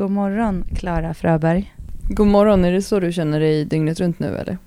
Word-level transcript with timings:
God 0.00 0.10
morgon, 0.10 0.64
Klara 0.76 1.14
Fröberg. 1.14 1.74
God 2.08 2.26
morgon, 2.26 2.64
är 2.64 2.72
det 2.72 2.82
så 2.82 3.00
du 3.00 3.12
känner 3.12 3.40
dig 3.40 3.64
dygnet 3.64 4.00
runt 4.00 4.18
nu 4.18 4.26
eller? 4.26 4.58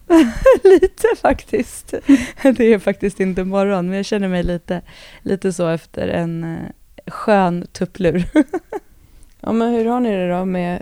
lite 0.63 1.07
faktiskt. 1.21 1.93
Det 2.57 2.73
är 2.73 2.79
faktiskt 2.79 3.19
inte 3.19 3.43
morgon, 3.43 3.87
men 3.87 3.97
jag 3.97 4.05
känner 4.05 4.27
mig 4.27 4.43
lite, 4.43 4.81
lite 5.21 5.53
så 5.53 5.67
efter 5.67 6.07
en 6.07 6.43
eh, 6.43 7.11
skön 7.11 7.67
tupplur. 7.71 8.25
ja, 9.39 9.51
men 9.51 9.73
hur 9.73 9.85
har 9.85 9.99
ni 9.99 10.11
det 10.11 10.29
då 10.29 10.45
med 10.45 10.81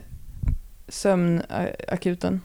sömnakuten? 0.88 2.42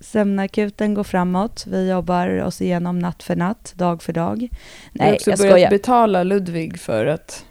Sömnakuten 0.00 0.94
går 0.94 1.04
framåt. 1.04 1.64
Vi 1.66 1.90
jobbar 1.90 2.42
oss 2.42 2.62
igenom 2.62 2.98
natt 2.98 3.22
för 3.22 3.36
natt, 3.36 3.72
dag 3.76 4.02
för 4.02 4.12
dag. 4.12 4.38
Nej, 4.40 4.50
jag 4.92 5.06
har 5.06 5.14
också 5.14 5.30
börjat 5.30 5.38
skojar. 5.38 5.70
betala 5.70 6.22
Ludvig 6.22 6.78
för 6.78 7.06
att 7.06 7.44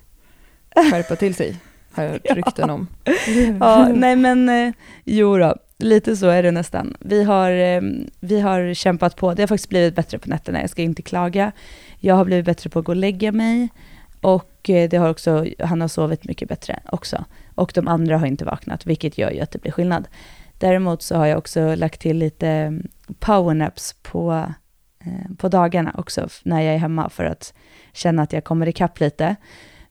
skärpa 0.75 1.15
till 1.15 1.35
sig, 1.35 1.59
har 1.94 2.04
jag 2.04 2.12
hört 2.12 2.32
rykten 2.32 2.70
om. 2.70 2.88
ja, 3.60 3.88
nej 3.93 4.16
men 4.16 4.50
eh, 4.50 4.73
jo 5.04 5.38
då, 5.38 5.55
lite 5.78 6.15
så 6.15 6.28
är 6.28 6.43
det 6.43 6.51
nästan. 6.51 6.97
Vi 7.00 7.24
har, 7.24 7.51
eh, 7.51 7.82
vi 8.20 8.39
har 8.39 8.74
kämpat 8.74 9.15
på, 9.15 9.34
det 9.34 9.42
har 9.42 9.47
faktiskt 9.47 9.70
blivit 9.70 9.96
bättre 9.96 10.20
på 10.20 10.29
nätterna, 10.29 10.61
jag 10.61 10.70
ska 10.70 10.82
inte 10.82 11.01
klaga. 11.01 11.51
Jag 12.00 12.15
har 12.15 12.25
blivit 12.25 12.46
bättre 12.46 12.70
på 12.70 12.79
att 12.79 12.86
gå 12.86 12.92
och 12.92 12.96
lägga 12.96 13.32
mig 13.32 13.70
och 14.21 14.70
eh, 14.70 14.89
det 14.89 14.98
har 14.98 15.10
också, 15.10 15.46
han 15.60 15.82
har 15.82 15.87
sovit 15.87 16.25
mycket 16.25 16.50
bättre 16.50 16.79
också. 16.92 17.25
Och 17.56 17.71
de 17.75 17.87
andra 17.87 18.18
har 18.18 18.28
inte 18.28 18.46
vaknat, 18.46 18.86
vilket 18.86 19.18
gör 19.18 19.32
ju 19.32 19.39
att 19.39 19.51
det 19.51 19.62
blir 19.62 19.71
skillnad. 19.71 20.07
Däremot 20.57 21.01
så 21.01 21.15
har 21.15 21.25
jag 21.25 21.37
också 21.37 21.75
lagt 21.75 22.01
till 22.01 22.18
lite 22.18 22.48
mm, 22.48 22.87
powernaps 23.20 23.96
på, 24.01 24.46
eh, 25.00 25.36
på 25.37 25.50
dagarna 25.50 25.96
också, 25.98 26.28
när 26.43 26.62
jag 26.62 26.73
är 26.73 26.78
hemma, 26.78 27.10
för 27.10 27.25
att 27.25 27.54
känna 27.93 28.21
att 28.21 28.34
jag 28.34 28.43
kommer 28.43 28.68
ikapp 28.68 29.00
lite. 29.00 29.36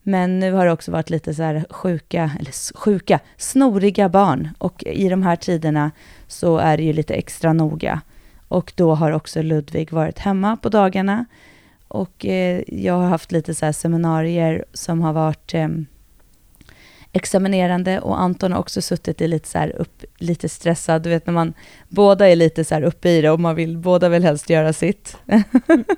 Men 0.03 0.39
nu 0.39 0.51
har 0.51 0.65
det 0.65 0.71
också 0.71 0.91
varit 0.91 1.09
lite 1.09 1.33
så 1.33 1.43
här 1.43 1.65
sjuka, 1.69 2.31
eller 2.39 2.77
sjuka, 2.77 3.19
snoriga 3.37 4.09
barn. 4.09 4.49
Och 4.57 4.83
i 4.83 5.09
de 5.09 5.23
här 5.23 5.35
tiderna 5.35 5.91
så 6.27 6.57
är 6.57 6.77
det 6.77 6.83
ju 6.83 6.93
lite 6.93 7.13
extra 7.13 7.53
noga. 7.53 8.01
Och 8.47 8.73
då 8.75 8.95
har 8.95 9.11
också 9.11 9.41
Ludvig 9.41 9.91
varit 9.91 10.19
hemma 10.19 10.57
på 10.57 10.69
dagarna. 10.69 11.25
Och 11.87 12.25
eh, 12.25 12.61
jag 12.67 12.93
har 12.93 13.07
haft 13.07 13.31
lite 13.31 13.55
så 13.55 13.73
seminarier 13.73 14.65
som 14.73 15.01
har 15.01 15.13
varit 15.13 15.53
eh, 15.53 15.67
examinerande 17.13 17.99
och 17.99 18.19
Anton 18.19 18.51
har 18.51 18.59
också 18.59 18.81
suttit 18.81 19.21
i 19.21 19.27
lite 19.27 19.47
så 19.49 19.57
här 19.57 19.75
upp, 19.75 20.03
lite 20.17 20.49
stressad, 20.49 21.03
du 21.03 21.09
vet 21.09 21.25
när 21.27 21.33
man 21.33 21.53
båda 21.89 22.29
är 22.29 22.35
lite 22.35 22.63
så 22.63 22.75
här 22.75 22.81
uppe 22.81 23.09
i 23.09 23.21
det 23.21 23.29
och 23.29 23.39
man 23.39 23.55
vill, 23.55 23.77
båda 23.77 24.09
vill 24.09 24.23
helst 24.23 24.49
göra 24.49 24.73
sitt. 24.73 25.17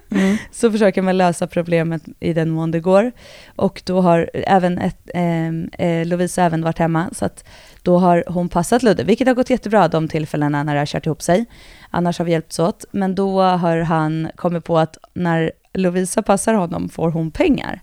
mm. 0.09 0.37
Så 0.51 0.71
försöker 0.71 1.01
man 1.01 1.17
lösa 1.17 1.47
problemet 1.47 2.03
i 2.19 2.33
den 2.33 2.49
mån 2.49 2.71
det 2.71 2.79
går. 2.79 3.11
Och 3.55 3.81
då 3.85 4.01
har 4.01 4.29
även 4.33 4.77
ett, 4.77 5.09
ehm, 5.13 5.69
eh, 5.73 6.05
Lovisa 6.05 6.43
även 6.43 6.61
varit 6.61 6.79
hemma, 6.79 7.09
så 7.11 7.25
att 7.25 7.45
då 7.81 7.97
har 7.97 8.23
hon 8.27 8.49
passat 8.49 8.83
Ludde, 8.83 9.03
vilket 9.03 9.27
har 9.27 9.35
gått 9.35 9.49
jättebra 9.49 9.87
de 9.87 10.07
tillfällena 10.07 10.63
när 10.63 10.73
det 10.73 10.81
har 10.81 10.85
kört 10.85 11.05
ihop 11.05 11.21
sig. 11.21 11.45
Annars 11.89 12.17
har 12.17 12.25
vi 12.25 12.31
hjälpts 12.31 12.59
åt, 12.59 12.85
men 12.91 13.15
då 13.15 13.41
har 13.41 13.77
han 13.77 14.29
kommit 14.35 14.63
på 14.63 14.77
att 14.77 14.97
när 15.13 15.51
Lovisa 15.73 16.21
passar 16.21 16.53
honom 16.53 16.89
får 16.89 17.11
hon 17.11 17.31
pengar 17.31 17.81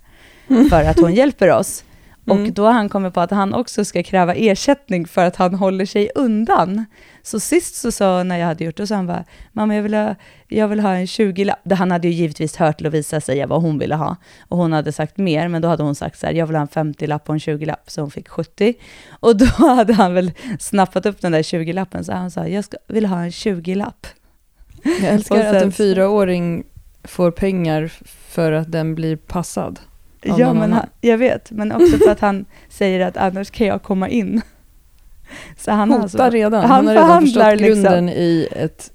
för 0.71 0.85
att 0.85 1.01
hon 1.01 1.15
hjälper 1.15 1.51
oss. 1.51 1.85
Mm. 2.27 2.43
Och 2.43 2.53
då 2.53 2.65
har 2.65 2.73
han 2.73 2.89
kommit 2.89 3.15
på 3.15 3.21
att 3.21 3.31
han 3.31 3.55
också 3.55 3.85
ska 3.85 4.03
kräva 4.03 4.35
ersättning 4.35 5.07
för 5.07 5.25
att 5.25 5.37
han 5.37 5.55
håller 5.55 5.87
sig 5.87 6.11
undan. 6.15 6.85
Så 7.23 7.41
sist 7.41 7.75
så 7.75 7.93
sa, 7.93 8.23
när 8.23 8.39
jag 8.39 8.47
hade 8.47 8.65
gjort 8.65 8.77
det, 8.77 8.87
så 8.87 8.95
han 8.95 9.07
bara, 9.07 9.25
mamma 9.53 9.75
jag 9.75 9.83
vill 9.83 9.95
ha, 9.95 10.15
jag 10.49 10.69
vill 10.69 10.81
ha 10.81 10.95
en 10.95 11.07
20-lapp. 11.07 11.73
Han 11.73 11.91
hade 11.91 12.09
ju 12.09 12.15
givetvis 12.15 12.57
hört 12.57 12.81
Lovisa 12.81 13.21
säga 13.21 13.47
vad 13.47 13.63
hon 13.63 13.79
ville 13.79 13.95
ha. 13.95 14.17
Och 14.49 14.59
hon 14.59 14.73
hade 14.73 14.93
sagt 14.93 15.19
mer, 15.19 15.49
men 15.49 15.63
då 15.63 15.69
hade 15.69 15.83
hon 15.83 15.95
sagt 15.95 16.19
så 16.19 16.27
här, 16.27 16.35
jag 16.35 16.47
vill 16.47 16.57
ha 16.57 16.63
en 16.63 16.95
50-lapp 16.95 17.29
och 17.29 17.35
en 17.35 17.39
20-lapp, 17.39 17.91
så 17.91 18.01
hon 18.01 18.11
fick 18.11 18.29
70. 18.29 18.75
Och 19.11 19.37
då 19.37 19.47
hade 19.59 19.95
han 19.95 20.15
väl 20.15 20.33
snappat 20.59 21.07
upp 21.07 21.21
den 21.21 21.33
där 21.33 21.43
20-lappen, 21.43 22.05
så 22.05 22.13
han 22.13 22.31
sa, 22.31 22.47
jag 22.49 22.65
ska, 22.65 22.77
vill 22.89 23.07
ha 23.07 23.23
en 23.23 23.31
20-lapp. 23.31 24.07
Jag 24.83 25.13
älskar 25.13 25.37
sen, 25.37 25.57
att 25.57 25.63
en 25.63 25.73
fyraåring 25.73 26.65
får 27.05 27.31
pengar 27.31 27.93
för 28.05 28.53
att 28.53 28.73
den 28.73 28.95
blir 28.95 29.17
passad. 29.17 29.81
Ja, 30.23 30.53
men 30.53 30.73
han, 30.73 30.87
jag 31.01 31.19
vet, 31.19 31.51
men 31.51 31.73
också 31.73 31.99
för 31.99 32.11
att 32.11 32.21
han 32.21 32.45
säger 32.69 33.01
att 33.01 33.17
annars 33.17 33.51
kan 33.51 33.67
jag 33.67 33.83
komma 33.83 34.09
in. 34.09 34.43
Så 35.57 35.71
han 35.71 35.91
Hotar 35.91 36.03
alltså, 36.03 36.31
redan. 36.31 36.61
Han, 36.61 36.71
han 36.71 36.87
har 36.87 36.95
redan 36.95 37.21
förstått 37.21 37.59
grunden 37.59 38.07
liksom. 38.07 38.23
i 38.23 38.49
ett 38.53 38.93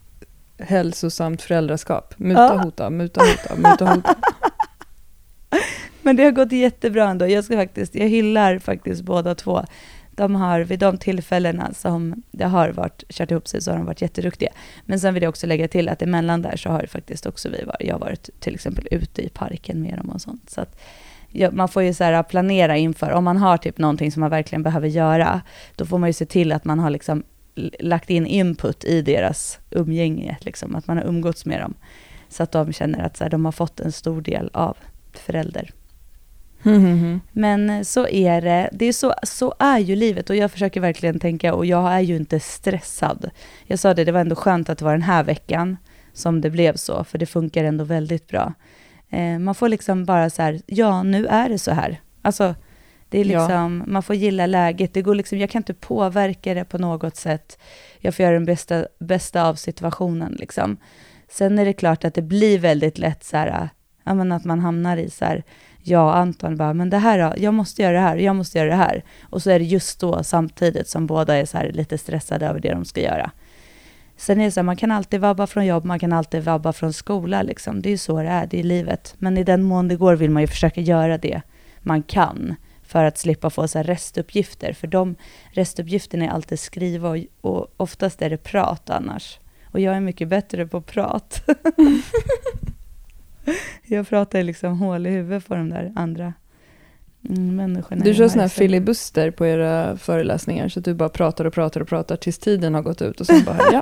hälsosamt 0.59 1.41
föräldraskap. 1.41 2.13
Muta, 2.17 2.41
ja. 2.41 2.61
hota, 2.63 2.89
muta, 2.89 3.21
hota, 3.21 3.55
muta, 3.55 3.85
hota. 3.85 4.16
men 6.01 6.16
det 6.16 6.23
har 6.23 6.31
gått 6.31 6.51
jättebra 6.51 7.09
ändå. 7.09 7.27
Jag, 7.27 7.43
ska 7.43 7.57
faktiskt, 7.57 7.95
jag 7.95 8.07
hyllar 8.07 8.59
faktiskt 8.59 9.01
båda 9.01 9.35
två. 9.35 9.66
De 10.11 10.35
har 10.35 10.59
vid 10.59 10.79
de 10.79 10.97
tillfällena 10.97 11.73
som 11.73 12.23
det 12.31 12.45
har 12.45 12.69
varit, 12.69 13.03
kört 13.09 13.31
ihop 13.31 13.47
sig 13.47 13.61
så 13.61 13.71
har 13.71 13.77
de 13.77 13.85
varit 13.85 14.01
jätteduktiga. 14.01 14.49
Men 14.85 14.99
sen 14.99 15.13
vill 15.13 15.23
jag 15.23 15.29
också 15.29 15.47
lägga 15.47 15.67
till 15.67 15.89
att 15.89 16.01
emellan 16.01 16.41
där 16.41 16.57
så 16.57 16.69
har 16.69 16.85
faktiskt 16.85 17.25
också 17.25 17.49
vi 17.49 17.63
varit, 17.63 17.87
jag 17.87 17.95
har 17.95 17.99
varit 17.99 18.29
till 18.39 18.53
exempel 18.53 18.87
ute 18.91 19.21
i 19.21 19.29
parken 19.29 19.81
med 19.81 19.97
dem 19.97 20.09
och 20.09 20.21
sånt. 20.21 20.49
Så 20.49 20.61
att 20.61 20.79
man 21.51 21.67
får 21.67 21.83
ju 21.83 21.93
så 21.93 22.03
här 22.03 22.23
planera 22.23 22.77
inför, 22.77 23.11
om 23.11 23.23
man 23.23 23.38
har 23.38 23.57
typ 23.57 23.77
någonting 23.77 24.11
som 24.11 24.19
man 24.19 24.29
verkligen 24.29 24.63
behöver 24.63 24.88
göra, 24.88 25.41
då 25.75 25.85
får 25.85 25.97
man 25.97 26.09
ju 26.09 26.13
se 26.13 26.25
till 26.25 26.51
att 26.51 26.65
man 26.65 26.79
har 26.79 26.89
liksom 26.89 27.23
lagt 27.79 28.09
in 28.09 28.25
input 28.25 28.83
i 28.83 29.01
deras 29.01 29.59
umgänge, 29.71 30.37
liksom, 30.41 30.75
att 30.75 30.87
man 30.87 30.97
har 30.97 31.05
umgåtts 31.05 31.45
med 31.45 31.61
dem. 31.61 31.73
Så 32.29 32.43
att 32.43 32.51
de 32.51 32.73
känner 32.73 33.05
att 33.05 33.17
så 33.17 33.23
här, 33.23 33.31
de 33.31 33.45
har 33.45 33.51
fått 33.51 33.79
en 33.79 33.91
stor 33.91 34.21
del 34.21 34.49
av 34.53 34.77
förälder. 35.13 35.71
Mm. 36.63 37.21
Men 37.31 37.85
så 37.85 38.07
är 38.07 38.41
det. 38.41 38.69
det 38.71 38.85
är 38.85 38.93
så, 38.93 39.13
så 39.23 39.53
är 39.59 39.79
ju 39.79 39.95
livet 39.95 40.29
och 40.29 40.35
jag 40.35 40.51
försöker 40.51 40.81
verkligen 40.81 41.19
tänka 41.19 41.53
och 41.53 41.66
jag 41.66 41.93
är 41.93 41.99
ju 41.99 42.16
inte 42.16 42.39
stressad. 42.39 43.29
Jag 43.66 43.79
sa 43.79 43.93
det, 43.93 44.03
det 44.03 44.11
var 44.11 44.19
ändå 44.19 44.35
skönt 44.35 44.69
att 44.69 44.77
det 44.77 44.85
var 44.85 44.91
den 44.91 45.01
här 45.01 45.23
veckan 45.23 45.77
som 46.13 46.41
det 46.41 46.49
blev 46.49 46.75
så, 46.75 47.03
för 47.03 47.17
det 47.17 47.25
funkar 47.25 47.63
ändå 47.63 47.83
väldigt 47.83 48.27
bra. 48.27 48.53
Eh, 49.09 49.40
man 49.40 49.56
får 49.56 49.69
liksom 49.69 50.06
bara 50.06 50.29
så 50.29 50.41
här, 50.41 50.62
ja 50.66 51.03
nu 51.03 51.25
är 51.25 51.50
det 51.50 51.59
så 51.59 51.72
här. 51.72 52.01
Alltså, 52.22 52.56
det 53.09 53.19
är 53.19 53.25
liksom, 53.25 53.51
ja. 53.51 53.91
man 53.91 54.03
får 54.03 54.16
gilla 54.16 54.45
läget. 54.45 54.94
Det 54.94 55.01
går 55.01 55.16
liksom, 55.16 55.38
jag 55.38 55.50
kan 55.50 55.59
inte 55.59 55.73
påverka 55.73 56.53
det 56.53 56.66
på 56.66 56.78
något 56.78 57.16
sätt. 57.16 57.59
Jag 58.00 58.16
får 58.16 58.23
göra 58.23 58.34
den 58.34 58.46
bästa, 58.46 58.85
bästa 59.00 59.47
av 59.47 59.56
situationen. 59.56 60.35
Liksom. 60.40 60.78
Sen 61.29 61.59
är 61.59 61.66
det 61.66 61.73
klart 61.73 62.06
att 62.06 62.13
det 62.13 62.22
blir 62.22 62.59
väldigt 62.59 62.97
lätt 62.97 63.23
så 63.23 63.38
här, 63.38 63.69
ja, 64.03 64.13
men 64.13 64.31
att 64.31 64.46
man 64.46 64.59
hamnar 64.59 64.97
i 64.97 65.09
så 65.09 65.25
här, 65.25 65.44
jag 65.84 66.06
och 66.06 66.17
Anton 66.17 66.57
bara, 66.57 66.73
men 66.73 66.90
det 66.90 66.97
här 66.97 67.34
jag 67.38 67.53
måste 67.53 67.81
göra 67.81 67.94
det 67.94 68.00
här, 68.00 68.17
jag 68.17 68.35
måste 68.35 68.57
göra 68.57 68.69
det 68.69 68.75
här. 68.75 69.03
Och 69.22 69.44
så 69.44 69.50
är 69.50 69.59
det 69.59 69.66
just 69.66 70.00
då 70.00 70.23
samtidigt 70.23 70.90
som 70.90 71.07
båda 71.07 71.35
är 71.35 71.46
så 71.46 71.57
här 71.57 71.72
lite 71.72 71.97
stressade 71.97 72.46
över 72.46 72.59
det 72.59 72.72
de 72.72 72.85
ska 72.85 73.01
göra. 73.01 73.31
Sen 74.17 74.41
är 74.41 74.45
det 74.45 74.51
så 74.51 74.59
här, 74.59 74.66
man 74.66 74.75
kan 74.75 74.91
alltid 74.91 75.22
vabba 75.22 75.47
från 75.47 75.66
jobb, 75.66 75.85
man 75.85 76.00
kan 76.00 76.13
alltid 76.13 76.44
vabba 76.44 76.73
från 76.73 76.94
skola. 76.94 77.41
Liksom. 77.41 77.81
Det 77.81 77.89
är 77.89 77.91
ju 77.91 77.97
så 77.97 78.22
det 78.22 78.28
är, 78.28 78.47
det 78.47 78.59
är 78.59 78.63
livet. 78.63 79.16
Men 79.17 79.38
i 79.38 79.44
den 79.44 79.63
mån 79.63 79.88
det 79.88 79.95
går 79.95 80.16
vill 80.16 80.31
man 80.31 80.44
ju 80.44 80.47
försöka 80.47 80.81
göra 80.81 81.17
det 81.17 81.41
man 81.79 82.03
kan 82.03 82.55
för 82.83 83.03
att 83.03 83.17
slippa 83.17 83.50
få 83.50 83.67
så 83.67 83.83
restuppgifter. 83.83 84.73
För 84.73 84.88
de 84.88 85.16
restuppgifterna 85.51 86.25
är 86.25 86.29
alltid 86.29 86.59
skriva 86.59 87.09
och, 87.09 87.17
och 87.41 87.67
oftast 87.78 88.22
är 88.22 88.29
det 88.29 88.38
prat 88.38 88.89
annars. 88.89 89.39
Och 89.72 89.79
jag 89.79 89.95
är 89.95 90.00
mycket 90.00 90.28
bättre 90.28 90.67
på 90.67 90.81
prat. 90.81 91.44
jag 93.85 94.09
pratar 94.09 94.44
liksom 94.44 94.79
hål 94.79 95.07
i 95.07 95.09
huvudet 95.09 95.47
på 95.47 95.55
de 95.55 95.69
där 95.69 95.94
andra 95.95 96.34
mm, 97.29 97.55
människorna. 97.55 98.03
Du 98.03 98.13
kör 98.13 98.28
sån 98.28 98.41
här 98.41 98.47
filibuster 98.47 99.31
på 99.31 99.45
era 99.45 99.97
föreläsningar, 99.97 100.69
så 100.69 100.79
att 100.79 100.85
du 100.85 100.94
bara 100.94 101.09
pratar 101.09 101.45
och 101.45 101.53
pratar 101.53 101.81
och 101.81 101.88
pratar 101.88 102.16
tills 102.16 102.39
tiden 102.39 102.73
har 102.73 102.81
gått 102.81 103.01
ut 103.01 103.19
och 103.19 103.25
sen 103.25 103.44
bara, 103.45 103.59
ja, 103.72 103.81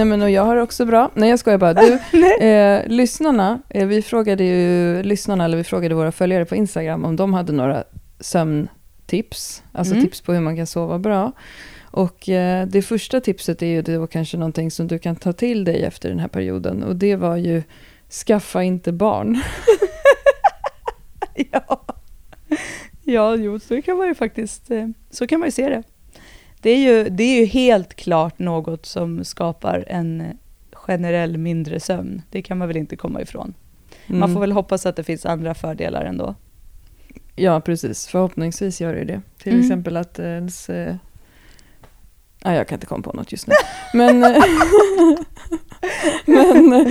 Nej 0.00 0.04
men 0.06 0.22
och 0.22 0.30
jag 0.30 0.44
har 0.44 0.56
också 0.56 0.86
bra. 0.86 1.10
Nej 1.14 1.30
jag 1.30 1.38
skojar 1.38 1.58
bara. 1.58 1.74
Du, 1.74 1.98
eh, 2.46 2.86
lyssnarna, 2.86 3.62
eh, 3.68 3.86
vi 3.86 4.02
frågade 4.02 4.44
ju 4.44 5.02
lyssnarna, 5.02 5.44
eller 5.44 5.56
vi 5.56 5.64
frågade 5.64 5.94
våra 5.94 6.12
följare 6.12 6.44
på 6.44 6.56
Instagram 6.56 7.04
om 7.04 7.16
de 7.16 7.34
hade 7.34 7.52
några 7.52 7.84
sömntips, 8.20 9.62
alltså 9.72 9.94
mm. 9.94 10.04
tips 10.04 10.20
på 10.20 10.32
hur 10.32 10.40
man 10.40 10.56
kan 10.56 10.66
sova 10.66 10.98
bra. 10.98 11.32
Och 11.82 12.28
eh, 12.28 12.66
det 12.66 12.82
första 12.82 13.20
tipset 13.20 13.62
är 13.62 13.66
ju 13.66 13.82
det 13.82 13.98
var 13.98 14.06
kanske 14.06 14.36
någonting 14.36 14.70
som 14.70 14.86
du 14.86 14.98
kan 14.98 15.16
ta 15.16 15.32
till 15.32 15.64
dig 15.64 15.84
efter 15.84 16.08
den 16.08 16.18
här 16.18 16.28
perioden. 16.28 16.82
Och 16.82 16.96
det 16.96 17.16
var 17.16 17.36
ju, 17.36 17.62
skaffa 18.26 18.62
inte 18.62 18.92
barn. 18.92 19.42
ja. 21.52 21.84
ja, 23.04 23.36
jo, 23.36 23.58
så 23.58 23.82
kan 23.82 23.96
man 23.96 24.08
ju 24.08 24.14
faktiskt, 24.14 24.70
eh, 24.70 24.88
så 25.10 25.26
kan 25.26 25.40
man 25.40 25.46
ju 25.46 25.52
se 25.52 25.68
det. 25.68 25.82
Det 26.60 26.70
är, 26.70 26.78
ju, 26.78 27.08
det 27.08 27.22
är 27.24 27.40
ju 27.40 27.44
helt 27.46 27.94
klart 27.94 28.38
något 28.38 28.86
som 28.86 29.24
skapar 29.24 29.84
en 29.88 30.22
generell 30.72 31.38
mindre 31.38 31.80
sömn. 31.80 32.22
Det 32.30 32.42
kan 32.42 32.58
man 32.58 32.68
väl 32.68 32.76
inte 32.76 32.96
komma 32.96 33.20
ifrån. 33.22 33.54
Mm. 34.06 34.20
Man 34.20 34.32
får 34.32 34.40
väl 34.40 34.52
hoppas 34.52 34.86
att 34.86 34.96
det 34.96 35.04
finns 35.04 35.26
andra 35.26 35.54
fördelar 35.54 36.04
ändå. 36.04 36.34
Ja, 37.36 37.60
precis. 37.60 38.06
Förhoppningsvis 38.06 38.80
gör 38.80 38.94
det 38.94 39.04
det. 39.04 39.20
Till 39.42 39.52
Mm. 39.52 39.64
exempel 39.64 39.96
att 39.96 40.18
eh, 40.18 40.26
ens... 40.26 40.70
Eh, 40.70 40.94
ja, 42.44 42.54
jag 42.54 42.68
kan 42.68 42.76
inte 42.76 42.86
komma 42.86 43.02
på 43.02 43.12
något 43.12 43.32
just 43.32 43.46
nu. 43.46 43.54
Men, 43.94 44.24
eh, 44.24 44.42
men, 46.26 46.72
eh, 46.72 46.86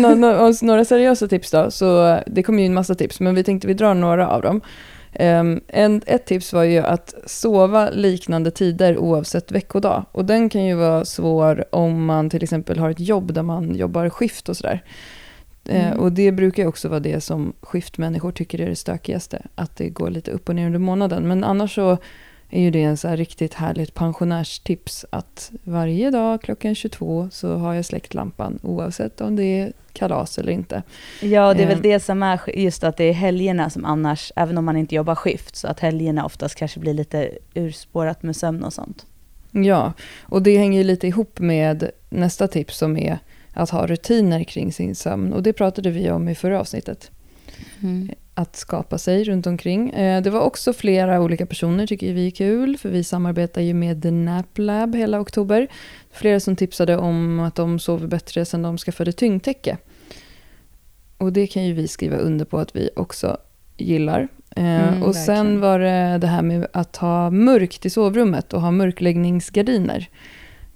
men 0.00 0.20
några 0.62 0.84
seriösa 0.84 1.28
tips 1.28 1.50
då. 1.50 1.70
Så 1.70 2.18
det 2.26 2.42
kommer 2.42 2.60
ju 2.62 2.66
en 2.66 2.74
massa 2.74 2.94
tips, 2.94 3.20
men 3.20 3.34
vi 3.34 3.44
tänkte 3.44 3.66
vi 3.68 3.74
drar 3.74 3.94
några 3.94 4.28
av 4.28 4.42
dem. 4.42 4.60
Um, 5.18 5.60
en, 5.68 6.02
ett 6.06 6.26
tips 6.26 6.52
var 6.52 6.62
ju 6.62 6.78
att 6.78 7.14
sova 7.26 7.90
liknande 7.90 8.50
tider 8.50 8.98
oavsett 8.98 9.50
veckodag. 9.52 10.04
Och 10.12 10.24
den 10.24 10.48
kan 10.48 10.64
ju 10.64 10.74
vara 10.74 11.04
svår 11.04 11.64
om 11.72 12.04
man 12.04 12.30
till 12.30 12.42
exempel 12.42 12.78
har 12.78 12.90
ett 12.90 13.00
jobb 13.00 13.32
där 13.32 13.42
man 13.42 13.74
jobbar 13.74 14.08
skift 14.08 14.48
och 14.48 14.56
sådär. 14.56 14.82
Eh, 15.64 15.86
Mm. 15.86 15.98
och 16.00 16.12
det 16.12 16.32
brukar 16.32 16.62
ju 16.62 16.68
också 16.68 16.88
vara 16.88 17.00
det 17.00 17.20
som 17.20 17.52
skiftmänniskor 17.60 18.32
tycker 18.32 18.60
är 18.60 18.68
det 18.68 18.76
stökigaste. 18.76 19.42
Att 19.54 19.76
det 19.76 19.88
går 19.88 20.10
lite 20.10 20.30
upp 20.30 20.48
och 20.48 20.54
ner 20.54 20.66
under 20.66 20.78
månaden. 20.78 21.28
Men 21.28 21.44
annars 21.44 21.74
så 21.74 21.98
är 22.50 22.60
ju 22.60 22.70
det 22.70 22.82
en 22.82 22.96
så 22.96 23.08
här 23.08 23.16
riktigt 23.16 23.54
härligt 23.54 23.94
pensionärstips. 23.94 25.04
Att 25.10 25.50
varje 25.64 26.10
dag 26.10 26.42
klockan 26.42 26.74
22 26.74 27.28
så 27.32 27.56
har 27.56 27.74
jag 27.74 27.84
släckt 27.84 28.14
lampan. 28.14 28.58
Oavsett 28.62 29.20
om 29.20 29.36
det 29.36 29.44
är 29.44 29.72
kalas 29.92 30.38
eller 30.38 30.52
inte. 30.52 30.82
Ja, 31.22 31.54
det 31.54 31.62
är 31.62 31.66
väl 31.66 31.76
Ehm. 31.76 31.82
det 31.82 32.00
som 32.00 32.22
är 32.22 32.58
just 32.58 32.84
att 32.84 32.96
det 32.96 33.04
är 33.04 33.12
helgerna 33.12 33.70
som 33.70 33.84
annars, 33.84 34.32
även 34.36 34.58
om 34.58 34.64
man 34.64 34.76
inte 34.76 34.94
jobbar 34.94 35.14
skift, 35.14 35.56
så 35.56 35.68
att 35.68 35.80
helgerna 35.80 36.24
oftast 36.24 36.54
kanske 36.54 36.80
blir 36.80 36.94
lite 36.94 37.30
urspårat 37.54 38.22
med 38.22 38.36
sömn 38.36 38.64
och 38.64 38.72
sånt. 38.72 39.06
Ja, 39.50 39.92
och 40.22 40.42
det 40.42 40.58
hänger 40.58 40.78
ju 40.78 40.84
lite 40.84 41.06
ihop 41.06 41.38
med 41.40 41.90
nästa 42.10 42.48
tips 42.48 42.76
som 42.78 42.96
är 42.96 43.18
att 43.52 43.70
ha 43.70 43.86
rutiner 43.86 44.44
kring 44.44 44.72
sin 44.72 44.94
sömn. 44.94 45.32
Och 45.32 45.42
det 45.42 45.52
pratade 45.52 45.90
vi 45.90 46.10
om 46.10 46.28
i 46.28 46.34
förra 46.34 46.60
avsnittet. 46.60 47.10
Att 48.34 48.56
skapa 48.56 48.98
sig 48.98 49.24
runt 49.24 49.46
omkring. 49.46 49.90
Eh, 49.90 50.22
Det 50.22 50.30
var 50.30 50.40
också 50.40 50.72
flera 50.72 51.20
olika 51.20 51.46
personer 51.46 51.86
tycker 51.86 52.12
vi 52.12 52.26
är 52.26 52.30
kul. 52.30 52.76
För 52.78 52.88
vi 52.88 53.04
samarbetar 53.04 53.60
ju 53.60 53.74
med 53.74 54.02
The 54.02 54.10
Nap 54.10 54.58
Lab 54.58 54.94
hela 54.96 55.20
oktober. 55.20 55.68
Flera 56.12 56.40
som 56.40 56.56
tipsade 56.56 56.96
om 56.96 57.40
att 57.40 57.54
de 57.54 57.78
sover 57.78 58.06
bättre 58.06 58.44
sedan 58.44 58.62
de 58.62 58.78
skaffade 58.78 59.12
tyngdtäcke. 59.12 59.76
Och 61.18 61.32
det 61.32 61.46
kan 61.46 61.64
ju 61.66 61.72
vi 61.72 61.88
skriva 61.88 62.16
under 62.16 62.44
på 62.44 62.58
att 62.58 62.76
vi 62.76 62.90
också 62.96 63.36
gillar. 63.76 64.28
Eh, 64.56 64.88
Mm, 64.88 65.02
och 65.02 65.14
sen 65.14 65.34
verkligen. 65.36 65.60
var 65.60 65.78
det 65.78 66.18
det 66.18 66.26
här 66.26 66.42
med 66.42 66.66
att 66.72 66.96
ha 66.96 67.30
mörkt 67.30 67.86
i 67.86 67.90
sovrummet 67.90 68.52
och 68.52 68.60
ha 68.60 68.70
mörkläggningsgardiner. 68.70 70.08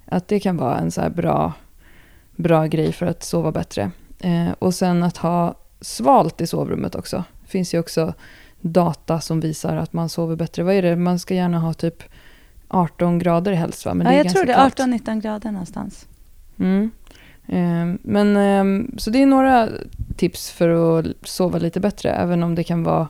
Att 0.05 0.27
det 0.27 0.39
kan 0.39 0.57
vara 0.57 0.77
en 0.77 0.91
så 0.91 1.09
bra, 1.09 1.53
bra 2.35 2.65
grej 2.65 2.91
för 2.91 3.05
att 3.05 3.23
sova 3.23 3.51
bättre. 3.51 3.91
Eh, 4.19 4.51
och 4.59 4.73
sen 4.73 5.03
att 5.03 5.17
ha 5.17 5.55
svalt 5.81 6.41
i 6.41 6.47
sovrummet 6.47 6.95
också. 6.95 7.23
Finns 7.47 7.73
ju 7.73 7.79
också 7.79 8.13
data 8.61 9.21
som 9.21 9.39
visar 9.39 9.77
att 9.77 9.93
man 9.93 10.09
sover 10.09 10.35
bättre. 10.35 10.63
Vad 10.63 10.75
är 10.75 10.81
det? 10.81 10.95
Man 10.95 11.19
ska 11.19 11.33
gärna 11.35 11.59
ha 11.59 11.73
typ 11.73 12.03
18 12.67 13.19
grader 13.19 13.51
helst 13.51 13.85
va? 13.85 13.93
Men 13.93 14.07
ja, 14.07 14.13
jag 14.13 14.29
tror 14.29 14.45
det 14.45 14.53
är 14.53 14.69
kallt. 14.69 14.79
18-19 14.79 15.21
grader 15.21 15.51
någonstans. 15.51 16.07
Mm. 16.59 16.91
Ehm, 17.47 17.97
Men 18.01 18.37
ehm, 18.37 18.91
så 18.97 19.09
det 19.09 19.21
är 19.21 19.25
några 19.25 19.69
tips 20.17 20.51
för 20.51 20.99
att 20.99 21.05
sova 21.23 21.59
lite 21.59 21.79
bättre, 21.79 22.11
även 22.11 22.43
om 22.43 22.55
det 22.55 22.63
kan 22.63 22.83
vara 22.83 23.07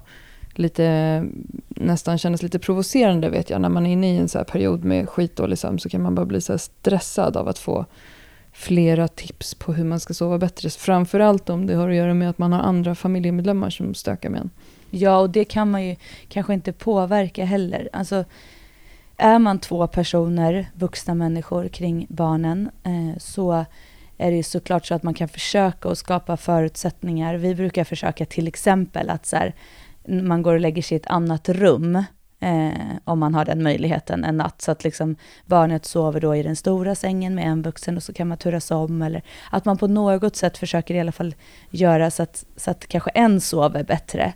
lite, 0.53 1.25
nästan 1.69 2.17
kännas 2.17 2.43
lite 2.43 2.59
provocerande 2.59 3.29
vet 3.29 3.49
jag. 3.49 3.61
När 3.61 3.69
man 3.69 3.85
är 3.85 3.91
inne 3.91 4.13
i 4.13 4.17
en 4.17 4.29
så 4.29 4.43
period 4.43 4.83
med 4.83 5.09
skitdålig 5.09 5.57
sömn 5.57 5.79
så 5.79 5.89
kan 5.89 6.01
man 6.01 6.15
bara 6.15 6.25
bli 6.25 6.41
så 6.41 6.57
stressad 6.57 7.37
av 7.37 7.47
att 7.47 7.59
få 7.59 7.85
flera 8.56 9.07
tips 9.07 9.56
på 9.56 9.74
hur 9.74 9.84
man 9.84 10.00
ska 10.00 10.13
sova 10.13 10.38
bättre. 10.38 10.69
Framförallt 10.69 11.50
om 11.50 11.68
det 11.68 11.75
har 11.75 11.90
att 11.90 11.96
göra 11.96 12.13
med 12.13 12.30
att 12.30 12.38
man 12.38 12.54
har 12.54 12.60
andra 12.60 12.96
familjemedlemmar 12.96 13.69
som 13.69 13.94
stökar 13.94 14.30
med 14.30 14.42
en. 14.42 14.50
Ja, 14.90 15.18
och 15.18 15.30
det 15.30 15.46
kan 15.46 15.72
man 15.72 15.86
ju 15.86 15.96
kanske 16.30 16.54
inte 16.54 16.72
påverka 16.72 17.46
heller. 17.46 17.90
Alltså, 17.94 18.25
är 19.18 19.40
man 19.40 19.60
två 19.60 19.88
personer, 19.88 20.69
vuxna 20.74 21.13
människor 21.13 21.68
kring 21.68 22.06
barnen, 22.10 22.69
eh, 22.84 23.18
så 23.18 23.66
är 24.18 24.31
det 24.31 24.38
ju 24.38 24.44
såklart 24.44 24.86
så 24.86 24.96
att 24.96 25.04
man 25.04 25.13
kan 25.13 25.28
försöka 25.28 25.90
att 25.90 25.98
skapa 25.98 26.38
förutsättningar. 26.38 27.36
Vi 27.36 27.56
brukar 27.56 27.84
försöka 27.84 28.25
till 28.25 28.48
exempel 28.48 29.10
att 29.10 29.25
så 29.25 29.36
här, 29.36 29.54
man 30.07 30.42
går 30.42 30.54
och 30.54 30.60
lägger 30.60 30.81
sig 30.81 30.96
i 30.96 31.00
ett 31.00 31.07
annat 31.07 31.50
rum, 31.50 32.04
eh, 32.45 32.97
om 33.03 33.19
man 33.19 33.36
har 33.36 33.45
den 33.45 33.63
möjligheten 33.63 34.24
en 34.24 34.38
natt, 34.38 34.62
så 34.62 34.71
att 34.71 34.83
liksom 34.83 35.15
barnet 35.45 35.86
sover 35.86 36.21
då 36.21 36.36
i 36.36 36.44
den 36.44 36.56
stora 36.56 36.95
sängen 36.95 37.36
med 37.36 37.47
en 37.47 37.62
vuxen 37.62 37.97
och 37.97 38.03
så 38.03 38.13
kan 38.13 38.27
man 38.27 38.38
turas 38.38 38.71
om, 38.71 39.01
eller 39.01 39.21
att 39.51 39.65
man 39.65 39.77
på 39.77 39.88
något 39.88 40.36
sätt 40.36 40.57
försöker 40.57 40.95
i 40.95 41.00
alla 41.00 41.12
fall 41.12 41.36
göra 41.69 42.12
så 42.12 42.24
att, 42.24 42.45
så 42.56 42.71
att 42.71 42.88
kanske 42.88 43.09
en 43.09 43.42
sover 43.42 43.83
bättre. 43.83 44.33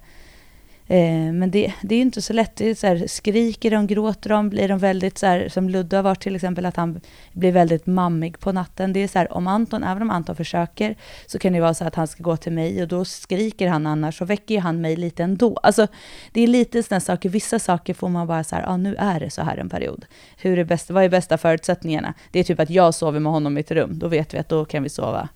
Eh, 0.91 1.33
men 1.33 1.51
det, 1.51 1.73
det 1.81 1.95
är 1.95 1.97
ju 1.97 2.01
inte 2.01 2.21
så 2.21 2.33
lätt. 2.33 2.55
Det 2.55 2.69
är 2.69 2.75
så 2.75 2.87
här, 2.87 3.07
skriker 3.07 3.71
de, 3.71 3.87
gråter 3.87 4.29
de, 4.29 4.49
blir 4.49 4.67
de 4.67 4.79
väldigt 4.79 5.17
så 5.17 5.25
här, 5.25 5.49
som 5.49 5.69
Ludde 5.69 5.95
har 5.95 6.03
varit 6.03 6.21
till 6.21 6.35
exempel, 6.35 6.65
att 6.65 6.75
han 6.75 7.01
blir 7.33 7.51
väldigt 7.51 7.85
mammig 7.85 8.39
på 8.39 8.51
natten. 8.51 8.93
Det 8.93 8.99
är 8.99 9.07
så 9.07 9.19
här, 9.19 9.33
om 9.33 9.47
Anton, 9.47 9.83
även 9.83 10.01
om 10.01 10.09
Anton 10.09 10.35
försöker, 10.35 10.95
så 11.25 11.39
kan 11.39 11.53
det 11.53 11.59
vara 11.59 11.73
så 11.73 11.85
att 11.85 11.95
han 11.95 12.07
ska 12.07 12.23
gå 12.23 12.37
till 12.37 12.51
mig 12.51 12.81
och 12.81 12.87
då 12.87 13.05
skriker 13.05 13.67
han 13.67 13.87
annars, 13.87 14.17
så 14.17 14.25
väcker 14.25 14.55
ju 14.55 14.61
han 14.61 14.81
mig 14.81 14.95
lite 14.95 15.23
ändå. 15.23 15.57
Alltså, 15.63 15.87
det 16.31 16.41
är 16.41 16.47
lite 16.47 16.83
sådana 16.83 17.01
saker, 17.01 17.29
vissa 17.29 17.59
saker 17.59 17.93
får 17.93 18.09
man 18.09 18.27
bara 18.27 18.43
så 18.43 18.55
här, 18.55 18.61
ja 18.61 18.69
ah, 18.69 18.77
nu 18.77 18.95
är 18.95 19.19
det 19.19 19.29
så 19.29 19.41
här 19.41 19.57
en 19.57 19.69
period. 19.69 20.05
Hur 20.37 20.59
är 20.59 20.63
bäst, 20.63 20.89
vad 20.89 21.03
är 21.03 21.09
bästa 21.09 21.37
förutsättningarna? 21.37 22.13
Det 22.31 22.39
är 22.39 22.43
typ 22.43 22.59
att 22.59 22.69
jag 22.69 22.93
sover 22.93 23.19
med 23.19 23.31
honom 23.31 23.57
i 23.57 23.61
ett 23.61 23.71
rum, 23.71 23.99
då 23.99 24.07
vet 24.07 24.33
vi 24.33 24.37
att 24.37 24.49
då 24.49 24.65
kan 24.65 24.83
vi 24.83 24.89
sova, 24.89 25.29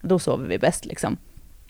då 0.00 0.18
sover 0.18 0.48
vi 0.48 0.58
bäst 0.58 0.84
liksom. 0.84 1.16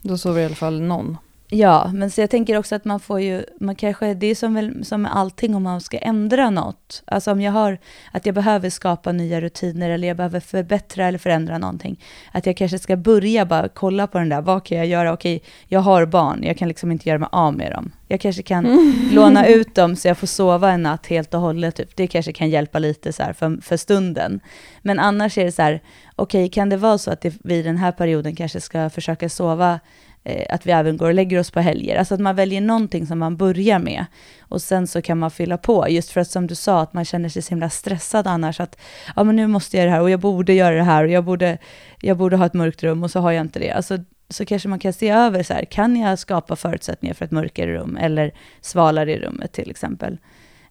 Då 0.03 0.19
sover 0.19 0.43
i 0.43 0.45
alla 0.45 0.55
fall 0.55 0.81
någon. 0.81 1.17
Ja, 1.53 1.91
men 1.95 2.11
så 2.11 2.21
jag 2.21 2.31
tänker 2.31 2.59
också 2.59 2.75
att 2.75 2.85
man 2.85 3.01
får 3.01 3.21
ju, 3.21 3.45
man 3.61 3.75
kanske, 3.75 4.15
det 4.15 4.27
är 4.27 4.35
som, 4.35 4.55
väl, 4.55 4.85
som 4.85 5.03
med 5.03 5.17
allting 5.17 5.55
om 5.55 5.63
man 5.63 5.81
ska 5.81 5.99
ändra 5.99 6.51
något. 6.51 7.03
Alltså 7.07 7.33
om 7.33 7.41
jag 7.41 7.53
har, 7.53 7.79
att 8.13 8.27
jag 8.27 8.35
behöver 8.35 8.71
skapa 8.71 9.13
nya 9.13 9.41
rutiner 9.41 9.91
eller 9.91 10.09
jag 10.09 10.17
behöver 10.17 10.41
förbättra 10.41 11.07
eller 11.07 11.19
förändra 11.19 11.59
någonting. 11.59 12.05
Att 12.33 12.47
jag 12.47 12.57
kanske 12.57 12.79
ska 12.79 12.97
börja 12.97 13.47
bara 13.47 13.69
kolla 13.69 14.07
på 14.07 14.19
den 14.19 14.29
där, 14.29 14.41
vad 14.41 14.65
kan 14.65 14.79
jag 14.79 14.87
göra? 14.87 15.13
Okej, 15.13 15.43
jag 15.67 15.81
har 15.81 16.07
barn, 16.07 16.43
jag 16.43 16.59
kan 16.59 16.69
liksom 16.69 16.93
inte 16.93 17.09
göra 17.09 17.19
mig 17.19 17.29
av 17.33 17.57
med 17.57 17.73
dem. 17.73 17.93
Jag 18.09 18.21
kanske 18.21 18.43
kan 18.43 18.93
låna 19.13 19.47
ut 19.49 19.75
dem 19.75 19.97
så 19.97 20.09
jag 20.09 20.19
får 20.19 20.27
sova 20.27 20.71
en 20.71 20.83
natt 20.83 21.07
helt 21.07 21.35
och 21.35 21.41
hållet. 21.41 21.75
Typ. 21.77 21.97
Det 21.97 22.07
kanske 22.07 22.33
kan 22.33 22.51
hjälpa 22.51 22.79
lite 22.79 23.13
så 23.13 23.23
för, 23.39 23.63
för 23.63 23.77
stunden. 23.77 24.41
Men 24.83 24.99
annars 24.99 25.39
är 25.39 25.45
det 25.45 25.53
så 25.53 25.63
här, 25.63 25.83
okej, 26.17 26.49
kan 26.49 26.69
det 26.69 26.77
vara 26.77 26.99
så 26.99 27.11
att 27.11 27.21
det, 27.21 27.35
vi 27.45 27.63
den 27.63 27.77
här 27.77 27.93
perioden 27.93 28.37
kanske 28.37 28.61
ska 28.61 28.91
försöka 28.91 29.29
sova 29.29 29.81
eh, 30.25 30.55
att 30.55 30.67
vi 30.67 30.73
även 30.73 30.97
går 30.97 31.07
och 31.07 31.15
lägger 31.15 31.39
oss 31.39 31.51
på 31.51 31.61
helger. 31.61 31.97
Alltså 31.97 32.15
att 32.15 32.21
man 32.21 32.37
väljer 32.37 32.61
någonting 32.61 33.07
som 33.07 33.19
man 33.19 33.37
börjar 33.37 33.79
med. 33.79 34.05
Och 34.41 34.63
sen 34.63 34.87
så 34.87 35.03
kan 35.03 35.19
man 35.19 35.31
fylla 35.31 35.59
på. 35.59 35.89
Just 35.89 36.11
för 36.11 36.21
att 36.21 36.31
som 36.31 36.47
du 36.47 36.55
sa, 36.55 36.81
att 36.81 36.93
man 36.93 37.05
känner 37.05 37.29
sig 37.29 37.43
så 37.43 37.51
himla 37.51 37.71
stressad 37.71 38.27
annars. 38.27 38.61
Att 38.61 38.81
ja, 39.17 39.25
men 39.25 39.37
nu 39.37 39.47
måste 39.47 39.77
jag 39.77 39.85
göra 39.85 39.91
det 39.91 39.97
här 39.97 40.03
och 40.03 40.11
jag 40.11 40.21
borde 40.21 40.53
göra 40.53 40.75
det 40.75 40.83
här 40.83 41.05
och 41.05 41.11
jag 41.11 41.25
borde, 41.25 41.59
jag 42.01 42.17
borde 42.17 42.37
ha 42.37 42.47
ett 42.47 42.55
mörkt 42.55 42.83
rum 42.83 43.03
och 43.03 43.11
så 43.11 43.21
har 43.21 43.33
jag 43.33 43.41
inte 43.41 43.59
det. 43.59 43.71
Alltså, 43.71 43.99
så 44.29 44.45
kanske 44.45 44.69
man 44.69 44.79
kan 44.79 44.93
se 44.93 45.11
över 45.11 45.43
så 45.43 45.55
här, 45.55 45.65
kan 45.65 45.97
jag 45.97 46.19
skapa 46.19 46.57
förutsättningar 46.57 47.15
för 47.15 47.25
ett 47.25 47.31
mörkare 47.31 47.73
rum 47.73 47.97
eller 47.97 48.33
svalare 48.61 49.13
i 49.13 49.19
rummet 49.19 49.53
till 49.53 49.71
exempel. 49.71 50.19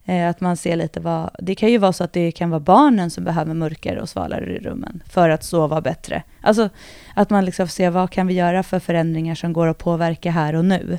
Eh, 0.04 0.28
att 0.28 0.40
man 0.40 0.56
ser 0.56 0.76
lite 0.76 1.00
vad, 1.00 1.30
det 1.38 1.54
kan 1.54 1.70
ju 1.70 1.78
vara 1.78 1.92
så 1.92 2.04
att 2.04 2.12
det 2.12 2.32
kan 2.32 2.50
vara 2.50 2.60
barnen 2.60 3.10
som 3.10 3.24
behöver 3.24 3.54
mörkare 3.54 4.00
och 4.00 4.08
svalare 4.08 4.58
rummen 4.58 5.02
för 5.08 5.30
att 5.30 5.44
sova 5.44 5.80
bättre. 5.80 6.22
Alltså 6.40 6.68
att 7.14 7.30
man 7.30 7.44
liksom 7.44 7.68
ser 7.68 7.90
vad 7.90 8.10
kan 8.10 8.26
vi 8.26 8.34
göra 8.34 8.62
för 8.62 8.78
förändringar 8.78 9.34
som 9.34 9.52
går 9.52 9.66
att 9.66 9.78
påverka 9.78 10.30
här 10.30 10.54
och 10.54 10.64
nu. 10.64 10.98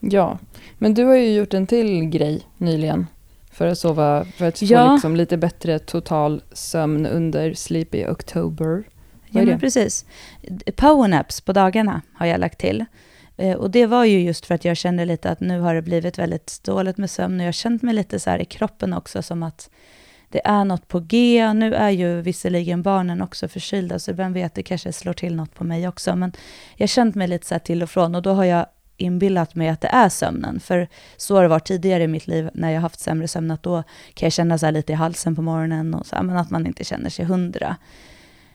Ja, 0.00 0.38
men 0.78 0.94
du 0.94 1.04
har 1.04 1.14
ju 1.14 1.34
gjort 1.34 1.54
en 1.54 1.66
till 1.66 2.04
grej 2.04 2.42
nyligen 2.56 3.06
för 3.52 3.66
att 3.66 3.78
sova, 3.78 4.24
för 4.24 4.48
att 4.48 4.58
få 4.58 4.64
Ja. 4.64 4.92
liksom 4.92 5.16
lite 5.16 5.36
bättre 5.36 5.78
total 5.78 6.42
sömn 6.52 7.06
under 7.06 7.54
Sleepy 7.54 8.06
October. 8.06 8.84
Ja, 9.30 9.42
men 9.44 9.60
precis. 9.60 10.04
Powernaps 10.76 11.40
på 11.40 11.52
dagarna 11.52 12.02
har 12.14 12.26
jag 12.26 12.40
lagt 12.40 12.58
till. 12.58 12.84
Eh, 13.38 13.56
och 13.56 13.70
det 13.70 13.86
var 13.86 14.04
ju 14.04 14.20
just 14.20 14.46
för 14.46 14.54
att 14.54 14.64
jag 14.64 14.76
kände 14.76 15.04
lite 15.04 15.30
att 15.30 15.40
nu 15.40 15.60
har 15.60 15.74
det 15.74 15.82
blivit 15.82 16.18
väldigt 16.18 16.60
dåligt 16.64 16.98
med 16.98 17.10
sömn 17.10 17.34
och 17.34 17.42
jag 17.42 17.46
har 17.46 17.52
känt 17.52 17.82
mig 17.82 17.94
lite 17.94 18.20
så 18.20 18.30
här 18.30 18.38
i 18.38 18.44
kroppen 18.44 18.92
också 18.92 19.22
som 19.22 19.42
att 19.42 19.70
det 20.28 20.40
är 20.44 20.64
något 20.64 20.88
på 20.88 21.00
G. 21.00 21.52
Nu 21.54 21.74
är 21.74 21.90
ju 21.90 22.20
visserligen 22.20 22.82
barnen 22.82 23.22
också 23.22 23.48
förkylda 23.48 23.98
så 23.98 24.12
vem 24.12 24.32
vet, 24.32 24.54
det 24.54 24.62
kanske 24.62 24.92
slår 24.92 25.12
till 25.12 25.36
något 25.36 25.54
på 25.54 25.64
mig 25.64 25.88
också. 25.88 26.16
Men 26.16 26.32
jag 26.76 26.82
har 26.82 26.88
känt 26.88 27.14
mig 27.14 27.28
lite 27.28 27.46
så 27.46 27.54
här 27.54 27.58
till 27.58 27.82
och 27.82 27.90
från 27.90 28.14
och 28.14 28.22
då 28.22 28.32
har 28.32 28.44
jag 28.44 28.66
inbillat 28.96 29.54
mig 29.54 29.68
att 29.68 29.80
det 29.80 29.88
är 29.88 30.08
sömnen. 30.08 30.60
För 30.60 30.88
så 31.16 31.34
har 31.34 31.42
det 31.42 31.48
varit 31.48 31.66
tidigare 31.66 32.02
i 32.02 32.08
mitt 32.08 32.26
liv 32.26 32.50
när 32.54 32.68
jag 32.68 32.76
har 32.76 32.82
haft 32.82 33.00
sämre 33.00 33.28
sömn, 33.28 33.50
att 33.50 33.62
då 33.62 33.82
kan 34.14 34.26
jag 34.26 34.32
känna 34.32 34.58
så 34.58 34.66
här 34.66 34.72
lite 34.72 34.92
i 34.92 34.94
halsen 34.94 35.36
på 35.36 35.42
morgonen 35.42 35.94
och 35.94 36.06
så 36.06 36.16
här, 36.16 36.22
men 36.22 36.36
att 36.36 36.50
man 36.50 36.66
inte 36.66 36.84
känner 36.84 37.10
sig 37.10 37.24
hundra. 37.24 37.76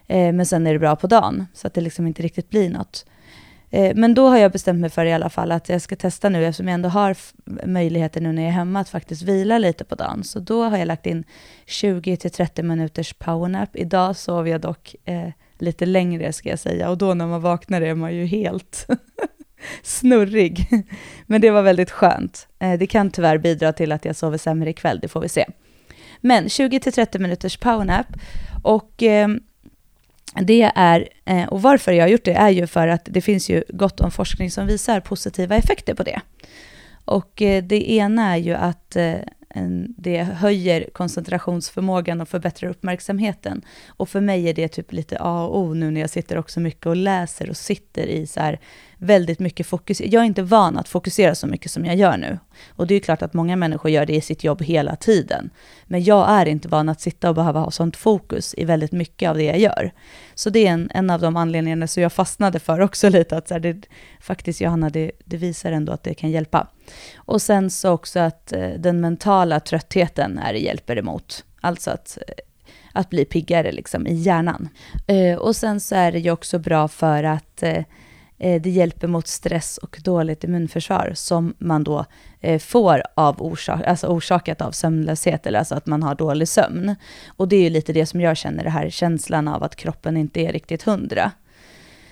Eh, 0.08 0.34
men 0.34 0.46
sen 0.46 0.68
är 0.68 0.74
det 0.74 0.80
bra 0.80 0.96
på 0.96 1.08
dagen, 1.08 1.46
så 1.54 1.68
att 1.68 1.74
det 1.74 1.82
liksom 1.82 2.08
inte 2.08 2.22
riktigt 2.24 2.50
blir 2.50 2.70
något. 2.70 3.06
Eh, 3.74 3.96
men 3.96 4.14
då 4.14 4.28
har 4.28 4.38
jag 4.38 4.52
bestämt 4.52 4.80
mig 4.80 4.90
för 4.90 5.06
i 5.06 5.14
alla 5.14 5.30
fall 5.30 5.52
att 5.52 5.70
jag 5.70 5.82
ska 5.82 5.96
testa 5.96 6.30
nu, 6.30 6.46
eftersom 6.46 6.68
jag 6.68 6.74
ändå 6.74 6.90
har 6.90 7.16
möjligheten 7.66 8.24
nu 8.24 8.32
när 8.32 8.42
jag 8.42 8.50
är 8.50 8.54
hemma 8.54 8.80
att 8.80 8.90
faktiskt 8.90 9.22
vila 9.22 9.58
lite 9.58 9.84
på 9.84 9.96
dagen. 9.96 10.24
Så 10.24 10.40
då 10.40 10.64
har 10.64 10.78
jag 10.78 10.88
lagt 10.88 11.06
in 11.06 11.24
20-30 11.68 12.64
minuters 12.64 13.14
powernap. 13.14 13.70
Idag 13.74 14.16
sov 14.16 14.48
jag 14.48 14.62
dock 14.62 14.96
eh, 15.06 15.30
lite 15.58 15.86
längre 15.86 16.34
ska 16.34 16.50
jag 16.50 16.60
säga, 16.60 16.90
och 16.90 16.98
då 16.98 17.14
när 17.14 17.28
man 17.28 17.42
vaknar 17.42 17.82
är 17.82 17.96
man 17.96 18.16
ju 18.16 18.26
helt 18.26 18.88
snurrig. 19.84 20.68
Men 21.26 21.42
det 21.42 21.50
var 21.50 21.62
väldigt 21.62 21.92
skönt. 21.92 22.48
Eh, 22.60 22.74
det 22.80 22.88
kan 22.88 23.12
tyvärr 23.12 23.38
bidra 23.38 23.74
till 23.74 23.92
att 23.92 24.06
jag 24.06 24.16
sover 24.16 24.38
sämre 24.38 24.70
ikväll, 24.70 25.00
det 25.02 25.08
får 25.08 25.22
vi 25.22 25.30
se. 25.30 25.46
Men 26.22 26.48
20-30 26.48 27.20
minuters 27.20 27.58
powernap 27.58 28.08
och 28.64 29.04
eh, 29.04 29.28
det 30.42 30.72
är, 30.76 31.10
eh, 31.26 31.48
och 31.48 31.62
varför 31.62 31.92
jag 31.92 32.04
har 32.04 32.10
gjort 32.10 32.26
det 32.26 32.34
är 32.34 32.50
ju 32.50 32.68
för 32.68 32.88
att 32.88 33.02
det 33.06 33.22
finns 33.22 33.50
ju 33.50 33.64
gott 33.70 34.00
om 34.00 34.12
forskning 34.12 34.52
som 34.52 34.68
visar 34.68 35.00
positiva 35.00 35.56
effekter 35.56 35.94
på 35.94 36.04
det. 36.04 36.22
Och 37.06 37.42
eh, 37.42 37.64
det 37.64 37.92
ena 37.92 38.34
är 38.34 38.38
ju 38.38 38.54
att 38.54 38.96
eh, 38.96 39.16
det 39.98 40.24
höjer 40.24 40.90
koncentrationsförmågan 40.94 42.22
och 42.22 42.30
förbättrar 42.30 42.70
uppmärksamheten. 42.70 43.62
Och 43.88 44.10
för 44.10 44.22
mig 44.22 44.50
är 44.50 44.54
det 44.54 44.68
typ 44.68 44.92
lite 44.92 45.18
A 45.20 45.46
och 45.46 45.60
O 45.60 45.74
nu 45.74 45.92
när 45.92 46.02
jag 46.02 46.10
sitter 46.10 46.38
också 46.38 46.60
mycket 46.60 46.86
och 46.86 46.96
läser 46.96 47.50
och 47.50 47.58
sitter 47.58 48.08
i 48.08 48.28
så 48.28 48.40
här 48.40 48.60
väldigt 48.98 49.40
mycket 49.40 49.68
fokus. 49.68 50.02
Jag 50.02 50.22
är 50.22 50.26
inte 50.26 50.44
van 50.44 50.78
att 50.78 50.88
fokusera 50.88 51.36
så 51.36 51.48
mycket 51.48 51.72
som 51.72 51.86
jag 51.86 51.96
gör 51.96 52.18
nu. 52.18 52.40
Och 52.70 52.88
det 52.88 52.96
är 52.96 53.00
klart 53.00 53.22
att 53.22 53.34
många 53.34 53.56
människor 53.56 53.92
gör 53.92 54.06
det 54.06 54.16
i 54.16 54.22
sitt 54.22 54.44
jobb 54.44 54.62
hela 54.62 54.96
tiden. 54.96 55.50
Men 55.86 56.04
jag 56.04 56.30
är 56.30 56.46
inte 56.46 56.68
van 56.68 56.90
att 56.90 57.02
sitta 57.02 57.30
och 57.30 57.36
behöva 57.36 57.60
ha 57.60 57.72
sånt 57.72 57.98
fokus 57.98 58.56
i 58.58 58.66
väldigt 58.66 58.92
mycket 58.92 59.30
av 59.30 59.38
det 59.38 59.44
jag 59.44 59.60
gör. 59.60 59.92
Så 60.36 60.50
det 60.50 60.68
är 60.68 60.72
en, 60.72 60.90
en 60.94 61.10
av 61.10 61.22
de 61.22 61.38
anledningarna 61.38 61.88
som 61.88 62.04
jag 62.04 62.14
fastnade 62.14 62.60
för 62.60 62.80
också 62.80 63.10
lite, 63.10 63.38
att 63.38 63.48
så 63.48 63.54
här, 63.54 63.62
det, 63.62 63.82
faktiskt 64.20 64.62
Johanna, 64.62 64.90
det, 64.90 65.12
det 65.26 65.38
visar 65.38 65.72
ändå 65.72 65.94
att 65.94 66.04
det 66.04 66.14
kan 66.14 66.32
hjälpa. 66.32 66.68
Och 67.16 67.42
sen 67.42 67.70
så 67.70 67.92
också 67.92 68.20
att 68.20 68.54
eh, 68.54 68.70
den 68.78 69.02
mentala 69.02 69.60
tröttheten 69.60 70.38
är 70.38 70.54
det 70.54 70.60
hjälper 70.60 70.98
emot. 70.98 71.46
Alltså 71.62 71.92
att 71.92 72.18
eh, 72.28 72.34
att 72.96 73.10
bli 73.10 73.26
piggare 73.26 73.72
liksom 73.72 74.08
i 74.08 74.14
hjärnan. 74.14 74.70
Eh, 75.08 75.38
och 75.38 75.56
sen 75.56 75.80
så 75.80 75.96
är 75.96 76.12
det 76.12 76.20
ju 76.20 76.32
också 76.32 76.60
bra 76.60 76.88
för 76.88 77.24
att 77.24 77.44
Eh, 77.64 77.84
Eh, 78.44 78.62
det 78.62 78.70
hjälper 78.70 79.08
mot 79.08 79.28
stress 79.28 79.78
och 79.78 80.00
dåligt 80.04 80.44
immunförsvar 80.44 81.12
som 81.16 81.54
man 81.58 81.84
då 81.84 82.06
eh, 82.42 82.60
får 82.60 83.04
av 83.16 83.42
orsak, 83.42 83.84
alltså 83.88 84.08
orsakat 84.08 84.62
av 84.62 84.72
sömnlöshet, 84.72 85.46
eller 85.46 85.60
alltså 85.60 85.76
att 85.76 85.86
man 85.86 86.04
har 86.04 86.16
dålig 86.16 86.48
sömn. 86.48 86.96
Och 87.28 87.48
det 87.48 87.56
är 87.56 87.62
ju 87.62 87.70
lite 87.70 87.94
det 87.94 88.06
som 88.06 88.22
jag 88.22 88.38
känner, 88.38 88.64
det 88.64 88.70
här 88.70 88.90
känslan 88.90 89.48
av 89.48 89.64
att 89.64 89.76
kroppen 89.76 90.18
inte 90.18 90.42
är 90.42 90.52
riktigt 90.52 90.84
hundra. 90.84 91.32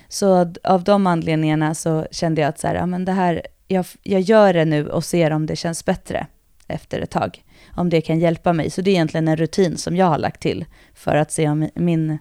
Så 0.08 0.52
av 0.64 0.84
de 0.84 1.06
anledningarna 1.06 1.74
så 1.74 2.06
kände 2.10 2.40
jag 2.40 2.48
att 2.48 2.58
så 2.58 2.66
här, 2.66 2.74
ja, 2.74 2.86
men 2.86 3.04
det 3.04 3.12
här, 3.12 3.42
jag, 3.68 3.86
jag 4.02 4.20
gör 4.20 4.52
det 4.52 4.64
nu 4.64 4.88
och 4.88 5.04
ser 5.04 5.30
om 5.30 5.46
det 5.46 5.56
känns 5.56 5.84
bättre 5.84 6.26
efter 6.68 7.00
ett 7.00 7.10
tag. 7.10 7.44
Om 7.76 7.90
det 7.90 8.00
kan 8.00 8.18
hjälpa 8.18 8.52
mig. 8.52 8.70
Så 8.70 8.82
det 8.82 8.90
är 8.90 8.92
egentligen 8.92 9.28
en 9.28 9.36
rutin 9.36 9.76
som 9.76 9.96
jag 9.96 10.06
har 10.06 10.18
lagt 10.18 10.42
till 10.42 10.64
för 10.94 11.16
att 11.16 11.32
se 11.32 11.48
om 11.48 11.68
min 11.74 12.18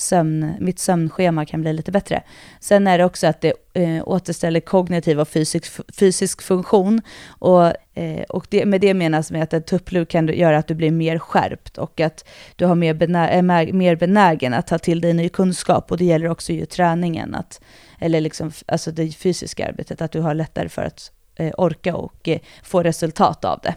sömn, 0.00 0.54
mitt 0.60 0.78
sömnschema 0.78 1.46
kan 1.46 1.60
bli 1.60 1.72
lite 1.72 1.92
bättre. 1.92 2.22
Sen 2.60 2.86
är 2.86 2.98
det 2.98 3.04
också 3.04 3.26
att 3.26 3.40
det 3.40 3.52
eh, 3.74 4.08
återställer 4.08 4.60
kognitiv 4.60 5.20
och 5.20 5.28
fysisk, 5.28 5.94
fysisk 5.94 6.42
funktion. 6.42 7.02
Och, 7.28 7.66
eh, 7.94 8.22
och 8.28 8.46
det, 8.50 8.64
med 8.64 8.80
det 8.80 8.94
menas 8.94 9.30
med 9.30 9.42
att 9.42 9.52
en 9.52 9.62
tupplur 9.62 10.04
kan 10.04 10.28
göra 10.28 10.58
att 10.58 10.66
du 10.66 10.74
blir 10.74 10.90
mer 10.90 11.18
skärpt 11.18 11.78
och 11.78 12.00
att 12.00 12.28
du 12.56 12.66
har 12.66 12.74
mer, 12.74 12.94
benä, 12.94 13.28
är 13.28 13.72
mer 13.72 13.96
benägen 13.96 14.54
att 14.54 14.66
ta 14.66 14.78
till 14.78 15.00
dig 15.00 15.14
ny 15.14 15.28
kunskap. 15.28 15.90
Och 15.90 15.98
det 15.98 16.04
gäller 16.04 16.28
också 16.28 16.52
ju 16.52 16.66
träningen, 16.66 17.34
att, 17.34 17.60
eller 17.98 18.20
liksom, 18.20 18.52
alltså 18.66 18.90
det 18.90 19.12
fysiska 19.12 19.68
arbetet, 19.68 20.02
att 20.02 20.12
du 20.12 20.20
har 20.20 20.34
lättare 20.34 20.68
för 20.68 20.82
att 20.82 21.12
eh, 21.36 21.52
orka 21.58 21.96
och 21.96 22.28
eh, 22.28 22.38
få 22.62 22.82
resultat 22.82 23.44
av 23.44 23.60
det. 23.62 23.74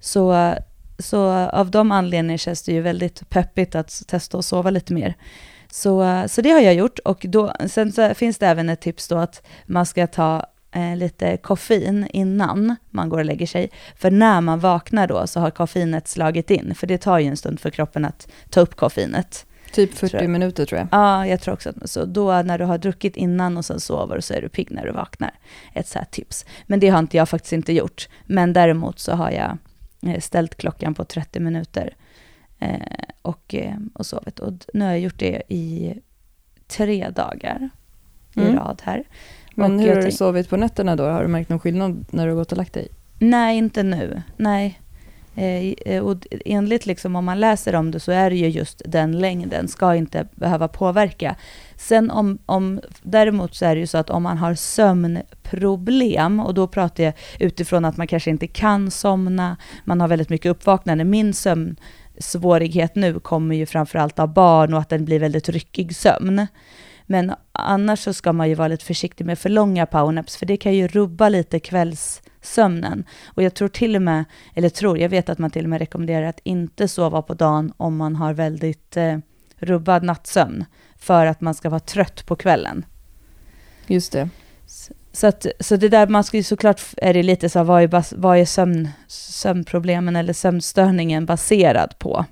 Så 0.00 0.54
så 0.98 1.30
av 1.32 1.70
de 1.70 1.92
anledningarna 1.92 2.38
känns 2.38 2.62
det 2.62 2.72
ju 2.72 2.80
väldigt 2.80 3.28
peppigt 3.28 3.74
att 3.74 4.02
testa 4.06 4.38
att 4.38 4.44
sova 4.44 4.70
lite 4.70 4.92
mer. 4.92 5.14
Så, 5.70 6.24
så 6.28 6.40
det 6.40 6.50
har 6.50 6.60
jag 6.60 6.74
gjort 6.74 6.98
och 6.98 7.26
då, 7.28 7.52
sen 7.66 8.14
finns 8.14 8.38
det 8.38 8.46
även 8.46 8.68
ett 8.68 8.80
tips 8.80 9.08
då 9.08 9.16
att 9.16 9.46
man 9.66 9.86
ska 9.86 10.06
ta 10.06 10.46
eh, 10.72 10.96
lite 10.96 11.36
koffein 11.36 12.06
innan 12.12 12.76
man 12.90 13.08
går 13.08 13.18
och 13.18 13.24
lägger 13.24 13.46
sig. 13.46 13.70
För 13.96 14.10
när 14.10 14.40
man 14.40 14.60
vaknar 14.60 15.06
då 15.06 15.26
så 15.26 15.40
har 15.40 15.50
koffeinet 15.50 16.08
slagit 16.08 16.50
in, 16.50 16.74
för 16.74 16.86
det 16.86 16.98
tar 16.98 17.18
ju 17.18 17.26
en 17.26 17.36
stund 17.36 17.60
för 17.60 17.70
kroppen 17.70 18.04
att 18.04 18.28
ta 18.50 18.60
upp 18.60 18.76
koffeinet. 18.76 19.46
Typ 19.72 19.94
40 19.94 20.28
minuter 20.28 20.66
tror 20.66 20.78
jag. 20.78 20.88
Ja, 20.92 21.26
jag 21.26 21.40
tror 21.40 21.54
också 21.54 21.68
att 21.68 21.90
så. 21.90 22.04
Då 22.04 22.42
när 22.42 22.58
du 22.58 22.64
har 22.64 22.78
druckit 22.78 23.16
innan 23.16 23.56
och 23.56 23.64
sen 23.64 23.80
sover 23.80 24.20
så 24.20 24.34
är 24.34 24.42
du 24.42 24.48
pigg 24.48 24.70
när 24.70 24.86
du 24.86 24.92
vaknar. 24.92 25.30
Ett 25.74 25.88
så 25.88 25.98
här 25.98 26.06
tips. 26.10 26.46
Men 26.66 26.80
det 26.80 26.88
har 26.88 26.98
inte 26.98 27.16
jag 27.16 27.28
faktiskt 27.28 27.52
inte 27.52 27.72
gjort. 27.72 28.08
Men 28.26 28.52
däremot 28.52 28.98
så 28.98 29.12
har 29.12 29.30
jag 29.30 29.50
Eh, 29.50 29.75
ställt 30.20 30.54
klockan 30.54 30.94
på 30.94 31.04
30 31.04 31.40
minuter 31.40 31.94
eh, 32.58 32.80
och, 33.22 33.54
eh, 33.54 33.76
och 33.94 34.06
sovit. 34.06 34.38
Och 34.38 34.52
nu 34.74 34.84
har 34.84 34.92
jag 34.92 35.00
gjort 35.00 35.18
det 35.18 35.42
i 35.48 35.94
tre 36.66 37.10
dagar 37.10 37.68
i 38.34 38.40
mm. 38.40 38.56
rad 38.56 38.82
här. 38.84 39.04
Men 39.54 39.74
och 39.74 39.80
hur 39.80 39.94
har 39.94 40.02
du 40.02 40.12
sovit 40.12 40.48
på 40.48 40.56
nätterna 40.56 40.96
då? 40.96 41.04
Har 41.04 41.22
du 41.22 41.28
märkt 41.28 41.48
någon 41.48 41.60
skillnad 41.60 42.06
när 42.10 42.26
du 42.26 42.32
har 42.32 42.38
gått 42.38 42.52
och 42.52 42.58
lagt 42.58 42.72
dig? 42.72 42.88
Nej, 43.18 43.58
inte 43.58 43.82
nu. 43.82 44.22
Nej. 44.36 44.80
Eh, 45.36 45.74
eh, 45.86 46.02
och 46.02 46.26
enligt 46.44 46.86
liksom 46.86 47.16
om 47.16 47.24
man 47.24 47.40
läser 47.40 47.74
om 47.74 47.90
det 47.90 48.00
så 48.00 48.12
är 48.12 48.30
det 48.30 48.36
ju 48.36 48.48
just 48.48 48.82
den 48.84 49.18
längden, 49.18 49.68
ska 49.68 49.94
inte 49.94 50.28
behöva 50.34 50.68
påverka. 50.68 51.36
Sen 51.76 52.10
om, 52.10 52.38
om, 52.46 52.80
däremot 53.02 53.54
så 53.54 53.64
är 53.64 53.74
det 53.74 53.80
ju 53.80 53.86
så 53.86 53.98
att 53.98 54.10
om 54.10 54.22
man 54.22 54.38
har 54.38 54.54
sömnproblem, 54.54 56.40
och 56.40 56.54
då 56.54 56.66
pratar 56.66 57.04
jag 57.04 57.12
utifrån 57.38 57.84
att 57.84 57.96
man 57.96 58.06
kanske 58.06 58.30
inte 58.30 58.46
kan 58.46 58.90
somna, 58.90 59.56
man 59.84 60.00
har 60.00 60.08
väldigt 60.08 60.28
mycket 60.28 60.50
uppvaknande. 60.50 61.04
Min 61.04 61.34
sömnsvårighet 61.34 62.94
nu 62.94 63.20
kommer 63.20 63.54
ju 63.56 63.66
framförallt 63.66 64.18
av 64.18 64.32
barn 64.32 64.74
och 64.74 64.80
att 64.80 64.88
den 64.88 65.04
blir 65.04 65.18
väldigt 65.20 65.48
ryckig 65.48 65.96
sömn. 65.96 66.46
Men 67.06 67.32
annars 67.52 68.00
så 68.00 68.12
ska 68.12 68.32
man 68.32 68.48
ju 68.48 68.54
vara 68.54 68.68
lite 68.68 68.84
försiktig 68.84 69.24
med 69.24 69.38
för 69.38 69.48
långa 69.48 69.86
powernaps, 69.86 70.36
för 70.36 70.46
det 70.46 70.56
kan 70.56 70.74
ju 70.74 70.88
rubba 70.88 71.28
lite 71.28 71.60
kvälls 71.60 72.22
kvällssömnen. 72.46 73.04
Och 73.34 73.42
jag 73.42 73.54
tror 73.54 73.68
till 73.68 73.96
och 73.96 74.02
med, 74.02 74.24
eller 74.54 74.68
tror, 74.68 74.98
jag 74.98 75.08
vet 75.08 75.28
att 75.28 75.38
man 75.38 75.50
till 75.50 75.64
och 75.64 75.70
med 75.70 75.78
rekommenderar 75.78 76.26
att 76.26 76.40
inte 76.44 76.88
sova 76.88 77.22
på 77.22 77.34
dagen 77.34 77.72
om 77.76 77.96
man 77.96 78.16
har 78.16 78.34
väldigt 78.34 78.96
eh, 78.96 79.18
rubbad 79.58 80.02
nattsömn 80.02 80.64
för 80.98 81.26
att 81.26 81.40
man 81.40 81.54
ska 81.54 81.70
vara 81.70 81.80
trött 81.80 82.26
på 82.26 82.36
kvällen. 82.36 82.84
Just 83.86 84.12
det. 84.12 84.28
Så, 85.12 85.26
att, 85.26 85.46
så 85.60 85.76
det 85.76 85.88
där, 85.88 86.06
man 86.06 86.24
ska 86.24 86.36
ju 86.36 86.42
såklart, 86.42 86.82
är 86.96 87.14
det 87.14 87.22
lite 87.22 87.48
så, 87.48 87.64
vad 87.64 87.82
är, 87.82 88.16
vad 88.16 88.38
är 88.38 88.44
sömn, 88.44 88.88
sömnproblemen 89.08 90.16
eller 90.16 90.32
sömnstörningen 90.32 91.26
baserad 91.26 91.98
på? 91.98 92.24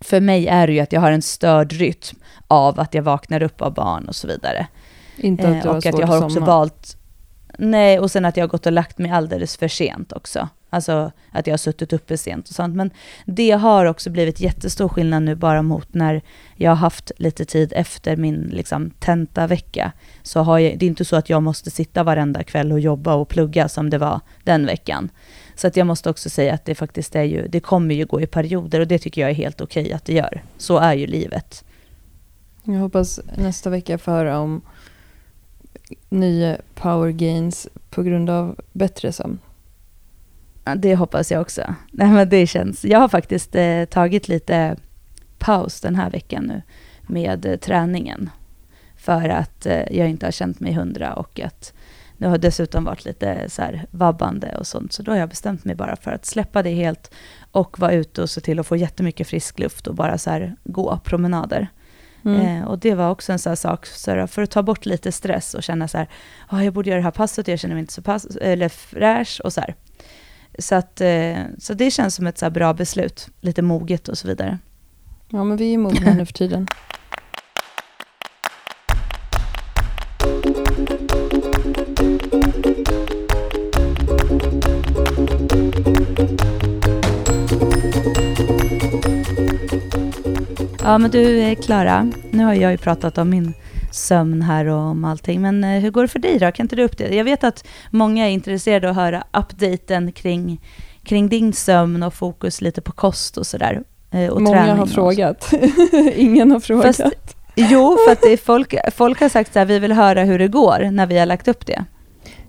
För 0.00 0.20
mig 0.20 0.46
är 0.48 0.66
det 0.66 0.72
ju 0.72 0.80
att 0.80 0.92
jag 0.92 1.00
har 1.00 1.12
en 1.12 1.22
störd 1.22 1.72
rytm 1.72 2.18
av 2.48 2.80
att 2.80 2.94
jag 2.94 3.02
vaknar 3.02 3.42
upp 3.42 3.62
av 3.62 3.74
barn 3.74 4.08
och 4.08 4.16
så 4.16 4.26
vidare. 4.26 4.66
Inte 5.16 5.48
att 5.48 5.62
du 5.62 5.68
eh, 5.68 5.74
och 5.76 5.84
har 5.84 5.90
att 5.92 5.98
jag 5.98 6.06
har 6.06 6.24
också 6.24 6.40
valt, 6.40 6.96
nej, 7.58 7.98
och 7.98 8.10
sen 8.10 8.24
att 8.24 8.36
jag 8.36 8.44
har 8.44 8.48
gått 8.48 8.66
och 8.66 8.72
lagt 8.72 8.98
mig 8.98 9.10
alldeles 9.10 9.56
för 9.56 9.68
sent 9.68 10.12
också. 10.12 10.48
Alltså 10.70 11.12
att 11.30 11.46
jag 11.46 11.52
har 11.52 11.58
suttit 11.58 11.92
uppe 11.92 12.18
sent 12.18 12.48
och 12.48 12.54
sånt. 12.54 12.76
Men 12.76 12.90
det 13.24 13.50
har 13.50 13.84
också 13.84 14.10
blivit 14.10 14.40
jättestor 14.40 14.88
skillnad 14.88 15.22
nu 15.22 15.34
bara 15.34 15.62
mot 15.62 15.94
när 15.94 16.22
jag 16.56 16.70
har 16.70 16.76
haft 16.76 17.12
lite 17.16 17.44
tid 17.44 17.72
efter 17.76 18.16
min 18.16 18.50
liksom, 18.52 18.90
tentavecka. 18.90 19.92
Så 20.22 20.40
har 20.40 20.58
jag, 20.58 20.78
det 20.78 20.86
är 20.86 20.88
inte 20.88 21.04
så 21.04 21.16
att 21.16 21.30
jag 21.30 21.42
måste 21.42 21.70
sitta 21.70 22.02
varenda 22.02 22.42
kväll 22.42 22.72
och 22.72 22.80
jobba 22.80 23.14
och 23.14 23.28
plugga 23.28 23.68
som 23.68 23.90
det 23.90 23.98
var 23.98 24.20
den 24.44 24.66
veckan. 24.66 25.08
Så 25.54 25.66
att 25.66 25.76
jag 25.76 25.86
måste 25.86 26.10
också 26.10 26.30
säga 26.30 26.54
att 26.54 26.64
det 26.64 26.74
faktiskt 26.74 27.16
är 27.16 27.22
ju, 27.22 27.48
det 27.48 27.60
kommer 27.60 27.94
ju 27.94 28.06
gå 28.06 28.20
i 28.20 28.26
perioder 28.26 28.80
och 28.80 28.86
det 28.86 28.98
tycker 28.98 29.20
jag 29.20 29.30
är 29.30 29.34
helt 29.34 29.60
okej 29.60 29.82
okay 29.82 29.92
att 29.92 30.04
det 30.04 30.12
gör. 30.12 30.42
Så 30.58 30.78
är 30.78 30.94
ju 30.94 31.06
livet. 31.06 31.64
Jag 32.64 32.78
hoppas 32.78 33.20
nästa 33.36 33.70
vecka 33.70 33.98
få 33.98 34.10
höra 34.10 34.38
om 34.38 34.62
nya 36.08 36.56
power 36.74 37.10
gains 37.10 37.68
på 37.90 38.02
grund 38.02 38.30
av 38.30 38.60
bättre 38.72 39.12
sömn. 39.12 39.38
Det 40.76 40.96
hoppas 40.96 41.30
jag 41.30 41.40
också. 41.40 41.74
Nej, 41.92 42.08
men 42.08 42.28
det 42.28 42.46
känns. 42.46 42.84
Jag 42.84 42.98
har 42.98 43.08
faktiskt 43.08 43.54
eh, 43.54 43.84
tagit 43.84 44.28
lite 44.28 44.76
paus 45.38 45.80
den 45.80 45.96
här 45.96 46.10
veckan 46.10 46.44
nu 46.44 46.62
med 47.02 47.46
eh, 47.46 47.56
träningen. 47.56 48.30
För 48.96 49.28
att 49.28 49.66
eh, 49.66 49.96
jag 49.96 50.08
inte 50.08 50.26
har 50.26 50.30
känt 50.30 50.60
mig 50.60 50.72
hundra 50.72 51.14
och 51.14 51.40
att 51.40 51.72
nu 52.16 52.28
har 52.28 52.38
dessutom 52.38 52.84
varit 52.84 53.04
lite 53.04 53.50
så 53.50 53.62
här 53.62 53.86
vabbande 53.90 54.56
och 54.56 54.66
sånt. 54.66 54.92
Så 54.92 55.02
då 55.02 55.12
har 55.12 55.18
jag 55.18 55.28
bestämt 55.28 55.64
mig 55.64 55.74
bara 55.74 55.96
för 55.96 56.12
att 56.12 56.26
släppa 56.26 56.62
det 56.62 56.70
helt 56.70 57.14
och 57.50 57.78
vara 57.78 57.92
ute 57.92 58.22
och 58.22 58.30
se 58.30 58.40
till 58.40 58.58
att 58.58 58.66
få 58.66 58.76
jättemycket 58.76 59.28
frisk 59.28 59.58
luft 59.58 59.86
och 59.86 59.94
bara 59.94 60.18
så 60.18 60.30
här 60.30 60.56
gå 60.64 61.00
promenader. 61.04 61.68
Mm. 62.24 62.40
Eh, 62.40 62.64
och 62.64 62.78
det 62.78 62.94
var 62.94 63.10
också 63.10 63.32
en 63.32 63.38
sån 63.38 63.56
sak, 63.56 63.86
så 63.86 64.26
för 64.26 64.42
att 64.42 64.50
ta 64.50 64.62
bort 64.62 64.86
lite 64.86 65.12
stress 65.12 65.54
och 65.54 65.62
känna 65.62 65.88
så 65.88 65.98
här, 65.98 66.08
oh, 66.50 66.64
jag 66.64 66.74
borde 66.74 66.90
göra 66.90 66.98
det 66.98 67.04
här 67.04 67.10
passet, 67.10 67.48
jag 67.48 67.58
känner 67.58 67.74
mig 67.74 67.80
inte 67.80 67.92
så 67.92 68.02
pass, 68.02 68.26
eller 68.36 68.68
fräsch 68.68 69.40
och 69.44 69.52
så 69.52 69.60
här. 69.60 69.74
Så, 70.58 70.74
att, 70.74 71.00
eh, 71.00 71.36
så 71.58 71.74
det 71.74 71.90
känns 71.90 72.14
som 72.14 72.26
ett 72.26 72.38
så 72.38 72.50
bra 72.50 72.74
beslut, 72.74 73.28
lite 73.40 73.62
moget 73.62 74.08
och 74.08 74.18
så 74.18 74.28
vidare. 74.28 74.58
Ja, 75.28 75.44
men 75.44 75.56
vi 75.56 75.74
är 75.74 75.78
mogna 75.78 76.14
nu 76.14 76.26
för 76.26 76.32
tiden. 76.32 76.66
Ja, 90.84 90.98
men 90.98 91.10
du 91.10 91.40
eh, 91.40 91.54
Klara, 91.54 92.12
nu 92.30 92.44
har 92.44 92.54
jag 92.54 92.72
ju 92.72 92.78
pratat 92.78 93.18
om 93.18 93.30
min 93.30 93.54
sömn 93.90 94.42
här 94.42 94.66
och 94.66 94.78
om 94.78 95.04
allting. 95.04 95.40
Men 95.42 95.64
eh, 95.64 95.80
hur 95.80 95.90
går 95.90 96.02
det 96.02 96.08
för 96.08 96.18
dig 96.18 96.38
då? 96.38 96.52
Kan 96.52 96.64
inte 96.64 96.76
du 96.76 96.82
upp 96.82 96.98
det? 96.98 97.14
Jag 97.14 97.24
vet 97.24 97.44
att 97.44 97.64
många 97.90 98.26
är 98.26 98.30
intresserade 98.30 98.86
av 98.88 98.90
att 98.90 98.96
höra 98.96 99.24
updaten 99.32 100.12
kring, 100.12 100.60
kring 101.04 101.28
din 101.28 101.52
sömn 101.52 102.02
och 102.02 102.14
fokus 102.14 102.60
lite 102.60 102.80
på 102.80 102.92
kost 102.92 103.36
och 103.36 103.46
sådär. 103.46 103.82
Eh, 104.10 104.38
många 104.38 104.74
har 104.74 104.86
frågat. 104.86 105.52
Ingen 106.14 106.50
har 106.50 106.60
frågat. 106.60 106.96
Fast, 106.96 107.36
jo, 107.54 107.98
för 108.06 108.12
att 108.12 108.40
folk, 108.40 108.74
folk 108.94 109.20
har 109.20 109.28
sagt 109.28 109.56
att 109.56 109.68
vi 109.68 109.78
vill 109.78 109.92
höra 109.92 110.24
hur 110.24 110.38
det 110.38 110.48
går 110.48 110.90
när 110.90 111.06
vi 111.06 111.18
har 111.18 111.26
lagt 111.26 111.48
upp 111.48 111.66
det. 111.66 111.84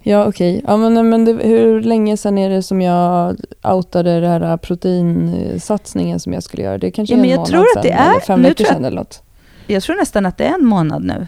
Ja, 0.04 0.26
okej. 0.26 0.58
Okay. 0.58 0.62
Ja, 0.68 0.78
men, 0.78 1.10
men 1.10 1.26
det, 1.26 1.34
hur 1.34 1.82
länge 1.82 2.18
sedan 2.18 2.38
är 2.38 2.50
det 2.50 2.64
som 2.64 2.82
jag 2.82 3.36
outade 3.64 4.20
den 4.20 4.42
här 4.44 4.58
proteinsatsningen 4.58 6.20
som 6.20 6.34
jag 6.34 6.44
skulle 6.44 6.64
göra? 6.64 6.78
Det 6.78 6.92
kanske 6.92 7.16
ja, 7.16 7.20
är 7.20 7.24
en 7.24 7.30
jag 7.30 7.38
månad 7.38 7.50
tror 7.50 7.66
att 7.78 7.84
det 7.84 7.92
är, 7.92 8.12
eller 8.12 8.20
fem 8.20 8.42
veckor 8.42 8.66
sedan 8.66 8.86
eller 8.86 8.98
något. 8.98 9.24
Jag 9.68 9.84
tror 9.84 9.96
nästan 9.96 10.26
att 10.26 10.38
det 10.38 10.46
är 10.46 10.54
en 10.54 10.66
månad 10.66 11.04
nu. 11.04 11.28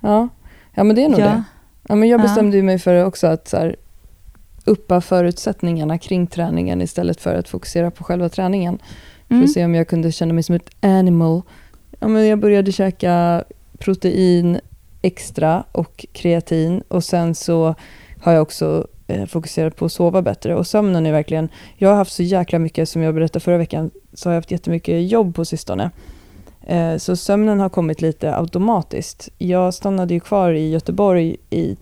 Ja, 0.00 0.28
ja 0.74 0.84
men 0.84 0.96
det 0.96 1.04
är 1.04 1.08
nog 1.08 1.20
ja. 1.20 1.24
det. 1.24 1.44
Ja, 1.88 1.94
men 1.94 2.08
jag 2.08 2.20
bestämde 2.20 2.56
ja. 2.56 2.62
mig 2.62 2.78
för 2.78 3.04
också 3.04 3.26
att 3.26 3.48
så 3.48 3.56
här, 3.56 3.76
uppa 4.64 5.00
förutsättningarna 5.00 5.98
kring 5.98 6.26
träningen 6.26 6.82
istället 6.82 7.20
för 7.20 7.34
att 7.34 7.48
fokusera 7.48 7.90
på 7.90 8.04
själva 8.04 8.28
träningen. 8.28 8.78
För 9.28 9.34
mm. 9.34 9.44
att 9.44 9.50
se 9.50 9.64
om 9.64 9.74
jag 9.74 9.88
kunde 9.88 10.12
känna 10.12 10.34
mig 10.34 10.42
som 10.42 10.54
ett 10.54 10.70
animal. 10.80 11.42
Ja, 12.00 12.08
men 12.08 12.26
jag 12.26 12.38
började 12.38 12.72
käka 12.72 13.44
protein 13.78 14.60
extra 15.02 15.64
och 15.72 16.06
kreatin 16.12 16.82
och 16.88 17.04
sen 17.04 17.34
så 17.34 17.74
har 18.24 18.32
jag 18.32 18.42
också 18.42 18.86
eh, 19.06 19.26
fokuserat 19.26 19.76
på 19.76 19.84
att 19.84 19.92
sova 19.92 20.22
bättre. 20.22 20.54
Och 20.54 20.66
sömnen 20.66 21.06
är 21.06 21.12
verkligen... 21.12 21.48
Jag 21.76 21.88
har 21.88 21.96
haft 21.96 22.12
så 22.12 22.22
jäkla 22.22 22.58
mycket, 22.58 22.88
som 22.88 23.02
jag 23.02 23.14
berättade 23.14 23.40
förra 23.40 23.58
veckan, 23.58 23.90
så 24.12 24.28
har 24.28 24.34
jag 24.34 24.38
haft 24.38 24.50
jättemycket 24.50 25.10
jobb 25.10 25.34
på 25.34 25.44
sistone. 25.44 25.90
Eh, 26.66 26.96
så 26.96 27.16
sömnen 27.16 27.60
har 27.60 27.68
kommit 27.68 28.00
lite 28.00 28.36
automatiskt. 28.36 29.28
Jag 29.38 29.74
stannade 29.74 30.14
ju 30.14 30.20
kvar 30.20 30.52
i 30.52 30.70
Göteborg 30.70 31.36
i 31.50 31.76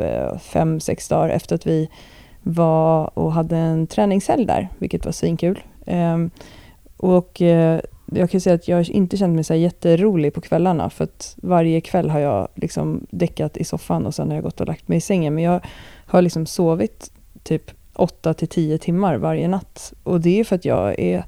eh, 0.00 0.38
fem, 0.38 0.80
sex 0.80 1.08
dagar 1.08 1.28
efter 1.28 1.54
att 1.54 1.66
vi 1.66 1.88
var 2.42 3.18
och 3.18 3.32
hade 3.32 3.56
en 3.56 3.86
träningshelg 3.86 4.46
där, 4.46 4.68
vilket 4.78 5.04
var 5.04 5.12
svinkul. 5.12 5.62
Eh, 5.86 6.18
och 6.96 7.42
eh, 7.42 7.80
jag 8.06 8.30
kan 8.30 8.40
säga 8.40 8.54
att 8.54 8.68
jag 8.68 8.88
inte 8.88 9.16
känt 9.16 9.34
mig 9.34 9.44
så 9.44 9.54
jätterolig 9.54 10.34
på 10.34 10.40
kvällarna 10.40 10.90
för 10.90 11.04
att 11.04 11.36
varje 11.42 11.80
kväll 11.80 12.10
har 12.10 12.20
jag 12.20 12.48
liksom 12.54 13.06
däckat 13.10 13.56
i 13.56 13.64
soffan 13.64 14.06
och 14.06 14.14
sen 14.14 14.28
har 14.28 14.34
jag 14.34 14.44
gått 14.44 14.60
och 14.60 14.66
lagt 14.66 14.88
mig 14.88 14.98
i 14.98 15.00
sängen. 15.00 15.34
Men 15.34 15.44
jag 15.44 15.60
har 16.06 16.22
liksom 16.22 16.46
sovit 16.46 17.10
typ 17.42 17.70
8 17.94 18.34
till 18.34 18.48
10 18.48 18.78
timmar 18.78 19.16
varje 19.16 19.48
natt 19.48 19.92
och 20.02 20.20
det 20.20 20.40
är 20.40 20.44
för 20.44 20.56
att 20.56 20.64
jag 20.64 20.98
är 20.98 21.24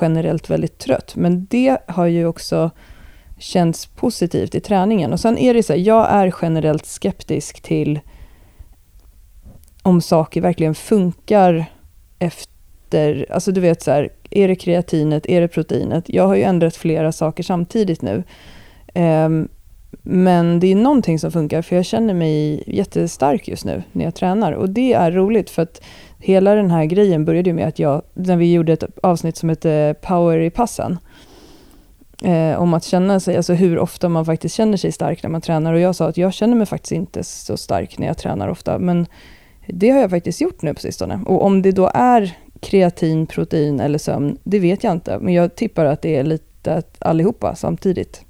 generellt 0.00 0.50
väldigt 0.50 0.78
trött. 0.78 1.16
Men 1.16 1.46
det 1.50 1.78
har 1.86 2.06
ju 2.06 2.26
också 2.26 2.70
känts 3.38 3.86
positivt 3.86 4.54
i 4.54 4.60
träningen. 4.60 5.12
Och 5.12 5.20
sen 5.20 5.38
är 5.38 5.54
det 5.54 5.62
så 5.62 5.72
här, 5.72 5.80
jag 5.80 6.10
är 6.10 6.34
generellt 6.42 6.86
skeptisk 6.86 7.60
till 7.62 8.00
om 9.82 10.00
saker 10.00 10.40
verkligen 10.40 10.74
funkar 10.74 11.64
efter, 12.18 13.26
alltså 13.30 13.52
du 13.52 13.60
vet 13.60 13.82
så 13.82 13.90
här, 13.90 14.08
är 14.32 14.48
det 14.48 14.56
kreatinet, 14.56 15.26
är 15.26 15.40
det 15.40 15.48
proteinet? 15.48 16.04
Jag 16.06 16.26
har 16.26 16.34
ju 16.34 16.42
ändrat 16.42 16.76
flera 16.76 17.12
saker 17.12 17.42
samtidigt 17.42 18.02
nu. 18.02 18.22
Um, 18.94 19.48
men 20.02 20.60
det 20.60 20.66
är 20.66 20.74
någonting 20.74 21.18
som 21.18 21.32
funkar, 21.32 21.62
för 21.62 21.76
jag 21.76 21.84
känner 21.84 22.14
mig 22.14 22.62
jättestark 22.66 23.48
just 23.48 23.64
nu 23.64 23.82
när 23.92 24.04
jag 24.04 24.14
tränar. 24.14 24.52
Och 24.52 24.70
det 24.70 24.92
är 24.92 25.12
roligt, 25.12 25.50
för 25.50 25.62
att 25.62 25.82
hela 26.18 26.54
den 26.54 26.70
här 26.70 26.84
grejen 26.84 27.24
började 27.24 27.50
ju 27.50 27.54
med 27.54 27.68
att 27.68 27.78
jag, 27.78 28.02
när 28.14 28.36
vi 28.36 28.52
gjorde 28.52 28.72
ett 28.72 28.84
avsnitt 29.02 29.36
som 29.36 29.48
hette 29.48 29.94
Power 30.02 30.38
i 30.38 30.50
passen, 30.50 30.98
eh, 32.24 32.60
om 32.60 32.74
att 32.74 32.84
känna 32.84 33.20
sig, 33.20 33.36
alltså 33.36 33.52
hur 33.54 33.78
ofta 33.78 34.08
man 34.08 34.24
faktiskt 34.24 34.54
känner 34.54 34.76
sig 34.76 34.92
stark 34.92 35.22
när 35.22 35.30
man 35.30 35.40
tränar. 35.40 35.72
Och 35.72 35.80
jag 35.80 35.94
sa 35.94 36.08
att 36.08 36.16
jag 36.16 36.34
känner 36.34 36.56
mig 36.56 36.66
faktiskt 36.66 36.92
inte 36.92 37.24
så 37.24 37.56
stark 37.56 37.98
när 37.98 38.06
jag 38.06 38.18
tränar 38.18 38.48
ofta, 38.48 38.78
men 38.78 39.06
det 39.66 39.90
har 39.90 40.00
jag 40.00 40.10
faktiskt 40.10 40.40
gjort 40.40 40.62
nu 40.62 40.74
på 40.74 40.80
sistone. 40.80 41.20
Och 41.26 41.44
om 41.44 41.62
det 41.62 41.72
då 41.72 41.90
är 41.94 42.36
kreatin, 42.62 43.26
protein 43.26 43.80
eller 43.80 43.98
sömn, 43.98 44.38
det 44.44 44.58
vet 44.58 44.84
jag 44.84 44.92
inte. 44.92 45.18
Men 45.18 45.34
jag 45.34 45.56
tippar 45.56 45.84
att 45.84 46.02
det 46.02 46.16
är 46.16 46.24
lite 46.24 46.82
allihopa 46.98 47.54
samtidigt. 47.54 48.24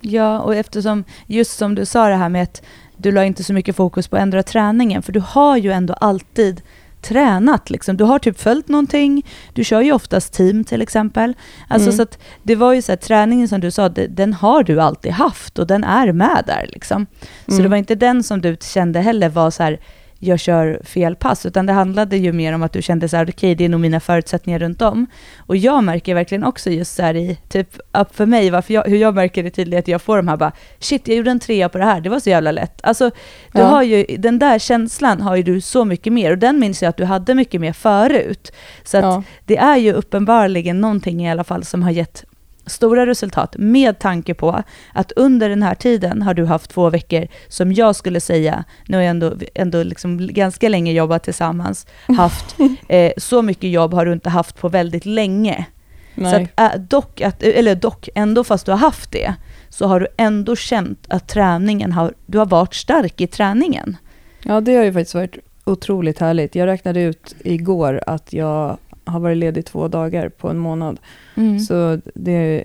Ja, 0.00 0.40
och 0.40 0.54
eftersom, 0.54 1.04
just 1.26 1.58
som 1.58 1.74
du 1.74 1.84
sa 1.84 2.08
det 2.08 2.14
här 2.14 2.28
med 2.28 2.42
att 2.42 2.62
du 2.96 3.12
la 3.12 3.24
inte 3.24 3.44
så 3.44 3.52
mycket 3.52 3.76
fokus 3.76 4.08
på 4.08 4.16
att 4.16 4.22
ändra 4.22 4.42
träningen, 4.42 5.02
för 5.02 5.12
du 5.12 5.20
har 5.20 5.56
ju 5.56 5.72
ändå 5.72 5.94
alltid 5.94 6.62
tränat. 7.02 7.70
Liksom. 7.70 7.96
Du 7.96 8.04
har 8.04 8.18
typ 8.18 8.38
följt 8.38 8.68
någonting, 8.68 9.26
du 9.52 9.64
kör 9.64 9.80
ju 9.80 9.92
oftast 9.92 10.32
team 10.32 10.64
till 10.64 10.82
exempel. 10.82 11.34
Alltså, 11.68 11.88
mm. 11.88 11.96
så 11.96 12.02
att 12.02 12.18
det 12.42 12.54
var 12.54 12.72
ju 12.72 12.82
så 12.82 12.92
här, 12.92 12.96
träningen 12.96 13.48
som 13.48 13.60
du 13.60 13.70
sa, 13.70 13.88
den 13.88 14.32
har 14.32 14.62
du 14.62 14.80
alltid 14.80 15.12
haft 15.12 15.58
och 15.58 15.66
den 15.66 15.84
är 15.84 16.12
med 16.12 16.44
där. 16.46 16.66
Liksom. 16.72 17.06
Så 17.46 17.52
mm. 17.52 17.62
det 17.62 17.68
var 17.68 17.76
inte 17.76 17.94
den 17.94 18.22
som 18.22 18.40
du 18.40 18.56
kände 18.60 19.00
heller 19.00 19.28
var 19.28 19.50
så 19.50 19.62
här, 19.62 19.80
jag 20.18 20.40
kör 20.40 20.80
fel 20.84 21.16
pass, 21.16 21.46
utan 21.46 21.66
det 21.66 21.72
handlade 21.72 22.16
ju 22.16 22.32
mer 22.32 22.52
om 22.52 22.62
att 22.62 22.72
du 22.72 22.82
kände 22.82 23.08
så 23.08 23.16
här, 23.16 23.24
okej, 23.24 23.32
okay, 23.32 23.54
det 23.54 23.64
är 23.64 23.68
nog 23.68 23.80
mina 23.80 24.00
förutsättningar 24.00 24.58
runt 24.58 24.82
om. 24.82 25.06
Och 25.38 25.56
jag 25.56 25.84
märker 25.84 26.14
verkligen 26.14 26.44
också 26.44 26.70
just 26.70 26.94
så 26.94 27.02
här 27.02 27.16
i, 27.16 27.38
typ, 27.48 27.78
upp 27.92 28.16
för 28.16 28.26
mig, 28.26 28.50
varför 28.50 28.74
jag, 28.74 28.84
hur 28.84 28.96
jag 28.96 29.14
märker 29.14 29.42
det 29.42 29.50
tydligt, 29.50 29.78
att 29.78 29.88
jag 29.88 30.02
får 30.02 30.16
de 30.16 30.28
här 30.28 30.36
bara, 30.36 30.52
shit, 30.78 31.08
jag 31.08 31.16
gjorde 31.16 31.30
en 31.30 31.40
trea 31.40 31.68
på 31.68 31.78
det 31.78 31.84
här, 31.84 32.00
det 32.00 32.08
var 32.08 32.20
så 32.20 32.30
jävla 32.30 32.52
lätt. 32.52 32.80
Alltså, 32.82 33.10
du 33.52 33.60
ja. 33.60 33.66
har 33.66 33.82
ju, 33.82 34.04
den 34.18 34.38
där 34.38 34.58
känslan 34.58 35.20
har 35.20 35.36
ju 35.36 35.42
du 35.42 35.60
så 35.60 35.84
mycket 35.84 36.12
mer, 36.12 36.30
och 36.30 36.38
den 36.38 36.58
minns 36.58 36.82
jag 36.82 36.90
att 36.90 36.96
du 36.96 37.04
hade 37.04 37.34
mycket 37.34 37.60
mer 37.60 37.72
förut. 37.72 38.52
Så 38.84 38.98
att 38.98 39.04
ja. 39.04 39.22
det 39.44 39.56
är 39.56 39.76
ju 39.76 39.92
uppenbarligen 39.92 40.80
någonting 40.80 41.26
i 41.26 41.30
alla 41.30 41.44
fall 41.44 41.64
som 41.64 41.82
har 41.82 41.90
gett 41.90 42.24
stora 42.68 43.06
resultat 43.06 43.54
med 43.58 43.98
tanke 43.98 44.34
på 44.34 44.62
att 44.92 45.12
under 45.12 45.48
den 45.48 45.62
här 45.62 45.74
tiden 45.74 46.22
har 46.22 46.34
du 46.34 46.44
haft 46.44 46.70
två 46.70 46.90
veckor 46.90 47.26
som 47.48 47.72
jag 47.72 47.96
skulle 47.96 48.20
säga, 48.20 48.64
nu 48.86 48.96
har 48.96 49.04
jag 49.04 49.10
ändå, 49.10 49.32
ändå 49.54 49.82
liksom 49.82 50.26
ganska 50.26 50.68
länge 50.68 50.92
jobbat 50.92 51.24
tillsammans, 51.24 51.86
haft 52.16 52.56
eh, 52.88 53.12
så 53.16 53.42
mycket 53.42 53.70
jobb 53.70 53.94
har 53.94 54.06
du 54.06 54.12
inte 54.12 54.30
haft 54.30 54.60
på 54.60 54.68
väldigt 54.68 55.06
länge. 55.06 55.66
Nej. 56.14 56.32
Så 56.32 56.62
att, 56.62 56.74
äh, 56.74 56.80
dock, 56.80 57.20
att, 57.20 57.42
eller 57.42 57.74
dock, 57.74 58.08
ändå 58.14 58.44
fast 58.44 58.66
du 58.66 58.72
har 58.72 58.78
haft 58.78 59.12
det, 59.12 59.34
så 59.68 59.86
har 59.86 60.00
du 60.00 60.06
ändå 60.16 60.56
känt 60.56 61.06
att 61.08 61.28
träningen 61.28 61.92
har, 61.92 62.14
du 62.26 62.38
har 62.38 62.46
varit 62.46 62.74
stark 62.74 63.20
i 63.20 63.26
träningen. 63.26 63.96
Ja, 64.42 64.60
det 64.60 64.76
har 64.76 64.84
ju 64.84 64.92
faktiskt 64.92 65.14
varit 65.14 65.38
otroligt 65.64 66.18
härligt. 66.18 66.54
Jag 66.54 66.66
räknade 66.66 67.00
ut 67.00 67.34
igår 67.44 68.02
att 68.06 68.32
jag 68.32 68.78
har 69.08 69.20
varit 69.20 69.36
ledig 69.36 69.66
två 69.66 69.88
dagar 69.88 70.28
på 70.28 70.48
en 70.48 70.58
månad. 70.58 71.00
Mm. 71.34 71.60
Så 71.60 72.00
det, 72.14 72.64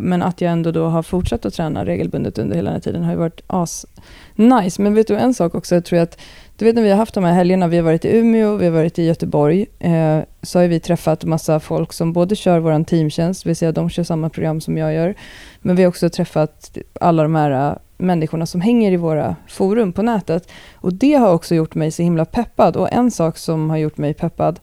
men 0.00 0.22
att 0.22 0.40
jag 0.40 0.52
ändå 0.52 0.70
då 0.70 0.86
har 0.86 1.02
fortsatt 1.02 1.46
att 1.46 1.54
träna 1.54 1.84
regelbundet 1.84 2.38
under 2.38 2.56
hela 2.56 2.70
den 2.70 2.74
här 2.74 2.80
tiden 2.80 3.02
har 3.02 3.12
ju 3.12 3.18
varit 3.18 3.40
as 3.46 3.86
nice. 4.34 4.82
Men 4.82 4.94
vet 4.94 5.08
du 5.08 5.16
en 5.16 5.34
sak 5.34 5.54
också, 5.54 5.74
jag 5.74 5.84
tror 5.84 5.98
att 5.98 6.20
du 6.56 6.64
vet 6.64 6.74
när 6.74 6.82
vi 6.82 6.90
har 6.90 6.96
haft 6.96 7.14
de 7.14 7.24
här 7.24 7.32
helgerna, 7.32 7.68
vi 7.68 7.76
har 7.76 7.84
varit 7.84 8.04
i 8.04 8.16
Umeå, 8.18 8.56
vi 8.56 8.64
har 8.64 8.72
varit 8.72 8.98
i 8.98 9.04
Göteborg, 9.04 9.66
eh, 9.78 10.18
så 10.42 10.58
har 10.58 10.66
vi 10.66 10.80
träffat 10.80 11.24
massa 11.24 11.60
folk 11.60 11.92
som 11.92 12.12
både 12.12 12.36
kör 12.36 12.58
vår 12.58 12.84
teamtjänst, 12.84 13.42
det 13.42 13.48
vill 13.48 13.56
säga 13.56 13.72
de 13.72 13.90
kör 13.90 14.02
samma 14.02 14.30
program 14.30 14.60
som 14.60 14.78
jag 14.78 14.94
gör, 14.94 15.14
men 15.60 15.76
vi 15.76 15.82
har 15.82 15.88
också 15.88 16.10
träffat 16.10 16.78
alla 17.00 17.22
de 17.22 17.34
här 17.34 17.70
uh, 17.70 17.76
människorna 17.96 18.46
som 18.46 18.60
hänger 18.60 18.92
i 18.92 18.96
våra 18.96 19.36
forum 19.48 19.92
på 19.92 20.02
nätet. 20.02 20.50
Och 20.74 20.92
det 20.92 21.14
har 21.14 21.32
också 21.32 21.54
gjort 21.54 21.74
mig 21.74 21.90
så 21.90 22.02
himla 22.02 22.24
peppad. 22.24 22.76
Och 22.76 22.92
en 22.92 23.10
sak 23.10 23.38
som 23.38 23.70
har 23.70 23.76
gjort 23.76 23.98
mig 23.98 24.14
peppad 24.14 24.60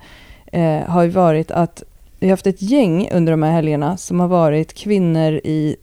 eh, 0.51 0.89
har 0.89 1.03
ju 1.03 1.09
varit 1.09 1.51
att 1.51 1.83
vi 2.19 2.27
har 2.27 2.31
haft 2.31 2.47
ett 2.47 2.61
gäng 2.61 3.09
under 3.11 3.31
de 3.31 3.43
här 3.43 3.51
helgerna 3.51 3.97
som 3.97 4.19
har 4.19 4.27
varit 4.27 4.73
kvinnor 4.73 5.33
i 5.33 5.75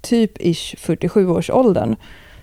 typ 0.00 0.32
ish 0.40 0.74
47-årsåldern 0.74 1.96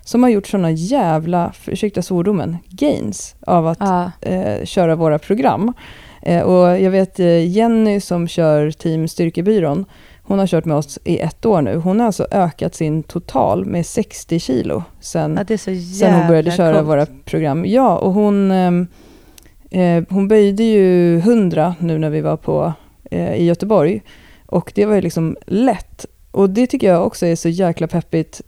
som 0.06 0.24
har 0.24 0.30
gjort 0.30 0.48
sådana 0.48 0.72
jävla, 0.72 1.54
ursäkta 1.66 2.02
svordomen, 2.02 2.58
gains 2.70 3.36
av 3.42 3.68
att 3.68 3.78
ah. 3.82 4.12
eh, 4.22 4.66
köra 4.66 4.96
våra 4.96 5.20
program. 5.20 5.74
Eh, 6.22 6.42
och 6.42 6.80
jag 6.80 6.92
vet 6.92 7.20
eh, 7.20 7.48
Jenny 7.48 8.00
som 8.00 8.28
kör 8.28 8.72
Team 8.72 9.08
Styrkebyrån, 9.08 9.86
hon 10.24 10.40
har 10.40 10.48
kört 10.48 10.66
med 10.66 10.78
oss 10.78 11.00
i 11.04 11.20
ett 11.20 11.46
år 11.46 11.62
nu. 11.62 11.76
Hon 11.76 12.00
har 12.00 12.08
alltså 12.08 12.28
ökat 12.32 12.76
sin 12.76 13.04
total 13.04 13.66
med 13.66 13.86
60 13.86 14.40
kilo 14.40 14.84
sen, 15.00 15.40
ja, 15.50 15.58
sen 15.58 16.14
hon 16.14 16.28
började 16.28 16.52
köra 16.52 16.74
coolt. 16.74 16.88
våra 16.88 17.06
program. 17.26 17.66
Ja, 17.66 17.98
och 17.98 18.14
hon 18.14 18.52
ehm, 18.52 18.88
Eh, 19.74 20.04
hon 20.10 20.28
böjde 20.28 20.64
ju 20.64 21.18
100 21.18 21.76
nu 21.80 21.98
när 21.98 22.10
vi 22.10 22.22
var 22.22 22.38
på, 22.38 22.74
eh, 23.12 23.34
i 23.34 23.46
Göteborg. 23.46 24.02
Och 24.46 24.72
det 24.76 24.86
var 24.86 24.96
ju 24.96 25.02
liksom 25.02 25.38
lätt. 25.46 26.06
Och 26.32 26.50
det 26.50 26.68
tycker 26.68 26.88
jag 26.88 27.06
också 27.06 27.26
är 27.26 27.36
så 27.36 27.50
jäkla 27.50 27.88
peppigt 27.88 28.42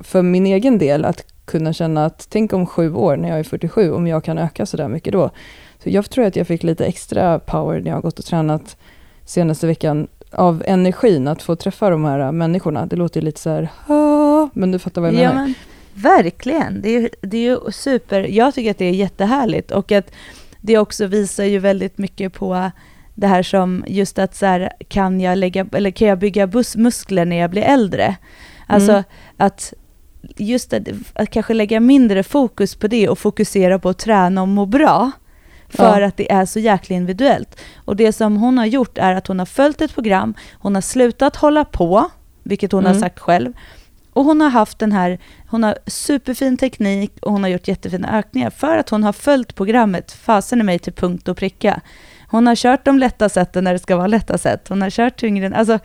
för 0.00 0.22
min 0.22 0.46
egen 0.46 0.78
del, 0.78 1.04
att 1.04 1.24
kunna 1.44 1.72
känna 1.72 2.04
att 2.04 2.26
tänk 2.30 2.52
om 2.52 2.66
sju 2.66 2.94
år 2.94 3.16
när 3.16 3.28
jag 3.28 3.38
är 3.38 3.44
47, 3.44 3.92
om 3.92 4.06
jag 4.06 4.24
kan 4.24 4.38
öka 4.38 4.66
så 4.66 4.76
där 4.76 4.88
mycket 4.88 5.12
då. 5.12 5.30
Så 5.82 5.90
jag 5.90 6.10
tror 6.10 6.24
att 6.24 6.36
jag 6.36 6.46
fick 6.46 6.62
lite 6.62 6.84
extra 6.84 7.38
power 7.38 7.80
när 7.80 7.90
jag 7.90 8.02
gått 8.02 8.18
och 8.18 8.24
tränat 8.24 8.76
senaste 9.24 9.66
veckan 9.66 10.08
av 10.30 10.62
energin 10.66 11.28
att 11.28 11.42
få 11.42 11.56
träffa 11.56 11.90
de 11.90 12.04
här 12.04 12.32
människorna. 12.32 12.86
Det 12.86 12.96
låter 12.96 13.22
lite 13.22 13.40
så 13.40 13.50
här, 13.50 13.68
men 14.58 14.72
du 14.72 14.78
fattar 14.78 15.00
vad 15.00 15.08
jag 15.08 15.14
menar. 15.14 15.34
Ja, 15.34 15.34
men, 15.34 15.54
verkligen, 15.94 16.82
det 16.82 16.96
är, 16.96 17.10
det 17.20 17.36
är 17.36 17.50
ju 17.50 17.72
super, 17.72 18.20
jag 18.20 18.54
tycker 18.54 18.70
att 18.70 18.78
det 18.78 18.84
är 18.84 18.92
jättehärligt 18.92 19.70
och 19.70 19.92
att 19.92 20.12
det 20.62 20.78
också 20.78 21.06
visar 21.06 21.44
ju 21.44 21.58
väldigt 21.58 21.98
mycket 21.98 22.32
på 22.32 22.70
det 23.14 23.26
här 23.26 23.42
som 23.42 23.84
just 23.86 24.18
att 24.18 24.34
så 24.34 24.46
här, 24.46 24.72
kan 24.88 25.20
jag 25.20 25.38
lägga, 25.38 25.66
eller 25.72 25.90
kan 25.90 26.08
jag 26.08 26.18
bygga 26.18 26.50
muskler 26.76 27.24
när 27.24 27.36
jag 27.36 27.50
blir 27.50 27.62
äldre? 27.62 28.16
Alltså 28.66 28.92
mm. 28.92 29.04
att 29.36 29.72
just 30.36 30.70
det, 30.70 30.94
att 31.14 31.30
kanske 31.30 31.54
lägga 31.54 31.80
mindre 31.80 32.22
fokus 32.22 32.74
på 32.74 32.86
det 32.88 33.08
och 33.08 33.18
fokusera 33.18 33.78
på 33.78 33.88
att 33.88 33.98
träna 33.98 34.42
och 34.42 34.48
må 34.48 34.66
bra. 34.66 35.10
För 35.68 36.00
Ja. 36.00 36.06
att 36.06 36.16
det 36.16 36.32
är 36.32 36.44
så 36.46 36.58
jäkla 36.58 36.96
individuellt. 36.96 37.60
Och 37.84 37.96
det 37.96 38.12
som 38.12 38.36
hon 38.36 38.58
har 38.58 38.66
gjort 38.66 38.98
är 38.98 39.14
att 39.14 39.26
hon 39.26 39.38
har 39.38 39.46
följt 39.46 39.80
ett 39.80 39.94
program, 39.94 40.34
hon 40.52 40.74
har 40.74 40.82
slutat 40.82 41.36
hålla 41.36 41.64
på, 41.64 42.10
vilket 42.42 42.72
hon 42.72 42.84
har 42.84 42.90
Mm. 42.90 43.00
sagt 43.02 43.18
själv. 43.18 43.52
Och 44.12 44.24
hon 44.24 44.40
har 44.40 44.50
haft 44.50 44.78
den 44.78 44.92
här, 44.92 45.18
hon 45.48 45.62
har 45.62 45.78
superfin 45.86 46.56
teknik 46.56 47.12
och 47.22 47.32
hon 47.32 47.42
har 47.42 47.50
gjort 47.50 47.68
jättefina 47.68 48.18
ökningar 48.18 48.50
för 48.50 48.78
att 48.78 48.88
hon 48.88 49.04
har 49.04 49.12
följt 49.12 49.54
programmet, 49.54 50.12
fasen 50.12 50.60
i 50.60 50.62
mig 50.64 50.78
till 50.78 50.92
punkt 50.92 51.28
och 51.28 51.36
pricka. 51.36 51.80
Hon 52.28 52.46
har 52.46 52.56
kört 52.56 52.84
de 52.84 52.98
lätta 52.98 53.28
sätten 53.28 53.64
när 53.64 53.72
det 53.72 53.78
ska 53.78 53.96
vara 53.96 54.06
lätta 54.06 54.38
sätt. 54.38 54.68
Hon 54.68 54.82
har 54.82 54.90
kört 54.90 55.16
tyngre, 55.20 55.56
alltså, 55.56 55.78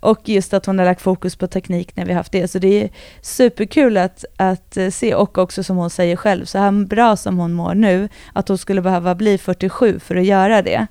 och 0.00 0.28
just 0.28 0.54
att 0.54 0.66
hon 0.66 0.78
har 0.78 0.86
lagt 0.86 1.00
fokus 1.02 1.36
på 1.36 1.46
teknik 1.46 1.96
när 1.96 2.04
vi 2.04 2.12
haft 2.12 2.32
det. 2.32 2.48
Så 2.48 2.58
det 2.58 2.82
är 2.84 2.90
superkul 3.22 3.96
att, 3.96 4.24
att 4.36 4.76
eh, 4.76 4.90
se 4.90 5.14
och 5.14 5.38
också 5.38 5.62
som 5.62 5.76
hon 5.76 5.90
säger 5.90 6.16
själv, 6.16 6.44
så 6.44 6.58
här 6.58 6.84
bra 6.86 7.16
som 7.16 7.38
hon 7.38 7.52
mår 7.52 7.74
nu, 7.74 8.08
att 8.32 8.48
hon 8.48 8.58
skulle 8.58 8.82
behöva 8.82 9.14
bli 9.14 9.38
47 9.38 9.98
för 10.00 10.16
att 10.16 10.24
göra 10.24 10.62
det. 10.62 10.86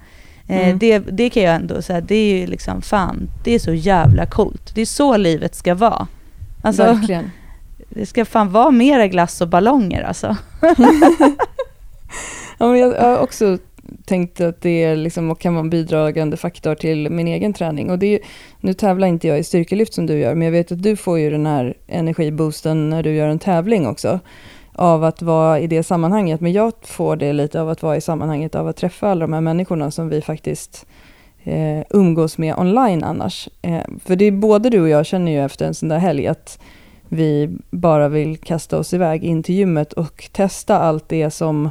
Eh, 0.48 0.68
Mm. 0.68 0.80
det, 0.80 1.00
det 1.00 1.30
kan 1.30 1.44
jag 1.44 1.56
ändå 1.56 1.82
säga, 1.82 2.02
det 2.02 2.16
är 2.16 2.40
ju 2.40 2.48
liksom 2.48 2.82
fan, 2.82 3.30
det 3.44 3.56
är 3.56 3.60
så 3.60 3.74
jävla 3.74 4.26
coolt. 4.26 4.72
Det 4.76 4.82
är 4.82 4.86
så 4.86 5.18
livet 5.18 5.56
ska 5.56 5.76
vara. 5.76 6.08
Alltså, 6.62 6.84
Verkligen. 6.84 7.32
det 7.90 8.06
ska 8.06 8.26
fan 8.26 8.52
vara 8.52 8.72
mera 8.72 9.08
glass 9.08 9.42
och 9.42 9.48
ballonger 9.48 10.04
alltså. 10.04 10.38
Ja, 12.62 12.68
men 12.68 12.80
jag 12.80 13.02
har 13.02 13.18
också 13.18 13.58
tänkt 14.06 14.42
att 14.42 14.62
det 14.62 14.84
är 14.84 14.96
liksom, 14.96 15.36
kan 15.36 15.54
vara 15.54 15.64
en 15.64 15.70
bidragande 15.70 16.38
faktor 16.38 16.76
till 16.76 17.10
min 17.10 17.28
egen 17.28 17.54
träning. 17.54 17.90
Och 17.90 18.00
det 18.00 18.16
är, 18.16 18.20
nu 18.60 18.74
tävlar 18.74 19.08
inte 19.08 19.28
jag 19.28 19.40
i 19.40 19.44
styrkelyft 19.44 19.94
som 19.94 20.06
du 20.06 20.20
gör, 20.20 20.36
men 20.36 20.46
jag 20.46 20.52
vet 20.52 20.72
att 20.72 20.84
du 20.84 20.96
får 20.96 21.20
ju 21.20 21.30
den 21.30 21.46
här 21.46 21.78
energiboosten 21.88 22.90
när 22.90 23.04
du 23.04 23.16
gör 23.16 23.28
en 23.28 23.40
tävling 23.40 23.88
också. 23.88 24.20
Av 24.74 25.04
att 25.04 25.22
vara 25.22 25.60
i 25.60 25.68
det 25.68 25.84
sammanhanget. 25.84 26.42
Men 26.42 26.52
jag 26.52 26.74
får 26.82 27.16
det 27.16 27.34
lite 27.34 27.62
av 27.62 27.70
att 27.70 27.84
vara 27.84 27.98
i 27.98 28.02
sammanhanget 28.02 28.56
av 28.56 28.68
att 28.68 28.78
träffa 28.78 29.10
alla 29.10 29.22
de 29.22 29.34
här 29.34 29.42
människorna 29.42 29.92
som 29.92 30.10
vi 30.10 30.22
faktiskt 30.22 30.86
eh, 31.44 31.84
umgås 31.90 32.38
med 32.38 32.56
online 32.58 33.04
annars. 33.04 33.50
Eh, 33.62 33.84
för 34.06 34.16
det 34.16 34.26
är 34.26 34.32
både 34.32 34.70
du 34.70 34.82
och 34.82 34.90
jag 34.90 35.06
känner 35.06 35.32
ju 35.32 35.46
efter 35.46 35.66
en 35.66 35.74
sån 35.74 35.90
där 35.90 35.98
helg 36.00 36.28
att 36.28 36.60
vi 37.08 37.58
bara 37.70 38.10
vill 38.10 38.38
kasta 38.38 38.78
oss 38.78 38.94
iväg 38.94 39.24
in 39.24 39.44
till 39.44 39.56
gymmet 39.56 39.94
och 39.94 40.30
testa 40.32 40.80
allt 40.80 41.10
det 41.10 41.32
som 41.32 41.70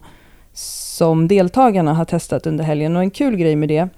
som 0.53 1.29
deltagarna 1.29 1.95
har 1.95 2.05
testat 2.05 2.47
under 2.47 2.65
helgen. 2.65 2.97
Och 2.97 3.03
en 3.03 3.11
kul 3.11 3.37
grej 3.37 3.57
med 3.57 3.69
det, 3.69 3.89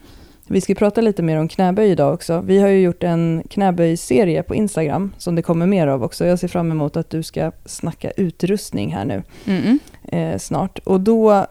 vi 0.46 0.60
ska 0.60 0.74
prata 0.74 1.00
lite 1.00 1.22
mer 1.22 1.38
om 1.38 1.48
knäböj 1.48 1.90
idag 1.90 2.14
också. 2.14 2.40
Vi 2.40 2.58
har 2.58 2.68
ju 2.68 2.80
gjort 2.80 3.02
en 3.02 3.42
knäböjserie 3.50 4.42
på 4.42 4.54
Instagram 4.54 5.12
som 5.18 5.34
det 5.34 5.42
kommer 5.42 5.66
mer 5.66 5.86
av 5.86 6.04
också. 6.04 6.26
Jag 6.26 6.38
ser 6.38 6.48
fram 6.48 6.70
emot 6.70 6.96
att 6.96 7.10
du 7.10 7.22
ska 7.22 7.52
snacka 7.64 8.10
utrustning 8.10 8.92
här 8.92 9.04
nu 9.04 9.22
Mm. 9.46 9.78
eh, 10.04 10.38
snart. 10.38 10.78
Och 10.78 11.00
då, 11.00 11.46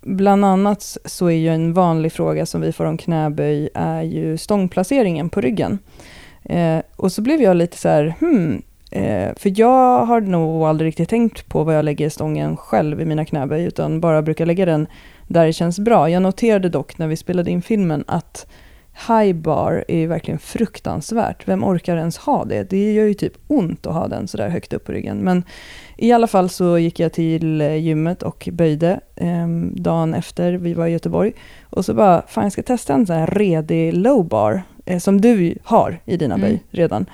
bland 0.00 0.44
annat 0.44 0.96
så 1.04 1.26
är 1.26 1.36
ju 1.36 1.48
en 1.48 1.72
vanlig 1.72 2.12
fråga 2.12 2.46
som 2.46 2.60
vi 2.60 2.72
får 2.72 2.84
om 2.84 2.96
knäböj 2.96 3.68
är 3.74 4.02
ju 4.02 4.38
stångplaceringen 4.38 5.30
på 5.30 5.40
ryggen. 5.40 5.78
Eh, 6.44 6.78
och 6.96 7.12
så 7.12 7.22
blev 7.22 7.42
jag 7.42 7.56
lite 7.56 7.78
så 7.78 7.88
här, 7.88 8.14
hmm, 8.20 8.62
eh, 8.90 9.34
för 9.36 9.60
jag 9.60 10.04
har 10.04 10.20
nog 10.20 10.62
aldrig 10.62 10.88
riktigt 10.88 11.08
tänkt 11.08 11.48
på 11.48 11.64
vad 11.64 11.76
jag 11.76 11.84
lägger 11.84 12.08
stången 12.08 12.56
själv 12.56 13.00
i 13.00 13.04
mina 13.04 13.24
knäböj, 13.24 13.64
utan 13.64 14.00
bara 14.00 14.22
brukar 14.22 14.46
lägga 14.46 14.66
den 14.66 14.86
där 15.26 15.46
det 15.46 15.52
känns 15.52 15.78
bra. 15.78 16.10
Jag 16.10 16.22
noterade 16.22 16.68
dock 16.68 16.98
när 16.98 17.06
vi 17.06 17.16
spelade 17.16 17.50
in 17.50 17.62
filmen 17.62 18.04
att 18.06 18.46
high 19.08 19.32
bar 19.32 19.84
är 19.88 19.96
ju 19.98 20.06
verkligen 20.06 20.38
fruktansvärt. 20.38 21.48
Vem 21.48 21.64
orkar 21.64 21.96
ens 21.96 22.16
ha 22.18 22.44
det? 22.44 22.70
Det 22.70 22.92
gör 22.92 23.04
ju 23.04 23.14
typ 23.14 23.32
ont 23.46 23.86
att 23.86 23.94
ha 23.94 24.08
den 24.08 24.28
sådär 24.28 24.48
högt 24.48 24.72
upp 24.72 24.84
på 24.84 24.92
ryggen. 24.92 25.18
Men 25.18 25.42
i 25.96 26.12
alla 26.12 26.26
fall 26.26 26.48
så 26.48 26.78
gick 26.78 27.00
jag 27.00 27.12
till 27.12 27.60
eh, 27.60 27.76
gymmet 27.76 28.22
och 28.22 28.48
böjde 28.52 29.00
eh, 29.16 29.48
dagen 29.72 30.14
efter 30.14 30.52
vi 30.52 30.74
var 30.74 30.86
i 30.86 30.90
Göteborg. 30.90 31.32
Och 31.70 31.84
så 31.84 31.94
bara, 31.94 32.22
fan 32.26 32.44
jag 32.44 32.52
ska 32.52 32.62
testa 32.62 32.94
en 32.94 33.06
sån 33.06 33.16
här 33.16 33.26
redig 33.26 33.94
low 33.94 34.28
bar 34.28 34.62
eh, 34.86 34.98
som 34.98 35.20
du 35.20 35.58
har 35.64 36.00
i 36.04 36.16
dina 36.16 36.34
Mm. 36.34 36.48
böj 36.48 36.62
redan. 36.70 37.06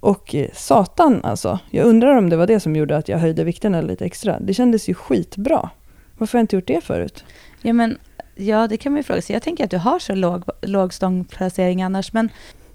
Och 0.00 0.34
eh, 0.34 0.46
satan 0.52 1.20
alltså, 1.24 1.58
jag 1.70 1.86
undrar 1.86 2.16
om 2.16 2.30
det 2.30 2.36
var 2.36 2.46
det 2.46 2.60
som 2.60 2.76
gjorde 2.76 2.96
att 2.96 3.08
jag 3.08 3.18
höjde 3.18 3.44
vikterna 3.44 3.80
lite 3.80 4.04
extra. 4.04 4.40
Det 4.40 4.54
kändes 4.54 4.88
ju 4.88 4.94
skitbra. 4.94 5.70
Varför 6.18 6.38
har 6.38 6.40
jag 6.40 6.44
inte 6.44 6.56
gjort 6.56 6.66
det 6.66 6.84
förut? 6.84 7.24
Ja, 7.62 7.72
men, 7.72 7.98
ja, 8.34 8.66
det 8.68 8.76
kan 8.76 8.92
man 8.92 8.98
ju 8.98 9.02
fråga 9.02 9.22
sig. 9.22 9.34
Jag 9.34 9.42
tänker 9.42 9.64
att 9.64 9.70
du 9.70 9.78
har 9.78 9.98
så 9.98 10.14
låg, 10.14 10.44
låg 10.62 10.94
stångplacering 10.94 11.82
annars, 11.82 12.12
men 12.12 12.28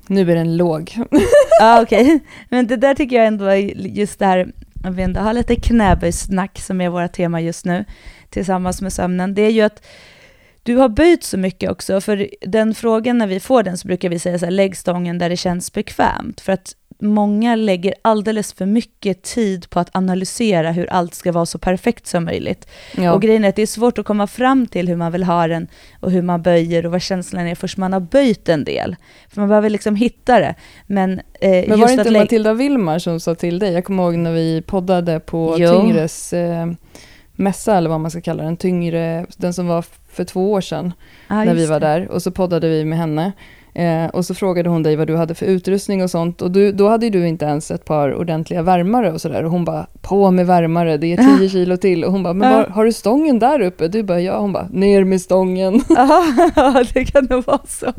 Nu 0.07 0.31
är 0.31 0.35
den 0.35 0.57
låg. 0.57 0.97
Ja, 1.59 1.81
okej. 1.81 2.19
Men 2.49 2.67
det 2.67 2.75
där 2.75 2.95
tycker 2.95 3.15
jag 3.15 3.27
ändå 3.27 3.45
är 3.45 3.57
just 3.87 4.19
det 4.19 4.25
här, 4.25 4.51
om 4.83 4.93
vi 4.95 5.03
ändå 5.03 5.19
har 5.19 5.33
lite 5.33 5.55
knäböjsnack 5.55 6.59
som 6.59 6.81
är 6.81 6.89
våra 6.89 7.07
tema 7.07 7.41
just 7.41 7.65
nu, 7.65 7.85
tillsammans 8.29 8.81
med 8.81 8.93
sömnen, 8.93 9.33
det 9.33 9.41
är 9.41 9.51
ju 9.51 9.61
att 9.61 9.85
du 10.63 10.75
har 10.75 10.89
böjt 10.89 11.23
så 11.23 11.37
mycket 11.37 11.71
också, 11.71 12.01
för 12.01 12.29
den 12.41 12.75
frågan 12.75 13.17
när 13.17 13.27
vi 13.27 13.39
får 13.39 13.63
den 13.63 13.77
så 13.77 13.87
brukar 13.87 14.09
vi 14.09 14.19
säga 14.19 14.39
så 14.39 14.45
här, 14.45 14.51
lägg 14.51 14.77
stången 14.77 15.17
där 15.17 15.29
det 15.29 15.37
känns 15.37 15.73
bekvämt, 15.73 16.41
för 16.41 16.53
att 16.53 16.75
många 16.99 17.55
lägger 17.55 17.93
alldeles 18.01 18.53
för 18.53 18.65
mycket 18.65 19.23
tid 19.23 19.69
på 19.69 19.79
att 19.79 19.95
analysera 19.95 20.71
hur 20.71 20.87
allt 20.93 21.13
ska 21.13 21.31
vara 21.31 21.45
så 21.45 21.57
perfekt 21.59 22.07
som 22.07 22.25
möjligt. 22.25 22.67
Ja. 22.97 23.13
Och 23.13 23.21
grejen 23.21 23.45
är 23.45 23.49
att 23.49 23.55
det 23.55 23.61
är 23.61 23.65
svårt 23.67 23.97
att 23.97 24.05
komma 24.05 24.27
fram 24.27 24.67
till 24.67 24.87
hur 24.87 24.95
man 24.95 25.11
vill 25.11 25.23
ha 25.23 25.47
den 25.47 25.67
och 25.99 26.11
hur 26.11 26.21
man 26.21 26.41
böjer 26.41 26.85
och 26.85 26.91
vad 26.91 27.01
känslan 27.01 27.47
är 27.47 27.55
först 27.55 27.77
man 27.77 27.93
har 27.93 27.99
böjt 27.99 28.49
en 28.49 28.63
del. 28.63 28.95
För 29.29 29.41
man 29.41 29.49
behöver 29.49 29.69
liksom 29.69 29.95
hitta 29.95 30.39
det. 30.39 30.55
Men, 30.87 31.19
eh, 31.41 31.65
Men 31.67 31.79
var 31.79 31.87
det 31.87 31.93
inte 31.93 32.11
Matilda 32.11 32.53
Wilmar 32.53 32.99
som 32.99 33.19
sa 33.19 33.35
till 33.35 33.59
dig? 33.59 33.73
Jag 33.73 33.85
kommer 33.85 34.03
ihåg 34.03 34.15
när 34.15 34.31
vi 34.31 34.61
poddade 34.61 35.19
på 35.19 35.55
Jo. 35.59 35.81
Tyngres 35.81 36.33
eh, 36.33 36.65
mässa, 37.35 37.77
eller 37.77 37.89
vad 37.89 37.99
man 37.99 38.11
ska 38.11 38.21
kalla 38.21 38.43
den, 38.43 38.57
Tyngre, 38.57 39.25
den 39.37 39.53
som 39.53 39.67
var 39.67 39.85
för 40.11 40.23
två 40.23 40.51
år 40.51 40.61
sedan, 40.61 40.93
Ja, 41.27 41.43
när 41.43 41.53
vi 41.53 41.65
var 41.65 41.79
det. 41.79 41.85
där. 41.87 42.07
Och 42.07 42.21
så 42.21 42.31
poddade 42.31 42.69
vi 42.69 42.85
med 42.85 42.97
henne. 42.97 43.31
Eh, 43.77 44.05
och 44.05 44.25
så 44.25 44.33
frågade 44.35 44.69
hon 44.69 44.83
dig 44.83 44.95
vad 44.95 45.07
du 45.07 45.15
hade 45.15 45.35
för 45.35 45.45
utrustning 45.45 46.03
och 46.03 46.09
sånt. 46.09 46.41
Och 46.41 46.51
du, 46.51 46.71
då 46.71 46.89
hade 46.89 47.05
ju 47.05 47.09
du 47.09 47.27
inte 47.27 47.45
ens 47.45 47.71
ett 47.71 47.85
par 47.85 48.15
ordentliga 48.15 48.61
värmare 48.61 49.11
och 49.11 49.21
sådär. 49.21 49.43
Och 49.43 49.51
hon 49.51 49.65
bara, 49.65 49.87
på 50.01 50.31
med 50.31 50.47
värmare, 50.47 50.97
det 50.97 51.13
är 51.13 51.37
10 51.37 51.49
kilo 51.49 51.77
till. 51.77 52.03
Och 52.03 52.11
hon 52.11 52.23
bara, 52.23 52.33
men 52.33 52.53
var, 52.53 52.65
har 52.65 52.85
du 52.85 52.93
stången 52.93 53.39
där 53.39 53.61
uppe? 53.61 53.87
Du 53.87 54.03
bara, 54.03 54.21
ja. 54.21 54.39
Hon 54.39 54.53
bara, 54.53 54.67
ner 54.71 55.03
med 55.03 55.21
stången. 55.21 55.81
Ja, 56.55 56.83
det 56.93 57.05
kan 57.05 57.27
nog 57.29 57.45
vara 57.45 57.59
så. 57.67 57.93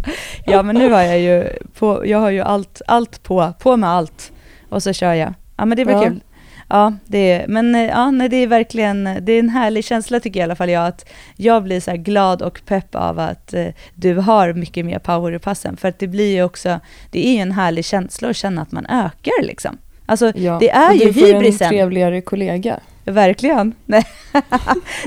Ja, 0.44 0.62
men 0.62 0.76
nu 0.76 0.92
har 0.92 1.00
jag 1.02 1.20
ju, 1.20 1.44
på, 1.78 2.06
jag 2.06 2.18
har 2.18 2.30
ju 2.30 2.40
allt, 2.40 2.82
allt 2.86 3.22
på, 3.22 3.52
på 3.62 3.76
med 3.76 3.90
allt. 3.90 4.32
Och 4.68 4.82
så 4.82 4.92
kör 4.92 5.14
jag. 5.14 5.34
Ja, 5.56 5.64
men 5.64 5.76
det 5.76 5.84
blir 5.84 5.94
Ja. 5.94 6.02
kul. 6.02 6.20
Ja, 6.70 6.92
det 7.06 7.32
är, 7.32 7.46
men 7.48 7.74
eh, 7.74 7.86
ja, 7.86 8.10
nej, 8.10 8.28
det 8.28 8.36
är 8.36 8.46
verkligen, 8.46 9.04
det 9.22 9.32
är 9.32 9.38
en 9.38 9.48
härlig 9.48 9.84
känsla 9.84 10.20
tycker 10.20 10.40
jag 10.40 10.44
i 10.44 10.48
alla 10.48 10.56
fall 10.56 10.70
jag, 10.70 10.86
att 10.86 11.08
jag 11.36 11.62
blir 11.62 11.80
så 11.80 11.92
glad 11.96 12.42
och 12.42 12.60
pepp 12.66 12.94
av 12.94 13.18
att 13.18 13.54
eh, 13.54 13.66
du 13.94 14.14
har 14.14 14.52
mycket 14.52 14.86
mer 14.86 14.98
power 14.98 15.32
i 15.32 15.38
passen. 15.38 15.76
För 15.76 15.88
att 15.88 15.98
det 15.98 16.06
blir 16.06 16.34
ju 16.34 16.42
också, 16.42 16.80
det 17.10 17.26
är 17.28 17.32
ju 17.32 17.38
en 17.38 17.52
härlig 17.52 17.84
känsla 17.84 18.28
att 18.28 18.36
känna 18.36 18.62
att 18.62 18.72
man 18.72 18.86
ökar 18.86 19.42
liksom. 19.42 19.78
Alltså, 20.06 20.32
Ja. 20.36 20.56
det 20.60 20.70
är 20.70 20.90
och 20.90 20.96
ju 20.96 21.04
du 21.06 21.12
får 21.12 21.28
en 21.28 21.34
hybrisen. 21.34 21.68
trevligare 21.68 22.20
kollega. 22.20 22.80
Verkligen. 23.10 23.74
Nej. 23.84 24.04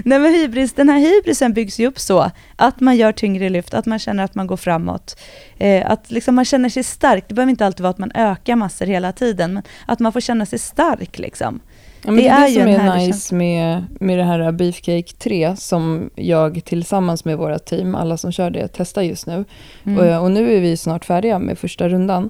Nej 0.03 0.19
men 0.19 0.33
hybris, 0.33 0.73
den 0.73 0.89
här 0.89 0.99
hybrisen 0.99 1.53
byggs 1.53 1.79
ju 1.79 1.87
upp 1.87 1.99
så 1.99 2.31
att 2.55 2.79
man 2.79 2.97
gör 2.97 3.11
tyngre 3.11 3.49
lyft, 3.49 3.73
att 3.73 3.85
man 3.85 3.99
känner 3.99 4.23
att 4.23 4.35
man 4.35 4.47
går 4.47 4.57
framåt. 4.57 5.19
Eh, 5.57 5.91
att 5.91 6.11
liksom 6.11 6.35
man 6.35 6.45
känner 6.45 6.69
sig 6.69 6.83
stark. 6.83 7.25
Det 7.27 7.33
behöver 7.33 7.49
inte 7.49 7.65
alltid 7.65 7.81
vara 7.81 7.89
att 7.89 7.97
man 7.97 8.11
ökar 8.15 8.55
massor 8.55 8.85
hela 8.85 9.11
tiden, 9.11 9.53
men 9.53 9.63
att 9.85 9.99
man 9.99 10.11
får 10.11 10.19
känna 10.19 10.45
sig 10.45 10.59
stark 10.59 11.19
liksom. 11.19 11.59
Ja, 12.03 12.11
Det 12.11 12.17
det, 12.17 12.27
är 12.27 12.41
det 12.41 12.47
ju 12.47 12.59
som 12.59 12.67
är 12.67 12.97
nice 12.97 13.35
med, 13.35 13.83
med 13.99 14.17
det 14.17 14.23
här 14.23 14.51
Beefcake 14.51 15.13
3 15.17 15.55
som 15.55 16.09
jag 16.15 16.65
tillsammans 16.65 17.25
med 17.25 17.37
våra 17.37 17.59
team, 17.59 17.95
alla 17.95 18.17
som 18.17 18.31
kör 18.31 18.49
det, 18.49 18.67
testar 18.67 19.01
just 19.01 19.27
nu. 19.27 19.45
Mm. 19.83 19.97
Och, 19.97 20.23
och 20.23 20.31
nu 20.31 20.57
är 20.57 20.61
vi 20.61 20.77
snart 20.77 21.05
färdiga 21.05 21.39
med 21.39 21.57
första 21.57 21.89
rundan. 21.89 22.29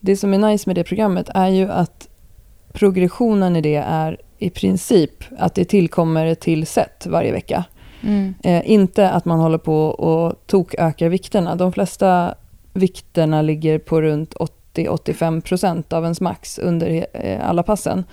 Det 0.00 0.16
som 0.16 0.34
är 0.34 0.38
nice 0.38 0.68
med 0.68 0.76
det 0.76 0.84
programmet 0.84 1.28
är 1.34 1.48
ju 1.48 1.70
att 1.70 2.08
progressionen 2.72 3.56
i 3.56 3.60
det 3.60 3.84
är 3.86 4.20
i 4.40 4.50
princip 4.50 5.24
att 5.38 5.54
det 5.54 5.64
tillkommer 5.64 6.26
ett 6.26 6.40
till 6.40 6.66
set 6.66 7.06
varje 7.06 7.32
vecka. 7.32 7.64
Mm. 8.02 8.34
Eh, 8.42 8.70
inte 8.70 9.10
att 9.10 9.24
man 9.24 9.40
håller 9.40 9.58
på 9.58 9.86
och 9.86 10.46
tokökar 10.46 11.08
vikterna. 11.08 11.56
De 11.56 11.72
flesta 11.72 12.34
vikterna 12.72 13.42
ligger 13.42 13.78
på 13.78 14.02
runt 14.02 14.34
80-85% 14.74 15.94
av 15.94 16.02
ens 16.02 16.20
max 16.20 16.58
under 16.58 17.06
eh, 17.12 17.48
alla 17.48 17.62
passen. 17.62 18.04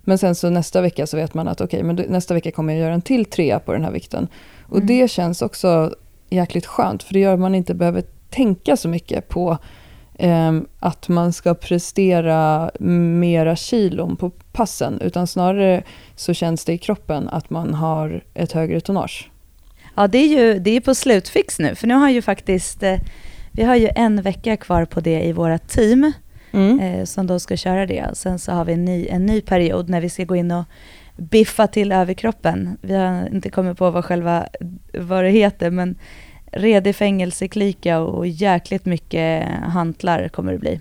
Men 0.00 0.18
sen 0.18 0.34
så 0.34 0.50
nästa 0.50 0.80
vecka 0.80 1.06
så 1.06 1.16
vet 1.16 1.34
man 1.34 1.48
att 1.48 1.60
okej, 1.60 1.82
men 1.82 1.96
nästa 2.08 2.34
vecka 2.34 2.50
kommer 2.50 2.72
jag 2.72 2.82
göra 2.82 2.94
en 2.94 3.02
till 3.02 3.24
trea 3.24 3.58
på 3.58 3.72
den 3.72 3.84
här 3.84 3.90
vikten. 3.92 4.28
Och 4.62 4.76
Mm. 4.76 4.86
det 4.86 5.10
känns 5.10 5.42
också 5.42 5.94
jäkligt 6.30 6.66
skönt, 6.66 7.02
för 7.02 7.14
det 7.14 7.20
gör 7.20 7.34
att 7.34 7.40
man 7.40 7.54
inte 7.54 7.74
behöver 7.74 8.02
tänka 8.30 8.76
så 8.76 8.88
mycket 8.88 9.28
på 9.28 9.58
att 10.78 11.08
man 11.08 11.32
ska 11.32 11.54
prestera 11.54 12.70
mera 12.80 13.56
kilon 13.56 14.16
på 14.16 14.30
passen, 14.30 15.00
utan 15.00 15.26
snarare 15.26 15.82
så 16.16 16.34
känns 16.34 16.64
det 16.64 16.72
i 16.72 16.78
kroppen 16.78 17.28
att 17.28 17.50
man 17.50 17.74
har 17.74 18.24
ett 18.34 18.52
högre 18.52 18.80
tonnage. 18.80 19.30
Ja, 19.94 20.06
det 20.08 20.18
är 20.18 20.26
ju 20.26 20.58
det 20.58 20.70
är 20.70 20.80
på 20.80 20.94
slutfix 20.94 21.58
nu, 21.58 21.74
för 21.74 21.86
nu 21.86 21.94
har 21.94 22.10
ju 22.10 22.22
faktiskt, 22.22 22.82
eh, 22.82 22.98
vi 23.52 23.64
har 23.64 23.76
ju 23.76 23.90
en 23.94 24.22
vecka 24.22 24.56
kvar 24.56 24.84
på 24.84 25.00
det 25.00 25.22
i 25.22 25.32
våra 25.32 25.58
team. 25.58 26.12
Mm. 26.52 26.80
eh, 26.80 27.04
som 27.04 27.26
då 27.26 27.38
ska 27.38 27.56
köra 27.56 27.86
det. 27.86 28.10
Sen 28.12 28.38
så 28.38 28.52
har 28.52 28.64
vi 28.64 28.72
en 28.72 28.84
ny, 28.84 29.06
en 29.08 29.26
ny 29.26 29.40
period 29.40 29.88
när 29.88 30.00
vi 30.00 30.10
ska 30.10 30.24
gå 30.24 30.36
in 30.36 30.50
och 30.50 30.64
biffa 31.16 31.66
till 31.66 31.92
överkroppen. 31.92 32.78
Vi 32.80 32.94
har 32.94 33.28
inte 33.34 33.50
kommit 33.50 33.78
på 33.78 33.90
vad 33.90 34.04
själva, 34.04 34.46
vad 34.94 35.24
det 35.24 35.30
heter, 35.30 35.70
men 35.70 35.98
redig 36.52 36.96
fängelseklika 36.96 38.00
och 38.00 38.26
jäkligt 38.26 38.84
mycket 38.84 39.48
hantlar 39.48 40.28
kommer 40.28 40.52
det 40.52 40.58
bli. 40.58 40.80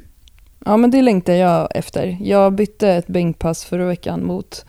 Ja, 0.65 0.77
men 0.77 0.91
det 0.91 1.01
längtar 1.01 1.33
jag 1.33 1.67
efter. 1.75 2.17
Jag 2.21 2.53
bytte 2.53 2.89
ett 2.89 3.07
bänkpass 3.07 3.65
förra 3.65 3.85
veckan 3.85 4.25
mot 4.25 4.65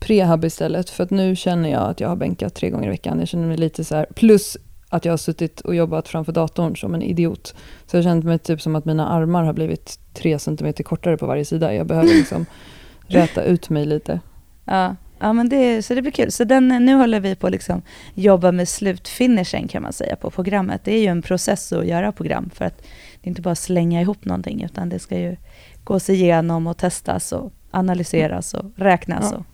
prehab 0.00 0.44
istället, 0.44 0.90
för 0.90 1.04
att 1.04 1.10
nu 1.10 1.36
känner 1.36 1.70
jag 1.70 1.82
att 1.82 2.00
jag 2.00 2.08
har 2.08 2.16
bänkat 2.16 2.54
tre 2.54 2.70
gånger 2.70 2.86
i 2.86 2.90
veckan. 2.90 3.18
Jag 3.18 3.28
känner 3.28 3.46
mig 3.46 3.56
lite 3.56 3.84
så 3.84 3.96
här, 3.96 4.06
plus 4.14 4.56
att 4.88 5.04
jag 5.04 5.12
har 5.12 5.18
suttit 5.18 5.60
och 5.60 5.74
jobbat 5.74 6.08
framför 6.08 6.32
datorn 6.32 6.76
som 6.76 6.94
en 6.94 7.02
idiot. 7.02 7.54
Så 7.86 7.96
jag 7.96 8.04
känner 8.04 8.22
mig 8.22 8.38
typ 8.38 8.60
som 8.60 8.76
att 8.76 8.84
mina 8.84 9.08
armar 9.08 9.44
har 9.44 9.52
blivit 9.52 9.98
tre 10.14 10.38
centimeter 10.38 10.84
kortare 10.84 11.16
på 11.16 11.26
varje 11.26 11.44
sida. 11.44 11.74
Jag 11.74 11.86
behöver 11.86 12.08
liksom 12.14 12.46
räta 13.06 13.42
ut 13.42 13.70
mig 13.70 13.86
lite. 13.86 14.20
Ja, 14.64 14.96
ja 15.20 15.32
men 15.32 15.48
det, 15.48 15.82
så 15.82 15.94
det 15.94 16.02
blir 16.02 16.12
kul. 16.12 16.32
Så 16.32 16.44
den, 16.44 16.68
nu 16.68 16.94
håller 16.94 17.20
vi 17.20 17.34
på 17.34 17.46
att 17.46 17.52
liksom 17.52 17.82
jobba 18.14 18.52
med 18.52 18.68
slutfinishen 18.68 19.68
kan 19.68 19.82
man 19.82 19.92
säga 19.92 20.16
på 20.16 20.30
programmet. 20.30 20.80
Det 20.84 20.94
är 20.94 21.00
ju 21.00 21.06
en 21.06 21.22
process 21.22 21.72
att 21.72 21.86
göra 21.86 22.12
program 22.12 22.50
för 22.54 22.64
att 22.64 22.78
det 22.78 23.26
är 23.26 23.28
inte 23.28 23.42
bara 23.42 23.54
slänga 23.54 24.00
ihop 24.00 24.24
någonting 24.24 24.62
utan 24.62 24.88
det 24.88 24.98
ska 24.98 25.18
ju 25.18 25.36
gås 25.84 26.10
igenom 26.10 26.66
och 26.66 26.76
testas 26.78 27.32
och 27.32 27.52
analyseras 27.70 28.54
och 28.54 28.64
räknas. 28.76 29.28
Ja. 29.32 29.36
Och, 29.36 29.44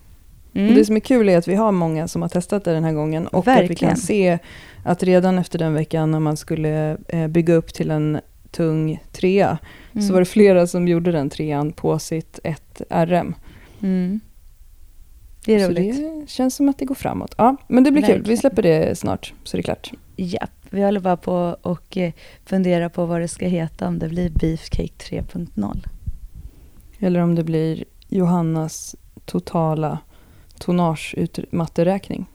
Och 0.51 0.57
mm. 0.57 0.75
det 0.75 0.85
som 0.85 0.97
är 0.97 1.01
kul 1.01 1.29
är 1.29 1.39
att 1.39 1.49
vi 1.49 1.55
har 1.55 1.73
många 1.73 2.09
som 2.09 2.23
har 2.23 2.29
testat 2.29 2.65
det 2.65 2.73
den 2.73 2.85
här 2.85 2.93
gången 2.93 3.27
och 3.27 3.49
att 3.49 3.57
vi 3.59 3.61
Verkligen. 3.61 3.95
kan 3.95 3.97
se 3.97 4.39
att 4.85 5.03
redan 5.03 5.39
efter 5.39 5.59
den 5.59 5.75
veckan 5.75 6.11
när 6.11 6.21
man 6.21 6.37
skulle 6.37 6.97
eh, 7.09 7.27
bygga 7.27 7.55
upp 7.55 7.75
till 7.75 7.91
en 7.91 8.21
tung 8.51 9.03
trea 9.13 9.59
Mm. 9.97 10.07
så 10.07 10.13
var 10.13 10.21
det 10.21 10.27
flera 10.27 10.67
som 10.67 10.89
gjorde 10.89 11.13
den 11.13 11.31
trean 11.31 11.73
på 11.73 11.99
sitt 11.99 12.41
1RM. 12.45 13.35
Mm. 13.83 14.21
Det 15.47 15.55
är 15.55 15.61
Så 15.61 15.71
roligt. 15.71 15.97
det 15.97 16.31
känns 16.31 16.55
som 16.57 16.69
att 16.69 16.79
det 16.79 16.85
går 16.85 16.95
framåt. 16.95 17.35
Ja, 17.39 17.57
men 17.69 17.85
det 17.85 17.91
blir 17.91 18.03
kul. 18.03 18.13
Vi 18.13 18.19
Verkligen. 18.19 18.39
släpper 18.39 18.63
det 18.63 18.99
snart 18.99 19.35
så 19.45 19.57
är 19.57 19.59
det 19.59 19.63
klart. 19.63 19.93
Japp, 20.17 20.51
vi 20.71 20.83
håller 20.85 21.01
bara 21.01 21.17
på 21.17 21.57
och 21.63 21.97
eh, 21.97 22.13
funderar 22.45 22.89
på 22.89 23.07
vad 23.07 23.21
det 23.21 23.29
ska 23.29 23.47
heta 23.47 23.89
om 23.89 23.99
det 23.99 24.09
blir 24.09 24.31
Beefcake 24.31 24.93
3.0. 25.23 25.87
Eller 26.99 27.21
om 27.21 27.35
det 27.35 27.45
blir 27.45 27.85
Johannas 28.09 28.97
totala 29.25 29.99
tonnageutmatteräkning. 30.59 32.27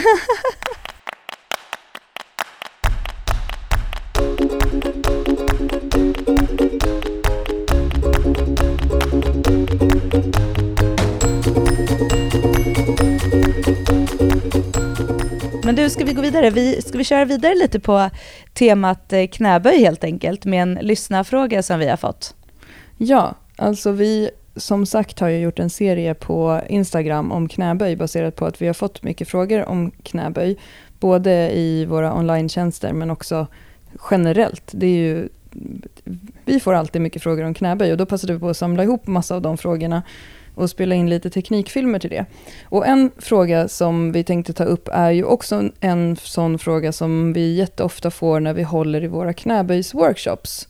Men 15.70 15.76
du, 15.76 15.90
ska 15.90 16.04
vi 16.04 16.12
gå 16.12 16.22
vidare? 16.22 16.50
Vi, 16.50 16.82
ska 16.82 16.98
vi 16.98 17.04
köra 17.04 17.24
vidare 17.24 17.54
lite 17.54 17.80
på 17.80 18.10
temat 18.52 19.12
eh, 19.12 19.26
knäböj 19.26 19.78
helt 19.78 20.04
enkelt 20.04 20.44
med 20.44 20.62
en 20.62 20.74
lyssnarfråga 20.74 21.62
som 21.62 21.78
vi 21.78 21.88
har 21.88 21.96
fått? 21.96 22.34
Ja, 22.96 23.34
alltså 23.56 23.90
vi 23.90 24.30
som 24.56 24.86
sagt 24.86 25.20
har 25.20 25.28
ju 25.28 25.38
gjort 25.38 25.58
en 25.58 25.70
serie 25.70 26.14
på 26.14 26.60
Instagram 26.68 27.32
om 27.32 27.48
knäböj 27.48 27.96
baserat 27.96 28.36
på 28.36 28.46
att 28.46 28.62
vi 28.62 28.66
har 28.66 28.74
fått 28.74 29.02
mycket 29.02 29.28
frågor 29.28 29.68
om 29.68 29.90
knäböj. 29.90 30.58
Både 31.00 31.50
i 31.56 31.84
våra 31.84 32.14
online-tjänster 32.14 32.92
men 32.92 33.10
också 33.10 33.46
generellt. 34.10 34.70
Det 34.70 34.86
är 34.86 34.96
ju, 34.96 35.28
vi 36.44 36.60
får 36.60 36.74
alltid 36.74 37.02
mycket 37.02 37.22
frågor 37.22 37.44
om 37.44 37.54
knäböj 37.54 37.92
och 37.92 37.98
då 37.98 38.06
passade 38.06 38.32
vi 38.32 38.38
på 38.38 38.48
att 38.48 38.56
samla 38.56 38.82
ihop 38.82 39.06
massa 39.06 39.34
av 39.34 39.42
de 39.42 39.58
frågorna 39.58 40.02
och 40.60 40.70
spela 40.70 40.94
in 40.94 41.10
lite 41.10 41.30
teknikfilmer 41.30 41.98
till 41.98 42.10
det. 42.10 42.24
Och 42.64 42.86
en 42.86 43.10
fråga 43.18 43.68
som 43.68 44.12
vi 44.12 44.24
tänkte 44.24 44.52
ta 44.52 44.64
upp 44.64 44.88
är 44.92 45.10
ju 45.10 45.24
också 45.24 45.54
en, 45.54 45.72
en 45.80 46.16
sån 46.16 46.58
fråga 46.58 46.92
som 46.92 47.32
vi 47.32 47.54
jätteofta 47.54 48.10
får 48.10 48.40
när 48.40 48.54
vi 48.54 48.62
håller 48.62 49.04
i 49.04 49.06
våra 49.06 49.32
knäböjsworkshops. 49.32 50.68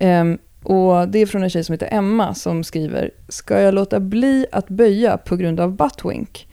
Um, 0.00 0.38
och 0.62 1.08
det 1.08 1.18
är 1.18 1.26
från 1.26 1.42
en 1.42 1.50
tjej 1.50 1.64
som 1.64 1.72
heter 1.72 1.88
Emma 1.90 2.34
som 2.34 2.64
skriver 2.64 3.10
Ska 3.28 3.60
jag 3.60 3.74
låta 3.74 4.00
bli 4.00 4.46
att 4.52 4.68
böja 4.68 5.18
på 5.18 5.36
grund 5.36 5.60
av 5.60 5.76
buttwink? 5.76 6.48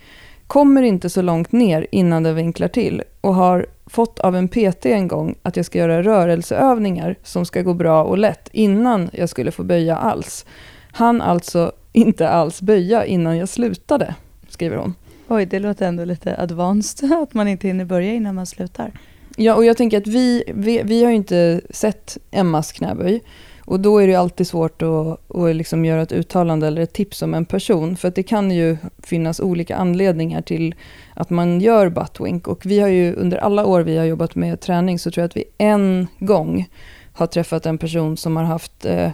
Kommer 0.47 0.81
inte 0.81 1.09
så 1.09 1.21
långt 1.21 1.51
ner 1.51 1.87
innan 1.91 2.23
det 2.23 2.33
vinklar 2.33 2.67
till 2.67 3.03
och 3.21 3.35
har 3.35 3.65
fått 3.85 4.19
av 4.19 4.35
en 4.35 4.47
PT 4.47 4.85
en 4.85 5.07
gång 5.07 5.35
att 5.41 5.55
jag 5.57 5.65
ska 5.65 5.79
göra 5.79 6.03
rörelseövningar 6.03 7.15
som 7.23 7.45
ska 7.45 7.61
gå 7.61 7.73
bra 7.73 8.03
och 8.03 8.17
lätt 8.17 8.49
innan 8.51 9.09
jag 9.13 9.29
skulle 9.29 9.51
få 9.51 9.63
böja 9.63 9.97
alls. 9.97 10.45
Han 10.91 11.21
alltså 11.21 11.71
inte 11.91 12.29
alls 12.29 12.61
böja 12.61 13.05
innan 13.05 13.37
jag 13.37 13.49
slutade, 13.49 14.15
skriver 14.49 14.77
hon. 14.77 14.93
Oj, 15.27 15.45
det 15.45 15.59
låter 15.59 15.87
ändå 15.87 16.05
lite 16.05 16.37
advanced 16.37 17.11
att 17.23 17.33
man 17.33 17.47
inte 17.47 17.67
hinner 17.67 17.85
börja 17.85 18.13
innan 18.13 18.35
man 18.35 18.45
slutar. 18.45 18.91
Ja, 19.37 19.55
och 19.55 19.65
jag 19.65 19.77
tänker 19.77 19.97
att 19.97 20.07
vi, 20.07 20.43
vi, 20.47 20.81
vi 20.83 21.03
har 21.03 21.09
ju 21.09 21.15
inte 21.15 21.61
sett 21.69 22.17
Emmas 22.31 22.71
knäböj. 22.71 23.21
Och 23.69 23.79
då 23.79 23.99
är 23.99 24.07
det 24.07 24.15
alltid 24.15 24.47
svårt 24.47 24.81
att, 24.81 25.35
att 25.35 25.55
liksom 25.55 25.85
göra 25.85 26.01
ett 26.01 26.11
uttalande 26.11 26.67
eller 26.67 26.81
ett 26.81 26.93
tips 26.93 27.21
om 27.21 27.33
en 27.33 27.45
person. 27.45 27.97
För 27.97 28.07
att 28.07 28.15
det 28.15 28.23
kan 28.23 28.51
ju 28.51 28.77
finnas 29.03 29.39
olika 29.39 29.75
anledningar 29.75 30.41
till 30.41 30.75
att 31.13 31.29
man 31.29 31.61
gör 31.61 31.89
buttwink. 31.89 32.47
Och 32.47 32.65
vi 32.65 32.79
har 32.79 32.87
ju 32.87 33.15
under 33.15 33.37
alla 33.37 33.65
år 33.65 33.81
vi 33.81 33.97
har 33.97 34.05
jobbat 34.05 34.35
med 34.35 34.59
träning 34.59 34.99
så 34.99 35.11
tror 35.11 35.21
jag 35.21 35.27
att 35.27 35.37
vi 35.37 35.43
en 35.57 36.07
gång 36.19 36.69
har 37.13 37.27
träffat 37.27 37.65
en 37.65 37.77
person 37.77 38.17
som 38.17 38.37
har 38.37 38.43
haft 38.43 38.85
eh, 38.85 39.11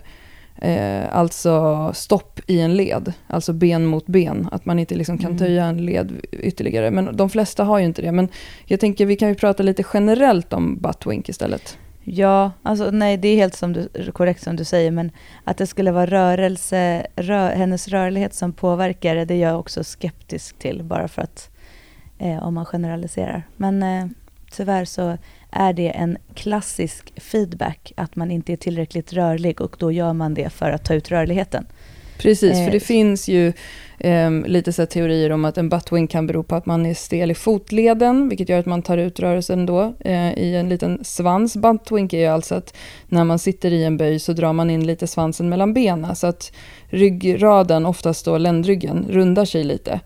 eh, 0.62 1.16
alltså 1.16 1.92
stopp 1.94 2.40
i 2.48 2.62
en 2.62 2.76
led, 2.76 3.14
alltså 3.28 3.54
ben 3.54 3.86
mot 3.86 4.08
ben, 4.08 4.50
att 4.52 4.66
man 4.66 4.80
inte 4.80 4.96
liksom 4.96 5.18
kan 5.18 5.32
Mm. 5.32 5.38
töja 5.38 5.66
en 5.66 5.86
led 5.86 6.12
ytterligare. 6.32 6.92
Men 6.92 7.18
de 7.18 7.30
flesta 7.30 7.64
har 7.64 7.80
ju 7.80 7.86
inte 7.86 8.02
det. 8.02 8.12
Men 8.12 8.28
jag 8.66 8.80
tänker 8.80 9.06
vi 9.06 9.16
kan 9.16 9.30
ju 9.30 9.36
prata 9.36 9.64
lite 9.64 9.84
generellt 9.94 10.54
om 10.54 10.78
buttwink 10.78 11.30
istället. 11.30 11.78
Ja, 12.08 12.52
alltså 12.64 12.92
nej, 12.92 13.18
det 13.18 13.28
är 13.28 13.36
helt 13.36 13.56
som 13.56 13.74
du, 13.74 14.12
korrekt 14.14 14.44
som 14.44 14.56
du 14.56 14.64
säger, 14.64 14.92
men 14.92 15.12
att 15.44 15.58
det 15.58 15.68
skulle 15.68 15.92
vara 15.92 16.06
rörelse, 16.06 17.08
rö, 17.16 17.56
hennes 17.56 17.88
rörlighet 17.88 18.34
som 18.34 18.54
påverkar 18.54 19.16
det, 19.16 19.26
det 19.26 19.34
är 19.34 19.42
jag 19.42 19.60
också 19.60 19.84
skeptisk 19.84 20.60
till, 20.60 20.84
bara 20.84 21.08
för 21.08 21.22
att 21.22 21.50
eh, 22.20 22.44
om 22.44 22.54
man 22.54 22.66
generaliserar. 22.66 23.44
Men 23.58 23.84
eh, 23.84 24.06
tyvärr 24.52 24.86
så 24.86 25.18
är 25.56 25.74
det 25.74 25.90
en 25.90 26.18
klassisk 26.34 27.22
feedback 27.22 27.94
att 27.98 28.16
man 28.16 28.32
inte 28.32 28.54
är 28.54 28.58
tillräckligt 28.58 29.14
rörlig 29.14 29.62
och 29.62 29.76
då 29.80 29.92
gör 29.92 30.14
man 30.14 30.34
det 30.34 30.50
för 30.50 30.72
att 30.72 30.86
ta 30.86 30.94
ut 30.94 31.12
rörligheten. 31.12 31.66
Precis, 32.18 32.58
Eh, 32.58 32.66
för 32.66 32.72
det 32.72 32.80
finns 32.80 33.28
ju 33.28 33.54
ehm, 34.00 34.46
lite 34.48 34.74
så 34.74 34.86
teorier 34.86 35.30
om 35.30 35.46
att 35.46 35.58
en 35.58 35.70
buttwink 35.70 36.12
kan 36.12 36.28
bero 36.28 36.44
på 36.44 36.56
att 36.56 36.66
man 36.66 36.86
är 36.86 36.94
stel 36.94 37.32
i 37.32 37.36
fotleden, 37.36 38.30
vilket 38.30 38.50
gör 38.50 38.60
att 38.60 38.66
man 38.66 38.82
tar 38.82 38.98
ut 38.98 39.20
rörelsen 39.20 39.66
då 39.66 39.94
eh, 40.00 40.34
i 40.34 40.56
en 40.56 40.70
liten 40.70 41.04
svans. 41.04 41.58
Buttwink 41.58 42.14
är 42.14 42.20
ju 42.20 42.26
alltså 42.26 42.56
att 42.56 42.76
när 43.08 43.24
man 43.24 43.40
sitter 43.40 43.74
i 43.74 43.84
en 43.84 43.98
böj 43.98 44.20
så 44.20 44.34
drar 44.34 44.54
man 44.54 44.70
in 44.70 44.88
lite 44.88 45.08
svansen 45.08 45.50
mellan 45.50 45.74
benen, 45.74 46.16
så 46.16 46.28
att 46.28 46.52
ryggraden, 46.90 47.86
oftast 47.86 48.26
då 48.26 48.38
ländryggen, 48.38 49.06
rundar 49.10 49.46
sig 49.46 49.64
lite. 49.64 50.00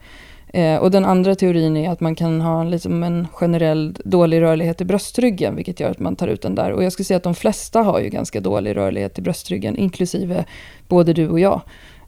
Eh, 0.53 0.75
och 0.79 0.91
den 0.91 1.05
andra 1.05 1.35
teorin 1.35 1.77
är 1.77 1.89
att 1.89 1.99
man 1.99 2.15
kan 2.15 2.41
ha 2.41 2.63
liksom 2.63 3.03
en 3.03 3.27
generell 3.33 3.95
dålig 4.05 4.41
rörlighet 4.41 4.81
i 4.81 4.85
bröstryggen, 4.85 5.55
vilket 5.55 5.79
gör 5.79 5.89
att 5.91 5.99
man 5.99 6.15
tar 6.15 6.27
ut 6.27 6.41
den 6.41 6.55
där. 6.55 6.71
Och 6.71 6.83
jag 6.83 6.91
skulle 6.93 7.05
säga 7.05 7.17
att 7.17 7.23
de 7.23 7.35
flesta 7.35 7.81
har 7.81 7.99
ju 7.99 8.09
ganska 8.09 8.39
dålig 8.41 8.75
rörlighet 8.75 9.19
i 9.19 9.21
bröstryggen, 9.21 9.77
inklusive 9.77 10.45
både 10.87 11.13
du 11.13 11.27
och 11.29 11.39
jag. 11.39 11.61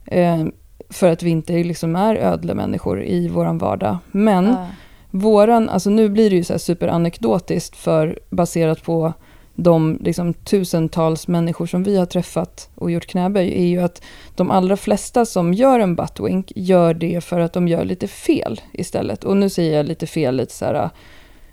Eh, 0.06 0.44
för 0.90 1.10
att 1.10 1.22
vi 1.22 1.30
inte 1.30 1.52
liksom 1.52 1.96
är 1.96 2.14
ödlemänniskor 2.16 3.04
i 3.04 3.28
våran 3.28 3.58
vardag. 3.58 3.96
Men 4.10 4.44
Ja. 4.46 4.66
våran, 5.10 5.68
alltså 5.68 5.90
nu 5.90 6.08
blir 6.08 6.30
det 6.30 6.36
ju 6.36 6.44
så 6.44 6.52
här 6.52 6.58
superanekdotiskt 6.58 7.76
för 7.76 8.18
baserat 8.30 8.82
på 8.82 9.12
de 9.54 9.98
liksom 10.00 10.34
tusentals 10.34 11.28
människor 11.28 11.66
som 11.66 11.82
vi 11.82 11.96
har 11.96 12.06
träffat 12.06 12.70
och 12.74 12.90
gjort 12.90 13.06
knäböj 13.06 13.52
är 13.52 13.66
ju 13.66 13.78
att 13.80 14.02
de 14.34 14.50
allra 14.50 14.76
flesta 14.76 15.24
som 15.24 15.54
gör 15.54 15.80
en 15.80 15.96
buttwink 15.96 16.52
gör 16.56 16.94
det 16.94 17.24
för 17.24 17.40
att 17.40 17.52
de 17.52 17.68
gör 17.68 17.84
lite 17.84 18.08
fel 18.08 18.60
istället. 18.72 19.24
Och 19.24 19.36
nu 19.36 19.50
säger 19.50 19.76
jag 19.76 19.86
lite 19.86 20.06
fel, 20.06 20.36
lite 20.36 20.54
så 20.54 20.64
här, 20.64 20.90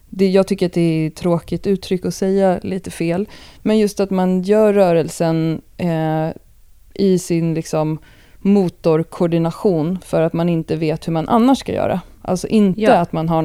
det, 0.10 0.30
jag 0.30 0.48
tycker 0.48 0.66
att 0.66 0.74
det 0.74 0.82
är 0.82 1.08
ett 1.08 1.16
tråkigt 1.16 1.68
uttryck 1.68 2.06
att 2.06 2.14
säga 2.14 2.60
lite 2.64 2.92
fel, 2.92 3.30
men 3.62 3.80
just 3.80 4.00
att 4.00 4.10
man 4.10 4.42
gör 4.42 4.74
rörelsen 4.74 5.62
eh, 5.78 6.30
i 6.94 7.20
sin 7.20 7.54
liksom 7.54 8.00
motorkoordination 8.40 10.00
för 10.06 10.22
att 10.22 10.34
man 10.34 10.50
inte 10.50 10.76
vet 10.76 11.08
hur 11.08 11.14
man 11.14 11.30
annars 11.30 11.58
ska 11.58 11.74
göra. 11.74 12.02
Alltså 12.22 12.48
inte 12.48 12.82
Ja. 12.82 12.94
att 12.94 13.12
man 13.12 13.30
har 13.30 13.42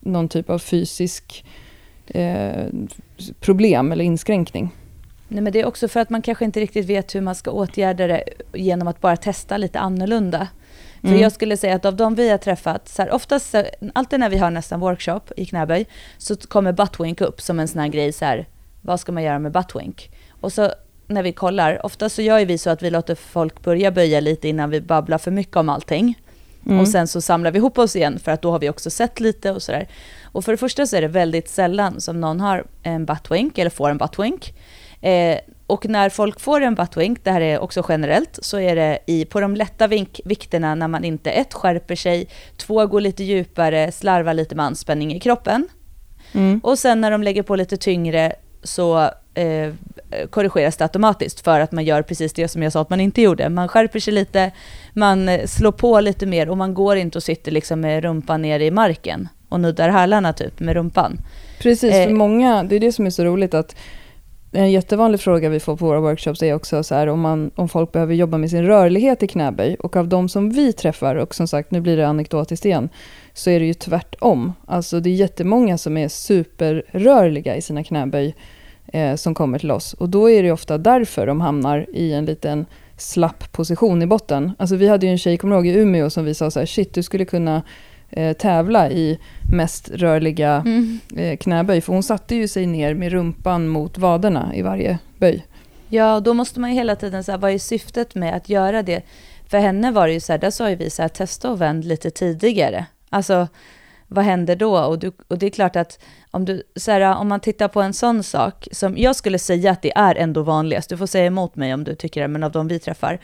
någon 0.00 0.28
typ 0.28 0.50
av 0.50 0.58
fysisk 0.58 1.44
eh, 2.06 2.66
problem 3.40 3.92
eller 3.92 4.04
inskränkning. 4.04 4.70
Nej, 5.28 5.40
men 5.42 5.52
det 5.52 5.60
är 5.60 5.66
också 5.66 5.88
för 5.88 6.00
att 6.00 6.10
man 6.10 6.22
kanske 6.22 6.44
inte 6.44 6.60
riktigt 6.60 6.86
vet 6.86 7.14
hur 7.14 7.20
man 7.20 7.34
ska 7.34 7.50
åtgärda 7.50 8.06
det 8.06 8.24
genom 8.54 8.88
att 8.88 9.00
bara 9.00 9.16
testa 9.16 9.56
lite 9.56 9.78
annorlunda. 9.78 10.48
För 11.00 11.08
Mm. 11.08 11.20
jag 11.20 11.32
skulle 11.32 11.56
säga 11.56 11.74
att 11.74 11.84
av 11.84 11.96
de 11.96 12.14
vi 12.14 12.30
har 12.30 12.38
träffat, 12.38 12.88
så 12.88 13.02
här, 13.02 13.10
oftast, 13.12 13.54
alltid 13.94 14.20
när 14.20 14.30
vi 14.30 14.38
har 14.38 14.50
nästan 14.50 14.80
workshop 14.80 15.20
i 15.36 15.46
knäböj, 15.46 15.86
så 16.18 16.36
kommer 16.36 16.72
buttwink 16.72 17.20
upp 17.20 17.40
som 17.40 17.60
en 17.60 17.68
sån 17.68 17.80
här 17.80 17.88
grej, 17.88 18.12
så 18.12 18.24
här, 18.24 18.46
vad 18.82 19.00
ska 19.00 19.12
man 19.12 19.22
göra 19.22 19.38
med 19.38 19.52
buttwink? 19.52 20.10
Och 20.40 20.52
så 20.52 20.72
när 21.06 21.22
vi 21.22 21.32
kollar, 21.32 21.86
ofta 21.86 22.08
så 22.08 22.22
gör 22.22 22.44
vi 22.44 22.58
så 22.58 22.70
att 22.70 22.82
vi 22.82 22.90
låter 22.90 23.14
folk 23.14 23.62
börja 23.62 23.90
böja 23.90 24.20
lite 24.20 24.48
innan 24.48 24.70
vi 24.70 24.80
babblar 24.80 25.18
för 25.18 25.30
mycket 25.30 25.56
om 25.56 25.68
allting. 25.68 26.18
Mm. 26.66 26.80
Och 26.80 26.88
sen 26.88 27.08
så 27.08 27.20
samlar 27.20 27.50
vi 27.50 27.58
ihop 27.58 27.78
oss 27.78 27.96
igen 27.96 28.18
för 28.18 28.32
att 28.32 28.42
då 28.42 28.50
har 28.50 28.58
vi 28.58 28.70
också 28.70 28.90
sett 28.90 29.20
lite 29.20 29.50
och 29.50 29.62
sådär. 29.62 29.88
Och 30.32 30.44
för 30.44 30.52
det 30.52 30.58
första 30.58 30.86
så 30.86 30.96
är 30.96 31.00
det 31.00 31.08
väldigt 31.08 31.48
sällan 31.48 32.00
som 32.00 32.20
någon 32.20 32.40
har 32.40 32.64
en 32.82 33.04
buttwink 33.04 33.58
eller 33.58 33.70
får 33.70 33.90
en 33.90 33.98
buttwink. 33.98 34.54
Eh, 35.00 35.38
och 35.66 35.88
när 35.88 36.08
folk 36.08 36.40
får 36.40 36.60
en 36.60 36.74
buttwink, 36.74 37.24
det 37.24 37.30
här 37.30 37.40
är 37.40 37.58
också 37.58 37.84
generellt, 37.88 38.38
så 38.42 38.58
är 38.58 38.76
det 38.76 38.98
i, 39.06 39.24
på 39.24 39.40
de 39.40 39.56
lätta 39.56 39.86
vink, 39.86 40.20
vikterna 40.24 40.74
när 40.74 40.88
man 40.88 41.04
inte 41.04 41.30
ett 41.30 41.54
skärper 41.54 41.96
sig, 41.96 42.28
två 42.56 42.86
går 42.86 43.00
lite 43.00 43.24
djupare, 43.24 43.92
slarvar 43.92 44.34
lite 44.34 44.54
med 44.54 44.66
anspänning 44.66 45.14
i 45.14 45.20
kroppen. 45.20 45.68
Mm. 46.32 46.60
Och 46.64 46.78
sen 46.78 47.00
när 47.00 47.10
de 47.10 47.22
lägger 47.22 47.42
på 47.42 47.56
lite 47.56 47.76
tyngre 47.76 48.32
så 48.62 49.10
eh, 49.34 49.72
korrigeras 50.30 50.76
det 50.76 50.84
automatiskt 50.84 51.40
för 51.40 51.60
att 51.60 51.72
man 51.72 51.84
gör 51.84 52.02
precis 52.02 52.32
det 52.32 52.48
som 52.48 52.62
jag 52.62 52.72
sa 52.72 52.80
att 52.80 52.90
man 52.90 53.00
inte 53.00 53.22
gjorde. 53.22 53.48
Man 53.48 53.68
skärper 53.68 54.00
sig 54.00 54.12
lite, 54.12 54.50
man 54.92 55.28
eh, 55.28 55.46
slår 55.46 55.72
på 55.72 56.00
lite 56.00 56.26
mer 56.26 56.48
och 56.48 56.56
man 56.56 56.74
går 56.74 56.96
inte 56.96 57.18
och 57.18 57.22
sitter 57.22 57.52
liksom 57.52 57.80
med 57.80 58.02
rumpan 58.02 58.42
ner 58.42 58.60
i 58.60 58.70
marken 58.70 59.28
och 59.48 59.60
nuddar 59.60 59.88
hälarna 59.88 60.32
typ 60.32 60.60
med 60.60 60.74
rumpan. 60.74 61.18
Precis, 61.58 61.92
för 61.92 62.08
eh, 62.08 62.14
många, 62.14 62.62
det 62.62 62.76
är 62.76 62.80
det 62.80 62.92
som 62.92 63.06
är 63.06 63.10
så 63.10 63.24
roligt 63.24 63.54
att 63.54 63.76
en 64.52 64.70
jättevanlig 64.70 65.20
fråga 65.20 65.48
vi 65.48 65.60
får 65.60 65.76
på 65.76 65.86
våra 65.86 66.00
workshops 66.00 66.42
är 66.42 66.54
också 66.54 66.82
så 66.82 66.94
här, 66.94 67.06
om, 67.06 67.20
man, 67.20 67.50
om 67.54 67.68
folk 67.68 67.92
behöver 67.92 68.14
jobba 68.14 68.38
med 68.38 68.50
sin 68.50 68.66
rörlighet 68.66 69.22
i 69.22 69.26
knäböj. 69.26 69.76
Och 69.80 69.96
av 69.96 70.08
de 70.08 70.28
som 70.28 70.50
vi 70.50 70.72
träffar, 70.72 71.14
och 71.14 71.34
som 71.34 71.48
sagt 71.48 71.70
nu 71.70 71.80
blir 71.80 71.96
det 71.96 72.08
anekdotiskt 72.08 72.66
igen, 72.66 72.88
så 73.32 73.50
är 73.50 73.60
det 73.60 73.66
ju 73.66 73.74
tvärtom. 73.74 74.52
Alltså 74.66 75.00
det 75.00 75.10
är 75.10 75.14
jättemånga 75.14 75.78
som 75.78 75.96
är 75.96 76.08
superrörliga 76.08 77.56
i 77.56 77.62
sina 77.62 77.84
knäböj 77.84 78.34
eh, 78.92 79.14
som 79.14 79.34
kommer 79.34 79.58
till 79.58 79.70
oss. 79.70 79.92
Och 79.92 80.08
då 80.08 80.30
är 80.30 80.42
det 80.42 80.52
ofta 80.52 80.78
därför 80.78 81.26
de 81.26 81.40
hamnar 81.40 81.86
i 81.92 82.12
en 82.12 82.24
liten 82.24 82.66
slapp 82.96 83.52
position 83.52 84.02
i 84.02 84.06
botten. 84.06 84.52
Alltså 84.58 84.76
vi 84.76 84.88
hade 84.88 85.06
ju 85.06 85.12
en 85.12 85.18
tjej, 85.18 85.36
kommer 85.36 85.56
ihåg, 85.56 85.66
i 85.66 85.74
Umeå 85.74 86.10
som 86.10 86.24
vi 86.24 86.34
sa 86.34 86.50
så 86.50 86.58
här, 86.58 86.66
shit 86.66 86.94
du 86.94 87.02
skulle 87.02 87.24
kunna 87.24 87.62
eh, 88.10 88.36
tävla 88.36 88.90
i 88.90 89.18
mest 89.52 89.90
rörliga 89.90 90.62
mm. 90.66 91.00
eh, 91.16 91.36
knäböj. 91.36 91.80
För 91.80 91.92
hon 91.92 92.02
satte 92.02 92.34
ju 92.34 92.48
sig 92.48 92.66
ner 92.66 92.94
med 92.94 93.12
rumpan 93.12 93.68
mot 93.68 93.98
vaderna 93.98 94.54
i 94.54 94.62
varje 94.62 94.98
böj. 95.18 95.46
Ja, 95.88 96.20
då 96.20 96.34
måste 96.34 96.60
man 96.60 96.70
ju 96.70 96.76
hela 96.76 96.96
tiden 96.96 97.24
säga, 97.24 97.38
vad 97.38 97.50
är 97.50 97.58
syftet 97.58 98.14
med 98.14 98.34
att 98.34 98.48
göra 98.48 98.82
det? 98.82 99.02
För 99.46 99.58
henne 99.58 99.90
var 99.90 100.06
det 100.06 100.12
ju 100.12 100.20
så 100.20 100.32
här, 100.32 100.38
där 100.38 100.50
sa 100.50 100.70
ju 100.70 100.76
vi 100.76 100.90
så 100.90 101.02
här, 101.02 101.08
testa 101.08 101.50
och 101.50 101.60
vänd 101.60 101.84
lite 101.84 102.10
tidigare. 102.10 102.86
Alltså, 103.10 103.48
vad 104.06 104.24
händer 104.24 104.56
då? 104.56 104.78
Och, 104.78 104.98
du, 104.98 105.12
och 105.28 105.38
det 105.38 105.46
är 105.46 105.50
klart 105.50 105.76
att 105.76 105.98
om, 106.30 106.44
du, 106.44 106.62
så 106.76 106.90
här, 106.90 107.16
om 107.16 107.28
man 107.28 107.40
tittar 107.40 107.68
på 107.68 107.82
en 107.82 107.94
sån 107.94 108.22
sak, 108.22 108.68
som 108.72 108.98
jag 108.98 109.16
skulle 109.16 109.38
säga 109.38 109.70
att 109.70 109.82
det 109.82 109.92
är 109.96 110.14
ändå 110.14 110.42
vanligast, 110.42 110.90
du 110.90 110.96
får 110.96 111.06
säga 111.06 111.26
emot 111.26 111.56
mig 111.56 111.74
om 111.74 111.84
du 111.84 111.94
tycker 111.94 112.20
det, 112.20 112.28
men 112.28 112.44
av 112.44 112.52
de 112.52 112.68
vi 112.68 112.78
träffar, 112.78 113.18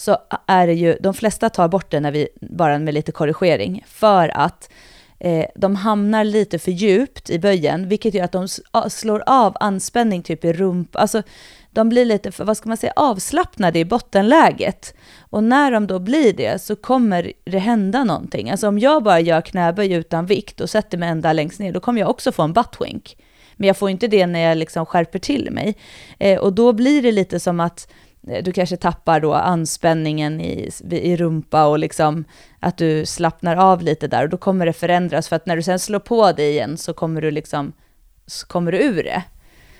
så 0.00 0.18
är 0.46 0.66
det 0.66 0.72
ju, 0.72 0.96
de 1.00 1.14
flesta 1.14 1.50
tar 1.50 1.68
bort 1.68 1.90
det 1.90 2.00
när 2.00 2.12
vi, 2.12 2.28
bara 2.40 2.78
med 2.78 2.94
lite 2.94 3.12
korrigering, 3.12 3.84
för 3.86 4.28
att 4.36 4.70
eh, 5.18 5.46
de 5.54 5.76
hamnar 5.76 6.24
lite 6.24 6.58
för 6.58 6.70
djupt 6.70 7.30
i 7.30 7.38
böjen, 7.38 7.88
vilket 7.88 8.14
gör 8.14 8.24
att 8.24 8.32
de 8.32 8.48
slår 8.90 9.22
av 9.26 9.56
anspänning 9.60 10.22
typ 10.22 10.44
i 10.44 10.52
rump, 10.52 10.96
alltså 10.96 11.22
de 11.70 11.88
blir 11.88 12.04
lite, 12.04 12.32
för, 12.32 12.44
vad 12.44 12.56
ska 12.56 12.68
man 12.68 12.76
säga, 12.76 12.92
avslappnade 12.96 13.78
i 13.78 13.84
bottenläget. 13.84 14.94
Och 15.18 15.44
när 15.44 15.70
de 15.70 15.86
då 15.86 15.98
blir 15.98 16.32
det 16.32 16.62
så 16.62 16.76
kommer 16.76 17.32
det 17.44 17.58
hända 17.58 18.04
någonting. 18.04 18.50
Alltså 18.50 18.68
om 18.68 18.78
jag 18.78 19.02
bara 19.02 19.20
gör 19.20 19.40
knäböj 19.40 19.92
utan 19.92 20.26
vikt 20.26 20.60
och 20.60 20.70
sätter 20.70 20.98
mig 20.98 21.08
ända 21.08 21.32
längst 21.32 21.60
ner, 21.60 21.72
då 21.72 21.80
kommer 21.80 22.00
jag 22.00 22.10
också 22.10 22.32
få 22.32 22.42
en 22.42 22.52
buttwink. 22.52 23.16
Men 23.56 23.66
jag 23.66 23.76
får 23.76 23.90
inte 23.90 24.08
det 24.08 24.26
när 24.26 24.40
jag 24.40 24.58
liksom 24.58 24.86
skärper 24.86 25.18
till 25.18 25.50
mig. 25.50 25.76
Eh, 26.18 26.38
och 26.38 26.52
då 26.52 26.72
blir 26.72 27.02
det 27.02 27.12
lite 27.12 27.40
som 27.40 27.60
att 27.60 27.88
du 28.20 28.52
kanske 28.52 28.76
tappar 28.76 29.20
då 29.20 29.34
anspänningen 29.34 30.40
i, 30.40 30.70
i 30.90 31.16
rumpa 31.16 31.66
och 31.66 31.78
liksom 31.78 32.24
att 32.60 32.76
du 32.76 33.06
slappnar 33.06 33.56
av 33.56 33.82
lite 33.82 34.08
där 34.08 34.22
och 34.22 34.28
då 34.28 34.36
kommer 34.36 34.66
det 34.66 34.72
förändras 34.72 35.28
för 35.28 35.36
att 35.36 35.46
när 35.46 35.56
du 35.56 35.62
sen 35.62 35.78
slår 35.78 35.98
på 35.98 36.32
det 36.32 36.50
igen 36.50 36.76
så 36.76 36.92
kommer 36.92 37.20
du 37.20 37.30
liksom 37.30 37.72
så 38.26 38.46
kommer 38.46 38.72
du 38.72 38.78
ur 38.78 39.02
det. 39.02 39.22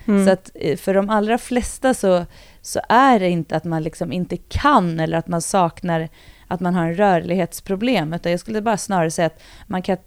Mm. 0.07 0.25
Så 0.25 0.31
att 0.31 0.51
eh, 0.55 0.77
för 0.77 0.93
de 0.93 1.09
allra 1.09 1.37
flesta 1.37 1.93
så, 1.93 2.25
så 2.61 2.79
är 2.89 3.19
det 3.19 3.29
inte 3.29 3.55
att 3.55 3.63
man 3.63 3.83
liksom 3.83 4.11
inte 4.11 4.37
kan 4.37 4.99
eller 4.99 5.17
att 5.17 5.27
man 5.27 5.41
saknar 5.41 6.09
att 6.47 6.59
man 6.59 6.75
har 6.75 6.85
en 6.85 6.95
rörlighetsproblem, 6.95 8.13
utan 8.13 8.31
jag 8.31 8.39
skulle 8.39 8.61
bara 8.61 8.77
snarare 8.77 9.11
säga 9.11 9.25
att 9.25 9.41
man 9.67 9.81
kan 9.81 9.97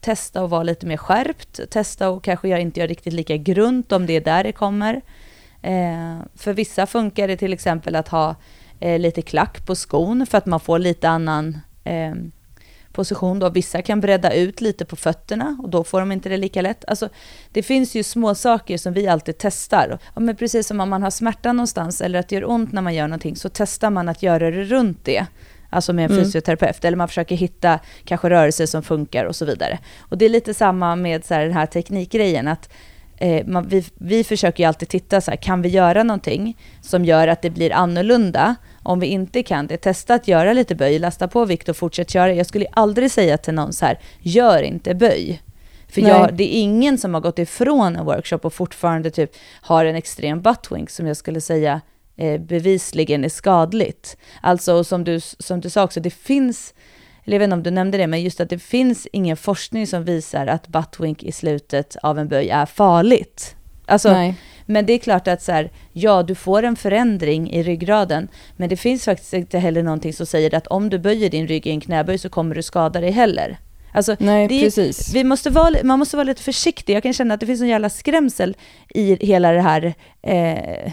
testa 0.00 0.44
att 0.44 0.50
vara 0.50 0.62
lite 0.62 0.86
mer 0.86 0.96
skärpt, 0.96 1.70
testa 1.70 2.10
och 2.10 2.24
kanske 2.24 2.48
jag 2.48 2.60
inte 2.60 2.80
gör 2.80 2.88
riktigt 2.88 3.12
lika 3.12 3.36
grunt 3.36 3.92
om 3.92 4.06
det 4.06 4.12
är 4.12 4.20
där 4.20 4.44
det 4.44 4.52
kommer. 4.52 5.00
Eh, 5.62 6.18
för 6.34 6.52
vissa 6.52 6.86
funkar 6.86 7.28
det 7.28 7.36
till 7.36 7.52
exempel 7.52 7.96
att 7.96 8.08
ha 8.08 8.36
eh, 8.80 8.98
lite 8.98 9.22
klack 9.22 9.66
på 9.66 9.74
skon 9.74 10.26
för 10.26 10.38
att 10.38 10.46
man 10.46 10.60
får 10.60 10.78
lite 10.78 11.08
annan 11.08 11.58
eh, 11.84 12.14
position 12.92 13.38
då. 13.38 13.48
Vissa 13.48 13.82
kan 13.82 14.00
bredda 14.00 14.32
ut 14.32 14.60
lite 14.60 14.84
på 14.84 14.96
fötterna 14.96 15.58
och 15.62 15.68
då 15.68 15.84
får 15.84 16.00
de 16.00 16.12
inte 16.12 16.28
det 16.28 16.36
lika 16.36 16.62
lätt. 16.62 16.84
Alltså, 16.86 17.08
det 17.52 17.62
finns 17.62 17.94
ju 17.94 18.02
små 18.02 18.34
saker 18.34 18.78
som 18.78 18.92
vi 18.92 19.08
alltid 19.08 19.34
testar. 19.38 19.98
Ja, 20.14 20.20
men 20.20 20.36
precis 20.36 20.66
som 20.66 20.80
om 20.80 20.90
man 20.90 21.02
har 21.02 21.10
smärta 21.10 21.52
någonstans 21.52 22.00
eller 22.00 22.18
att 22.18 22.28
det 22.28 22.34
gör 22.34 22.50
ont 22.50 22.72
när 22.72 22.82
man 22.82 22.94
gör 22.94 23.08
någonting 23.08 23.36
så 23.36 23.48
testar 23.48 23.90
man 23.90 24.08
att 24.08 24.22
göra 24.22 24.50
det 24.50 24.64
runt 24.64 25.04
det. 25.04 25.26
Alltså 25.70 25.92
med 25.92 26.04
en 26.04 26.10
mm. 26.10 26.24
fysioterapeut. 26.24 26.84
Eller 26.84 26.96
man 26.96 27.08
försöker 27.08 27.34
hitta 27.34 27.78
kanske 28.04 28.30
rörelser 28.30 28.66
som 28.66 28.82
funkar 28.82 29.24
och 29.24 29.36
så 29.36 29.44
vidare. 29.44 29.78
Och 29.98 30.18
det 30.18 30.24
är 30.24 30.28
lite 30.28 30.54
samma 30.54 30.96
med 30.96 31.24
så 31.24 31.34
här, 31.34 31.44
den 31.44 31.52
här 31.52 31.66
teknikgrejen. 31.66 32.48
att 32.48 32.68
eh, 33.22 33.46
man, 33.46 33.68
vi, 33.68 33.84
vi 33.94 34.24
försöker 34.24 34.62
ju 34.62 34.68
alltid 34.68 34.88
titta 34.88 35.20
så 35.20 35.30
här, 35.30 35.38
kan 35.38 35.62
vi 35.62 35.68
göra 35.68 36.02
någonting 36.02 36.58
som 36.80 37.04
gör 37.04 37.28
att 37.28 37.42
det 37.42 37.50
blir 37.50 37.72
annorlunda? 37.72 38.54
Om 38.82 39.00
vi 39.00 39.06
inte 39.06 39.42
kan 39.42 39.66
det, 39.66 39.76
testa 39.76 40.14
att 40.14 40.28
göra 40.28 40.52
lite 40.52 40.74
böj, 40.74 40.98
lasta 40.98 41.28
på 41.28 41.44
vikt 41.44 41.68
och 41.68 41.76
fortsätt 41.76 42.10
köra. 42.10 42.32
Jag 42.32 42.46
skulle 42.46 42.66
aldrig 42.72 43.10
säga 43.10 43.38
till 43.38 43.54
någon 43.54 43.72
så 43.72 43.86
här, 43.86 43.98
gör 44.20 44.62
inte 44.62 44.94
böj. 44.94 45.42
För 45.88 46.00
jag, 46.00 46.34
det 46.34 46.56
är 46.56 46.60
ingen 46.60 46.98
som 46.98 47.14
har 47.14 47.20
gått 47.20 47.38
ifrån 47.38 47.96
en 47.96 48.04
workshop 48.04 48.38
och 48.42 48.54
fortfarande 48.54 49.10
typ 49.10 49.30
har 49.62 49.84
en 49.84 49.96
extrem 49.96 50.42
buttwink 50.42 50.90
som 50.90 51.06
jag 51.06 51.16
skulle 51.16 51.40
säga 51.40 51.80
eh, 52.16 52.40
bevisligen 52.40 53.24
är 53.24 53.28
skadligt. 53.28 54.16
Alltså 54.40 54.84
som 54.84 55.04
du, 55.04 55.20
som 55.20 55.60
du 55.60 55.70
sa 55.70 55.84
också, 55.84 56.00
det 56.00 56.10
finns, 56.10 56.74
eller 57.24 57.34
jag 57.34 57.38
vet 57.38 57.46
inte 57.46 57.54
om 57.54 57.62
du 57.62 57.70
nämnde 57.70 57.98
det, 57.98 58.06
men 58.06 58.22
just 58.22 58.40
att 58.40 58.50
det 58.50 58.58
finns 58.58 59.08
ingen 59.12 59.36
forskning 59.36 59.86
som 59.86 60.04
visar 60.04 60.46
att 60.46 60.68
buttwink 60.68 61.22
i 61.22 61.32
slutet 61.32 61.96
av 62.02 62.18
en 62.18 62.28
böj 62.28 62.50
är 62.50 62.66
farligt. 62.66 63.56
Alltså, 63.86 64.12
Nej. 64.12 64.34
Men 64.66 64.86
det 64.86 64.92
är 64.92 64.98
klart 64.98 65.28
att 65.28 65.42
så 65.42 65.52
här, 65.52 65.70
ja, 65.92 66.22
du 66.22 66.34
får 66.34 66.62
en 66.62 66.76
förändring 66.76 67.50
i 67.50 67.62
ryggraden, 67.62 68.28
men 68.56 68.68
det 68.68 68.76
finns 68.76 69.04
faktiskt 69.04 69.32
inte 69.32 69.58
heller 69.58 69.82
någonting 69.82 70.12
som 70.12 70.26
säger 70.26 70.54
att 70.54 70.66
om 70.66 70.90
du 70.90 70.98
böjer 70.98 71.30
din 71.30 71.46
rygg 71.46 71.66
i 71.66 71.70
en 71.70 71.80
knäböj 71.80 72.18
så 72.18 72.28
kommer 72.28 72.54
du 72.54 72.62
skada 72.62 73.00
dig 73.00 73.10
heller. 73.10 73.58
Alltså, 73.92 74.16
Nej, 74.18 74.48
det, 74.48 74.60
precis. 74.60 75.14
Vi 75.14 75.24
måste 75.24 75.50
vara, 75.50 75.74
man 75.84 75.98
måste 75.98 76.16
vara 76.16 76.24
lite 76.24 76.42
försiktig. 76.42 76.94
Jag 76.94 77.02
kan 77.02 77.12
känna 77.12 77.34
att 77.34 77.40
det 77.40 77.46
finns 77.46 77.60
en 77.60 77.68
jävla 77.68 77.90
skrämsel 77.90 78.56
i 78.88 79.26
hela 79.26 79.52
det 79.52 79.60
här 79.60 79.94
eh, 80.22 80.92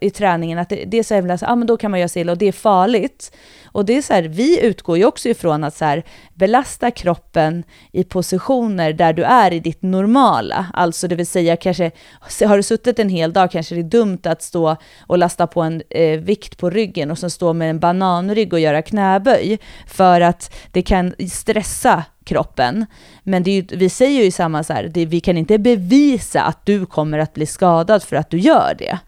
i 0.00 0.10
träningen. 0.10 0.58
Att 0.58 0.68
det, 0.68 0.84
det 0.84 0.98
är 0.98 1.02
så 1.02 1.14
jävla, 1.14 1.38
ja 1.40 1.46
ah, 1.48 1.56
men 1.56 1.66
då 1.66 1.76
kan 1.76 1.90
man 1.90 2.00
göra 2.00 2.08
sig 2.08 2.22
illa 2.22 2.32
och 2.32 2.38
det 2.38 2.46
är 2.46 2.52
farligt. 2.52 3.36
Och 3.64 3.84
det 3.84 3.96
är 3.96 4.02
så 4.02 4.12
här, 4.12 4.22
vi 4.22 4.60
utgår 4.66 4.98
ju 4.98 5.04
också 5.04 5.28
ifrån 5.28 5.64
att 5.64 5.76
så 5.76 5.84
här, 5.84 6.02
belasta 6.34 6.90
kroppen 6.90 7.64
i 7.92 8.04
positioner 8.04 8.92
där 8.92 9.12
du 9.12 9.22
är 9.22 9.52
i 9.52 9.60
ditt 9.60 9.82
normala. 9.82 10.66
Alltså 10.72 11.08
det 11.08 11.14
vill 11.14 11.26
säga 11.26 11.56
kanske, 11.56 11.90
har 12.46 12.56
du 12.56 12.62
suttit 12.62 12.98
en 12.98 13.08
hel 13.08 13.32
dag 13.32 13.50
kanske 13.50 13.74
det 13.74 13.80
är 13.80 13.82
dumt 13.82 14.20
att 14.24 14.42
stå 14.42 14.76
och 15.06 15.18
lasta 15.18 15.46
på 15.46 15.62
en 15.62 15.82
eh, 15.90 16.20
vikt 16.20 16.58
på 16.58 16.70
ryggen 16.70 17.10
och 17.10 17.18
sen 17.18 17.30
stå 17.30 17.52
med 17.52 17.70
en 17.70 17.78
bananrygg 17.78 18.52
och 18.52 18.60
göra 18.60 18.82
knäböj. 18.82 19.58
För 19.86 20.20
att 20.20 20.54
det 20.72 20.82
kan 20.82 21.14
stressa 21.30 22.04
kroppen. 22.24 22.86
Men 23.22 23.42
det 23.42 23.50
ju, 23.50 23.66
vi 23.70 23.88
säger 23.88 24.24
ju 24.24 24.30
samma 24.30 24.64
så 24.64 24.72
här, 24.72 24.90
det, 24.94 25.06
vi 25.06 25.20
kan 25.20 25.36
inte 25.36 25.58
bevisa 25.58 26.42
att 26.42 26.66
du 26.66 26.86
kommer 26.86 27.18
att 27.18 27.34
bli 27.34 27.46
skadad 27.46 28.02
för 28.02 28.16
att 28.16 28.30
du 28.30 28.38
gör 28.38 28.74
det. 28.78 28.98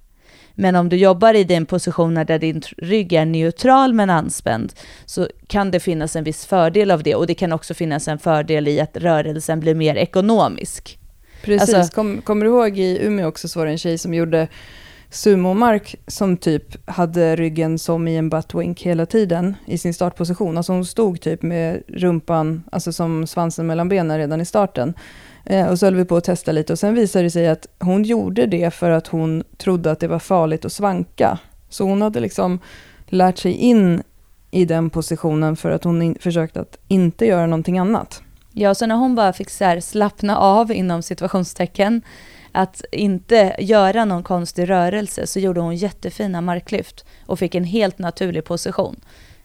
Men 0.58 0.76
om 0.76 0.88
du 0.88 0.96
jobbar 0.96 1.34
i 1.34 1.44
den 1.44 1.66
positionen 1.66 2.26
där 2.26 2.38
din 2.38 2.62
rygg 2.78 3.12
är 3.12 3.24
neutral 3.24 3.92
men 3.92 4.10
anspänd 4.10 4.72
så 5.06 5.28
kan 5.46 5.70
det 5.70 5.80
finnas 5.80 6.16
en 6.16 6.24
viss 6.24 6.46
fördel 6.46 6.90
av 6.90 7.02
det 7.02 7.14
och 7.14 7.26
det 7.26 7.34
kan 7.34 7.52
också 7.52 7.74
finnas 7.74 8.08
en 8.08 8.18
fördel 8.18 8.68
i 8.68 8.80
att 8.80 8.96
rörelsen 8.96 9.60
blir 9.60 9.74
mer 9.74 9.94
ekonomisk. 9.94 10.98
Precis, 11.42 11.74
alltså, 11.74 11.94
Kom, 11.94 12.22
kommer 12.22 12.44
du 12.44 12.50
ihåg 12.50 12.78
i 12.78 13.06
Umeå 13.06 13.28
också 13.28 13.48
så 13.48 13.58
var 13.58 13.66
det 13.66 13.72
en 13.72 13.78
tjej 13.78 13.98
som 13.98 14.14
gjorde 14.14 14.48
sumomark 15.16 15.94
som 16.06 16.36
typ 16.36 16.88
hade 16.90 17.36
ryggen 17.36 17.78
som 17.78 18.08
i 18.08 18.16
en 18.16 18.28
buttwink 18.28 18.82
hela 18.82 19.06
tiden 19.06 19.54
i 19.66 19.78
sin 19.78 19.94
startposition. 19.94 20.56
Alltså 20.56 20.72
hon 20.72 20.86
stod 20.86 21.20
typ 21.20 21.42
med 21.42 21.82
rumpan, 21.88 22.62
alltså 22.72 22.92
som 22.92 23.26
svansen 23.26 23.66
mellan 23.66 23.88
benen 23.88 24.18
redan 24.18 24.40
i 24.40 24.44
starten. 24.44 24.94
Eh, 25.44 25.68
och 25.68 25.78
så 25.78 25.86
höll 25.86 25.94
vi 25.94 26.04
på 26.04 26.16
att 26.16 26.24
testa 26.24 26.52
lite 26.52 26.72
och 26.72 26.78
sen 26.78 26.94
visade 26.94 27.24
det 27.24 27.30
sig 27.30 27.48
att 27.48 27.66
hon 27.78 28.02
gjorde 28.04 28.46
det 28.46 28.74
för 28.74 28.90
att 28.90 29.06
hon 29.06 29.44
trodde 29.56 29.90
att 29.90 30.00
det 30.00 30.08
var 30.08 30.18
farligt 30.18 30.64
att 30.64 30.72
svanka. 30.72 31.38
Så 31.68 31.84
hon 31.84 32.02
hade 32.02 32.20
liksom 32.20 32.58
lärt 33.06 33.38
sig 33.38 33.52
in 33.52 34.02
i 34.50 34.64
den 34.64 34.90
positionen 34.90 35.56
för 35.56 35.70
att 35.70 35.84
hon 35.84 36.02
in, 36.02 36.16
försökte 36.20 36.60
att 36.60 36.78
inte 36.88 37.26
göra 37.26 37.46
någonting 37.46 37.78
annat. 37.78 38.22
Ja, 38.52 38.74
så 38.74 38.86
när 38.86 38.96
hon 38.96 39.14
bara 39.14 39.32
fick 39.32 39.50
så 39.50 39.80
slappna 39.80 40.38
av 40.38 40.72
inom 40.72 41.02
situationstecken 41.02 42.02
att 42.56 42.84
inte 42.92 43.56
göra 43.58 44.04
någon 44.04 44.22
konstig 44.22 44.70
rörelse 44.70 45.26
så 45.26 45.38
gjorde 45.40 45.60
hon 45.60 45.76
jättefina 45.76 46.40
marklyft 46.40 47.04
och 47.26 47.38
fick 47.38 47.54
en 47.54 47.64
helt 47.64 47.98
naturlig 47.98 48.44
position. 48.44 49.00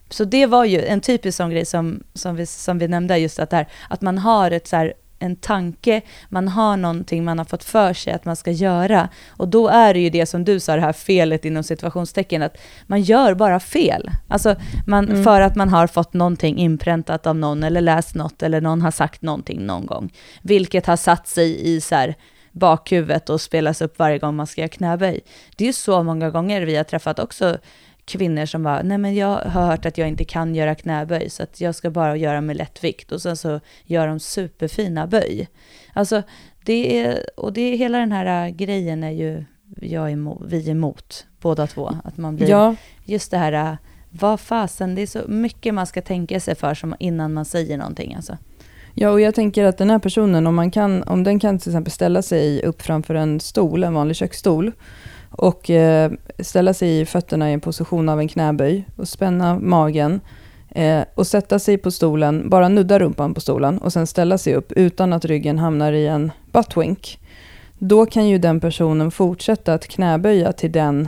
Så 0.09 0.23
det 0.23 0.45
var 0.45 0.65
ju 0.65 0.85
en 0.85 1.01
typisk 1.01 1.37
sån 1.37 1.49
grej 1.49 1.65
som, 1.65 2.03
som, 2.13 2.35
vi, 2.35 2.45
som 2.45 2.79
vi 2.79 2.87
nämnde, 2.87 3.17
just 3.17 3.39
att, 3.39 3.49
där, 3.49 3.67
att 3.89 4.01
man 4.01 4.17
har 4.17 4.51
ett 4.51 4.67
så 4.67 4.75
här, 4.75 4.93
en 5.19 5.35
tanke, 5.35 6.01
man 6.29 6.47
har 6.47 6.77
någonting 6.77 7.23
man 7.23 7.37
har 7.37 7.45
fått 7.45 7.63
för 7.63 7.93
sig 7.93 8.13
att 8.13 8.25
man 8.25 8.35
ska 8.35 8.51
göra. 8.51 9.09
Och 9.29 9.47
då 9.47 9.67
är 9.67 9.93
det 9.93 9.99
ju 9.99 10.09
det 10.09 10.25
som 10.25 10.43
du 10.43 10.59
sa, 10.59 10.75
det 10.75 10.81
här 10.81 10.93
felet 10.93 11.45
inom 11.45 11.63
situationstecken, 11.63 12.41
att 12.41 12.57
man 12.87 13.01
gör 13.01 13.33
bara 13.33 13.59
fel. 13.59 14.11
Alltså 14.27 14.55
man, 14.87 15.09
mm. 15.09 15.23
för 15.23 15.41
att 15.41 15.55
man 15.55 15.69
har 15.69 15.87
fått 15.87 16.13
någonting 16.13 16.57
inpräntat 16.57 17.27
av 17.27 17.35
någon, 17.35 17.63
eller 17.63 17.81
läst 17.81 18.15
något, 18.15 18.43
eller 18.43 18.61
någon 18.61 18.81
har 18.81 18.91
sagt 18.91 19.21
någonting 19.21 19.65
någon 19.65 19.85
gång. 19.85 20.13
Vilket 20.41 20.85
har 20.85 20.97
satt 20.97 21.27
sig 21.27 21.75
i 21.75 21.81
så 21.81 21.95
här, 21.95 22.15
bakhuvudet 22.51 23.29
och 23.29 23.41
spelas 23.41 23.81
upp 23.81 23.99
varje 23.99 24.17
gång 24.17 24.35
man 24.35 24.47
ska 24.47 24.61
göra 24.61 24.69
knäböj. 24.69 25.19
Det 25.55 25.63
är 25.63 25.67
ju 25.67 25.73
så 25.73 26.03
många 26.03 26.29
gånger 26.29 26.61
vi 26.61 26.75
har 26.75 26.83
träffat 26.83 27.19
också 27.19 27.57
kvinnor 28.05 28.45
som 28.45 28.63
bara, 28.63 28.81
nej 28.81 28.97
men 28.97 29.15
jag 29.15 29.27
har 29.27 29.65
hört 29.65 29.85
att 29.85 29.97
jag 29.97 30.07
inte 30.07 30.25
kan 30.25 30.55
göra 30.55 30.75
knäböj, 30.75 31.29
så 31.29 31.43
att 31.43 31.61
jag 31.61 31.75
ska 31.75 31.89
bara 31.89 32.15
göra 32.15 32.41
med 32.41 32.57
lättvikt. 32.57 33.11
Och 33.11 33.21
sen 33.21 33.37
så 33.37 33.59
gör 33.85 34.07
de 34.07 34.19
superfina 34.19 35.07
böj. 35.07 35.47
Alltså, 35.93 36.23
det 36.65 36.99
är, 36.99 37.39
och 37.39 37.53
det 37.53 37.61
är 37.61 37.77
hela 37.77 37.97
den 37.97 38.11
här 38.11 38.47
äh, 38.47 38.49
grejen 38.49 39.03
är 39.03 39.11
ju 39.11 39.45
jag 39.81 40.11
emot, 40.11 40.41
vi 40.45 40.67
är 40.67 40.71
emot, 40.71 41.25
båda 41.41 41.67
två. 41.67 41.91
Att 42.03 42.17
man 42.17 42.35
blir, 42.35 42.49
ja. 42.49 42.75
just 43.05 43.31
det 43.31 43.37
här, 43.37 43.53
äh, 43.53 43.75
vad 44.09 44.39
fasen, 44.39 44.95
det 44.95 45.01
är 45.01 45.07
så 45.07 45.21
mycket 45.27 45.73
man 45.73 45.87
ska 45.87 46.01
tänka 46.01 46.39
sig 46.39 46.55
för 46.55 46.73
som 46.73 46.95
innan 46.99 47.33
man 47.33 47.45
säger 47.45 47.77
någonting 47.77 48.15
alltså. 48.15 48.37
Ja, 48.93 49.09
och 49.09 49.21
jag 49.21 49.35
tänker 49.35 49.65
att 49.65 49.77
den 49.77 49.89
här 49.89 49.99
personen, 49.99 50.47
om, 50.47 50.55
man 50.55 50.71
kan, 50.71 51.03
om 51.03 51.23
den 51.23 51.39
kan 51.39 51.59
till 51.59 51.69
exempel 51.69 51.91
ställa 51.91 52.21
sig 52.21 52.63
upp 52.63 52.81
framför 52.81 53.15
en 53.15 53.39
stol, 53.39 53.83
en 53.83 53.93
vanlig 53.93 54.15
köksstol, 54.15 54.71
och 55.31 55.69
eh, 55.69 56.11
ställa 56.39 56.73
sig 56.73 56.99
i 56.99 57.05
fötterna 57.05 57.49
i 57.49 57.53
en 57.53 57.59
position 57.59 58.09
av 58.09 58.19
en 58.19 58.27
knäböj 58.27 58.85
och 58.95 59.07
spänna 59.07 59.59
magen 59.59 60.21
eh, 60.69 61.01
och 61.15 61.27
sätta 61.27 61.59
sig 61.59 61.77
på 61.77 61.91
stolen, 61.91 62.49
bara 62.49 62.69
nudda 62.69 62.99
rumpan 62.99 63.33
på 63.33 63.41
stolen 63.41 63.77
och 63.77 63.93
sen 63.93 64.07
ställa 64.07 64.37
sig 64.37 64.55
upp 64.55 64.71
utan 64.71 65.13
att 65.13 65.25
ryggen 65.25 65.59
hamnar 65.59 65.93
i 65.93 66.07
en 66.07 66.31
buttwink. 66.51 67.19
Då 67.77 68.05
kan 68.05 68.27
ju 68.27 68.37
den 68.37 68.59
personen 68.59 69.11
fortsätta 69.11 69.73
att 69.73 69.87
knäböja 69.87 70.51
till 70.51 70.71
den 70.71 71.07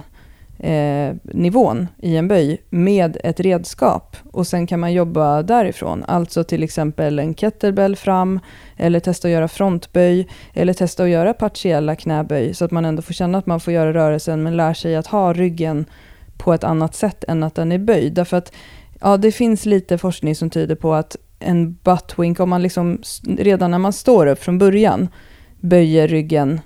eh, 0.64 1.16
nivån 1.24 1.88
i 1.98 2.18
en 2.18 2.28
böj 2.28 2.62
med 2.70 3.18
ett 3.24 3.40
redskap 3.40 4.18
och 4.32 4.48
sen 4.48 4.68
kan 4.68 4.80
man 4.80 4.94
jobba 4.94 5.44
därifrån. 5.44 6.04
Alltså 6.08 6.44
till 6.44 6.64
exempel 6.64 7.20
en 7.20 7.36
kettlebell 7.36 7.96
fram 7.96 8.40
eller 8.78 9.00
testa 9.00 9.28
att 9.28 9.32
göra 9.32 9.48
frontböj 9.48 10.28
eller 10.54 10.74
testa 10.74 11.04
att 11.04 11.10
göra 11.10 11.34
partiella 11.34 11.96
knäböj 11.96 12.54
så 12.54 12.66
att 12.66 12.72
man 12.72 12.86
ändå 12.86 13.02
får 13.02 13.14
känna 13.14 13.38
att 13.38 13.46
man 13.46 13.60
får 13.60 13.74
göra 13.74 13.94
rörelsen 13.94 14.44
men 14.44 14.58
lär 14.58 14.74
sig 14.74 14.96
att 14.96 15.08
ha 15.08 15.34
ryggen 15.34 15.86
på 16.38 16.54
ett 16.54 16.64
annat 16.64 16.96
sätt 16.96 17.24
än 17.28 17.44
att 17.44 17.56
den 17.56 17.72
är 17.72 17.80
böjd. 17.80 18.14
Därför 18.14 18.38
att 18.38 18.54
ja, 19.02 19.18
det 19.18 19.32
finns 19.32 19.66
lite 19.66 19.98
forskning 19.98 20.36
som 20.36 20.50
tyder 20.50 20.76
på 20.76 20.94
att 20.94 21.16
en 21.40 21.74
buttwink, 21.74 22.40
om 22.40 22.50
man 22.50 22.62
liksom 22.62 23.02
redan 23.38 23.72
när 23.72 23.78
man 23.78 23.94
står 23.94 24.28
upp 24.28 24.44
från 24.44 24.58
början 24.58 25.10
böjer 25.60 26.08
ryggen 26.08 26.62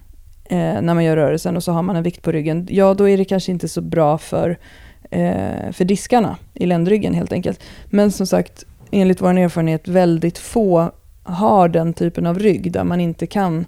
eh, 0.50 0.82
när 0.82 0.93
man 0.93 1.04
gör 1.04 1.16
rörelsen 1.16 1.58
och 1.58 1.64
så 1.64 1.72
har 1.72 1.82
man 1.82 1.95
en 1.95 2.04
vikt 2.04 2.22
på 2.22 2.32
ryggen, 2.32 2.68
ja 2.70 2.93
då 2.93 3.10
är 3.10 3.18
det 3.18 3.26
kanske 3.26 3.52
inte 3.52 3.68
så 3.68 3.82
bra 3.82 4.18
för, 4.18 4.58
eh, 5.12 5.72
för 5.72 5.86
diskarna 5.86 6.38
i 6.54 6.66
ländryggen 6.66 7.14
helt 7.14 7.32
enkelt. 7.32 7.64
Men 7.86 8.12
som 8.12 8.28
sagt, 8.28 8.66
enligt 8.91 9.22
vår 9.22 9.38
erfarenhet, 9.38 9.88
väldigt 9.88 10.38
få 10.38 10.91
har 11.24 11.70
den 11.70 11.93
typen 11.93 12.26
av 12.26 12.39
rygg 12.39 12.72
där 12.72 12.84
man 12.84 13.02
inte 13.02 13.28
kan 13.28 13.66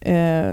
eh, 0.00 0.48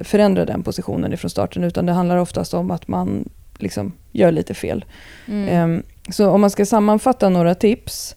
förändra 0.00 0.44
den 0.44 0.62
positionen 0.62 1.12
ifrån 1.12 1.30
starten, 1.30 1.64
utan 1.64 1.86
det 1.86 1.92
handlar 1.92 2.16
oftast 2.16 2.54
om 2.54 2.70
att 2.70 2.88
man 2.88 3.28
liksom 3.58 3.92
gör 4.12 4.32
lite 4.32 4.54
fel. 4.54 4.84
Mm. 5.26 5.48
Ehm, 5.48 5.82
så 6.10 6.30
om 6.30 6.40
man 6.40 6.50
ska 6.50 6.66
sammanfatta 6.66 7.28
några 7.28 7.54
tips, 7.54 8.16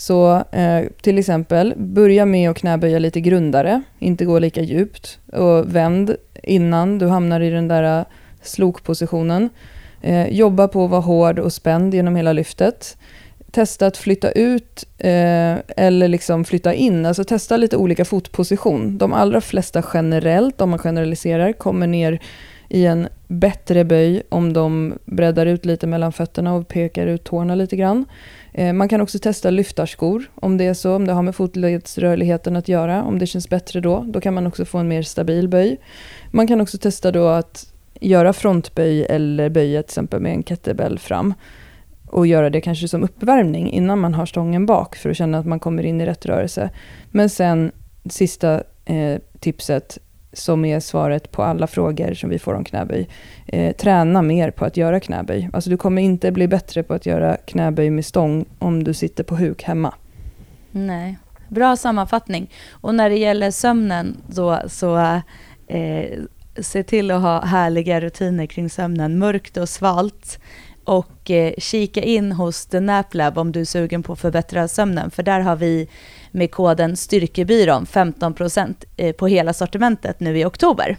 så 0.00 0.44
eh, 0.52 0.84
till 1.02 1.18
exempel, 1.18 1.74
börja 1.76 2.26
med 2.26 2.50
att 2.50 2.56
knäböja 2.56 2.98
lite 2.98 3.20
grundare, 3.20 3.82
inte 3.98 4.24
gå 4.24 4.38
lika 4.38 4.62
djupt. 4.62 5.18
Och 5.32 5.74
vänd 5.74 6.16
innan 6.42 6.98
du 6.98 7.06
hamnar 7.06 7.40
i 7.40 7.50
den 7.50 7.68
där 7.68 7.98
eh, 7.98 8.04
slokpositionen. 8.42 9.50
Eh, 10.02 10.28
jobba 10.28 10.68
på 10.68 10.84
att 10.84 10.90
vara 10.90 11.00
hård 11.00 11.38
och 11.38 11.52
spänd 11.52 11.94
genom 11.94 12.16
hela 12.16 12.32
lyftet. 12.32 12.96
Testa 13.50 13.86
att 13.86 13.96
flytta 13.96 14.30
ut 14.30 14.86
eh, 14.98 15.56
eller 15.76 16.08
liksom 16.08 16.44
flytta 16.44 16.74
in, 16.74 17.06
alltså 17.06 17.24
testa 17.24 17.56
lite 17.56 17.76
olika 17.76 18.04
fotposition. 18.04 18.98
De 18.98 19.12
allra 19.12 19.40
flesta 19.40 19.82
generellt, 19.94 20.60
om 20.60 20.70
man 20.70 20.78
generaliserar, 20.78 21.52
kommer 21.52 21.86
ner 21.86 22.20
i 22.68 22.86
en 22.86 23.08
bättre 23.28 23.84
böj 23.84 24.22
om 24.28 24.52
de 24.52 24.98
breddar 25.04 25.46
ut 25.46 25.64
lite 25.64 25.86
mellan 25.86 26.12
fötterna 26.12 26.54
och 26.54 26.68
pekar 26.68 27.06
ut 27.06 27.24
tårna 27.24 27.54
lite 27.54 27.76
grann. 27.76 28.04
Eh, 28.52 28.72
man 28.72 28.88
kan 28.88 29.00
också 29.00 29.18
testa 29.18 29.50
lyftarskor 29.50 30.30
om 30.34 30.56
det 30.56 30.64
är 30.64 30.74
så, 30.74 30.94
om 30.94 31.06
det 31.06 31.12
har 31.12 31.22
med 31.22 31.36
fotledsrörligheten 31.36 32.56
att 32.56 32.68
göra. 32.68 33.02
Om 33.02 33.18
det 33.18 33.26
känns 33.26 33.48
bättre 33.48 33.80
då, 33.80 34.04
då 34.08 34.20
kan 34.20 34.34
man 34.34 34.46
också 34.46 34.64
få 34.64 34.78
en 34.78 34.88
mer 34.88 35.02
stabil 35.02 35.48
böj. 35.48 35.80
Man 36.30 36.46
kan 36.46 36.60
också 36.60 36.78
testa 36.78 37.12
då 37.12 37.28
att 37.28 37.66
göra 38.00 38.32
frontböj 38.32 39.04
eller 39.04 39.48
böja 39.48 39.82
till 39.82 39.90
exempel 39.90 40.20
med 40.20 40.32
en 40.32 40.42
kettlebell 40.42 40.98
fram 40.98 41.34
och 42.06 42.26
göra 42.26 42.50
det 42.50 42.60
kanske 42.60 42.88
som 42.88 43.04
uppvärmning 43.04 43.72
innan 43.72 43.98
man 43.98 44.14
har 44.14 44.26
stången 44.26 44.66
bak 44.66 44.96
för 44.96 45.10
att 45.10 45.16
känna 45.16 45.38
att 45.38 45.46
man 45.46 45.60
kommer 45.60 45.82
in 45.82 46.00
i 46.00 46.06
rätt 46.06 46.26
rörelse. 46.26 46.70
Men 47.10 47.30
sen 47.30 47.72
sista 48.10 48.62
eh, 48.84 49.18
tipset 49.40 49.98
som 50.32 50.64
är 50.64 50.80
svaret 50.80 51.32
på 51.32 51.42
alla 51.42 51.66
frågor 51.66 52.14
som 52.14 52.30
vi 52.30 52.38
får 52.38 52.54
om 52.54 52.64
knäböj. 52.64 53.08
Eh, 53.46 53.76
träna 53.76 54.22
mer 54.22 54.50
på 54.50 54.64
att 54.64 54.76
göra 54.76 55.00
knäböj. 55.00 55.48
Alltså 55.52 55.70
du 55.70 55.76
kommer 55.76 56.02
inte 56.02 56.32
bli 56.32 56.48
bättre 56.48 56.82
på 56.82 56.94
att 56.94 57.06
göra 57.06 57.36
knäböj 57.36 57.90
med 57.90 58.04
stång 58.04 58.44
om 58.58 58.84
du 58.84 58.94
sitter 58.94 59.24
på 59.24 59.36
huk 59.36 59.62
hemma. 59.62 59.94
Nej, 60.70 61.18
bra 61.48 61.76
sammanfattning. 61.76 62.50
Och 62.70 62.94
när 62.94 63.10
det 63.10 63.16
gäller 63.16 63.50
sömnen 63.50 64.16
då, 64.26 64.60
så 64.68 64.98
eh, 65.66 66.18
se 66.56 66.82
till 66.82 67.10
att 67.10 67.22
ha 67.22 67.44
härliga 67.44 68.00
rutiner 68.00 68.46
kring 68.46 68.70
sömnen. 68.70 69.18
Mörkt 69.18 69.56
och 69.56 69.68
svalt. 69.68 70.38
Och 70.84 71.30
eh, 71.30 71.54
kika 71.58 72.02
in 72.02 72.32
hos 72.32 72.66
The 72.66 72.80
Nap 72.80 73.14
Lab 73.14 73.38
om 73.38 73.52
du 73.52 73.60
är 73.60 73.64
sugen 73.64 74.02
på 74.02 74.12
att 74.12 74.20
förbättra 74.20 74.68
sömnen. 74.68 75.10
För 75.10 75.22
där 75.22 75.40
har 75.40 75.56
vi 75.56 75.88
med 76.30 76.50
koden 76.50 76.96
Styrkebyrån 76.96 77.84
15% 77.84 78.74
eh, 78.96 79.12
på 79.12 79.26
hela 79.26 79.52
sortimentet 79.52 80.20
nu 80.20 80.38
i 80.38 80.44
oktober. 80.44 80.96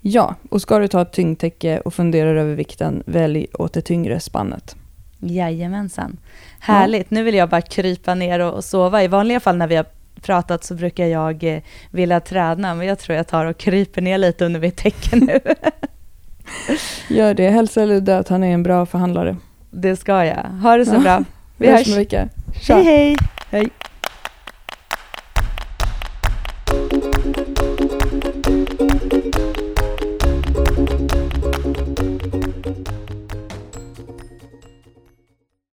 Ja, 0.00 0.34
och 0.50 0.62
ska 0.62 0.78
du 0.78 0.88
ta 0.88 1.02
ett 1.02 1.12
tyngdtäcke 1.12 1.80
och 1.80 1.94
funderar 1.94 2.36
över 2.36 2.54
vikten, 2.54 3.02
välj 3.06 3.46
åt 3.52 3.72
det 3.72 3.82
tyngre 3.82 4.20
spannet. 4.20 4.76
Jajamensan. 5.18 6.16
Härligt. 6.60 7.06
Ja. 7.10 7.14
Nu 7.14 7.22
vill 7.22 7.34
jag 7.34 7.48
bara 7.48 7.60
krypa 7.60 8.14
ner 8.14 8.38
och 8.40 8.64
sova. 8.64 9.02
I 9.02 9.08
vanliga 9.08 9.40
fall 9.40 9.56
när 9.56 9.66
vi 9.66 9.76
har 9.76 9.86
pratat 10.20 10.64
så 10.64 10.74
brukar 10.74 11.06
jag 11.06 11.44
eh, 11.44 11.62
vilja 11.90 12.20
träna, 12.20 12.74
men 12.74 12.86
jag 12.86 12.98
tror 12.98 13.16
jag 13.16 13.28
tar 13.28 13.46
och 13.46 13.58
kryper 13.58 14.02
ner 14.02 14.18
lite 14.18 14.44
under 14.44 14.60
mitt 14.60 14.76
täcke 14.76 15.16
nu. 15.16 15.40
Gör 17.16 17.34
det. 17.34 17.50
Hälsa 17.50 17.84
Ludde 17.84 18.18
att 18.18 18.28
han 18.28 18.44
är 18.44 18.54
en 18.54 18.62
bra 18.62 18.86
förhandlare. 18.86 19.36
Det 19.70 19.96
ska 19.96 20.24
jag. 20.24 20.44
Ha 20.62 20.76
det 20.76 20.86
så 20.86 20.94
ja. 20.94 21.00
bra. 21.00 21.24
Vi 21.56 21.70
hörs. 21.70 21.88
hörs. 21.88 22.68
Hej, 22.68 22.84
hej. 22.84 23.16
Hej. 23.50 23.70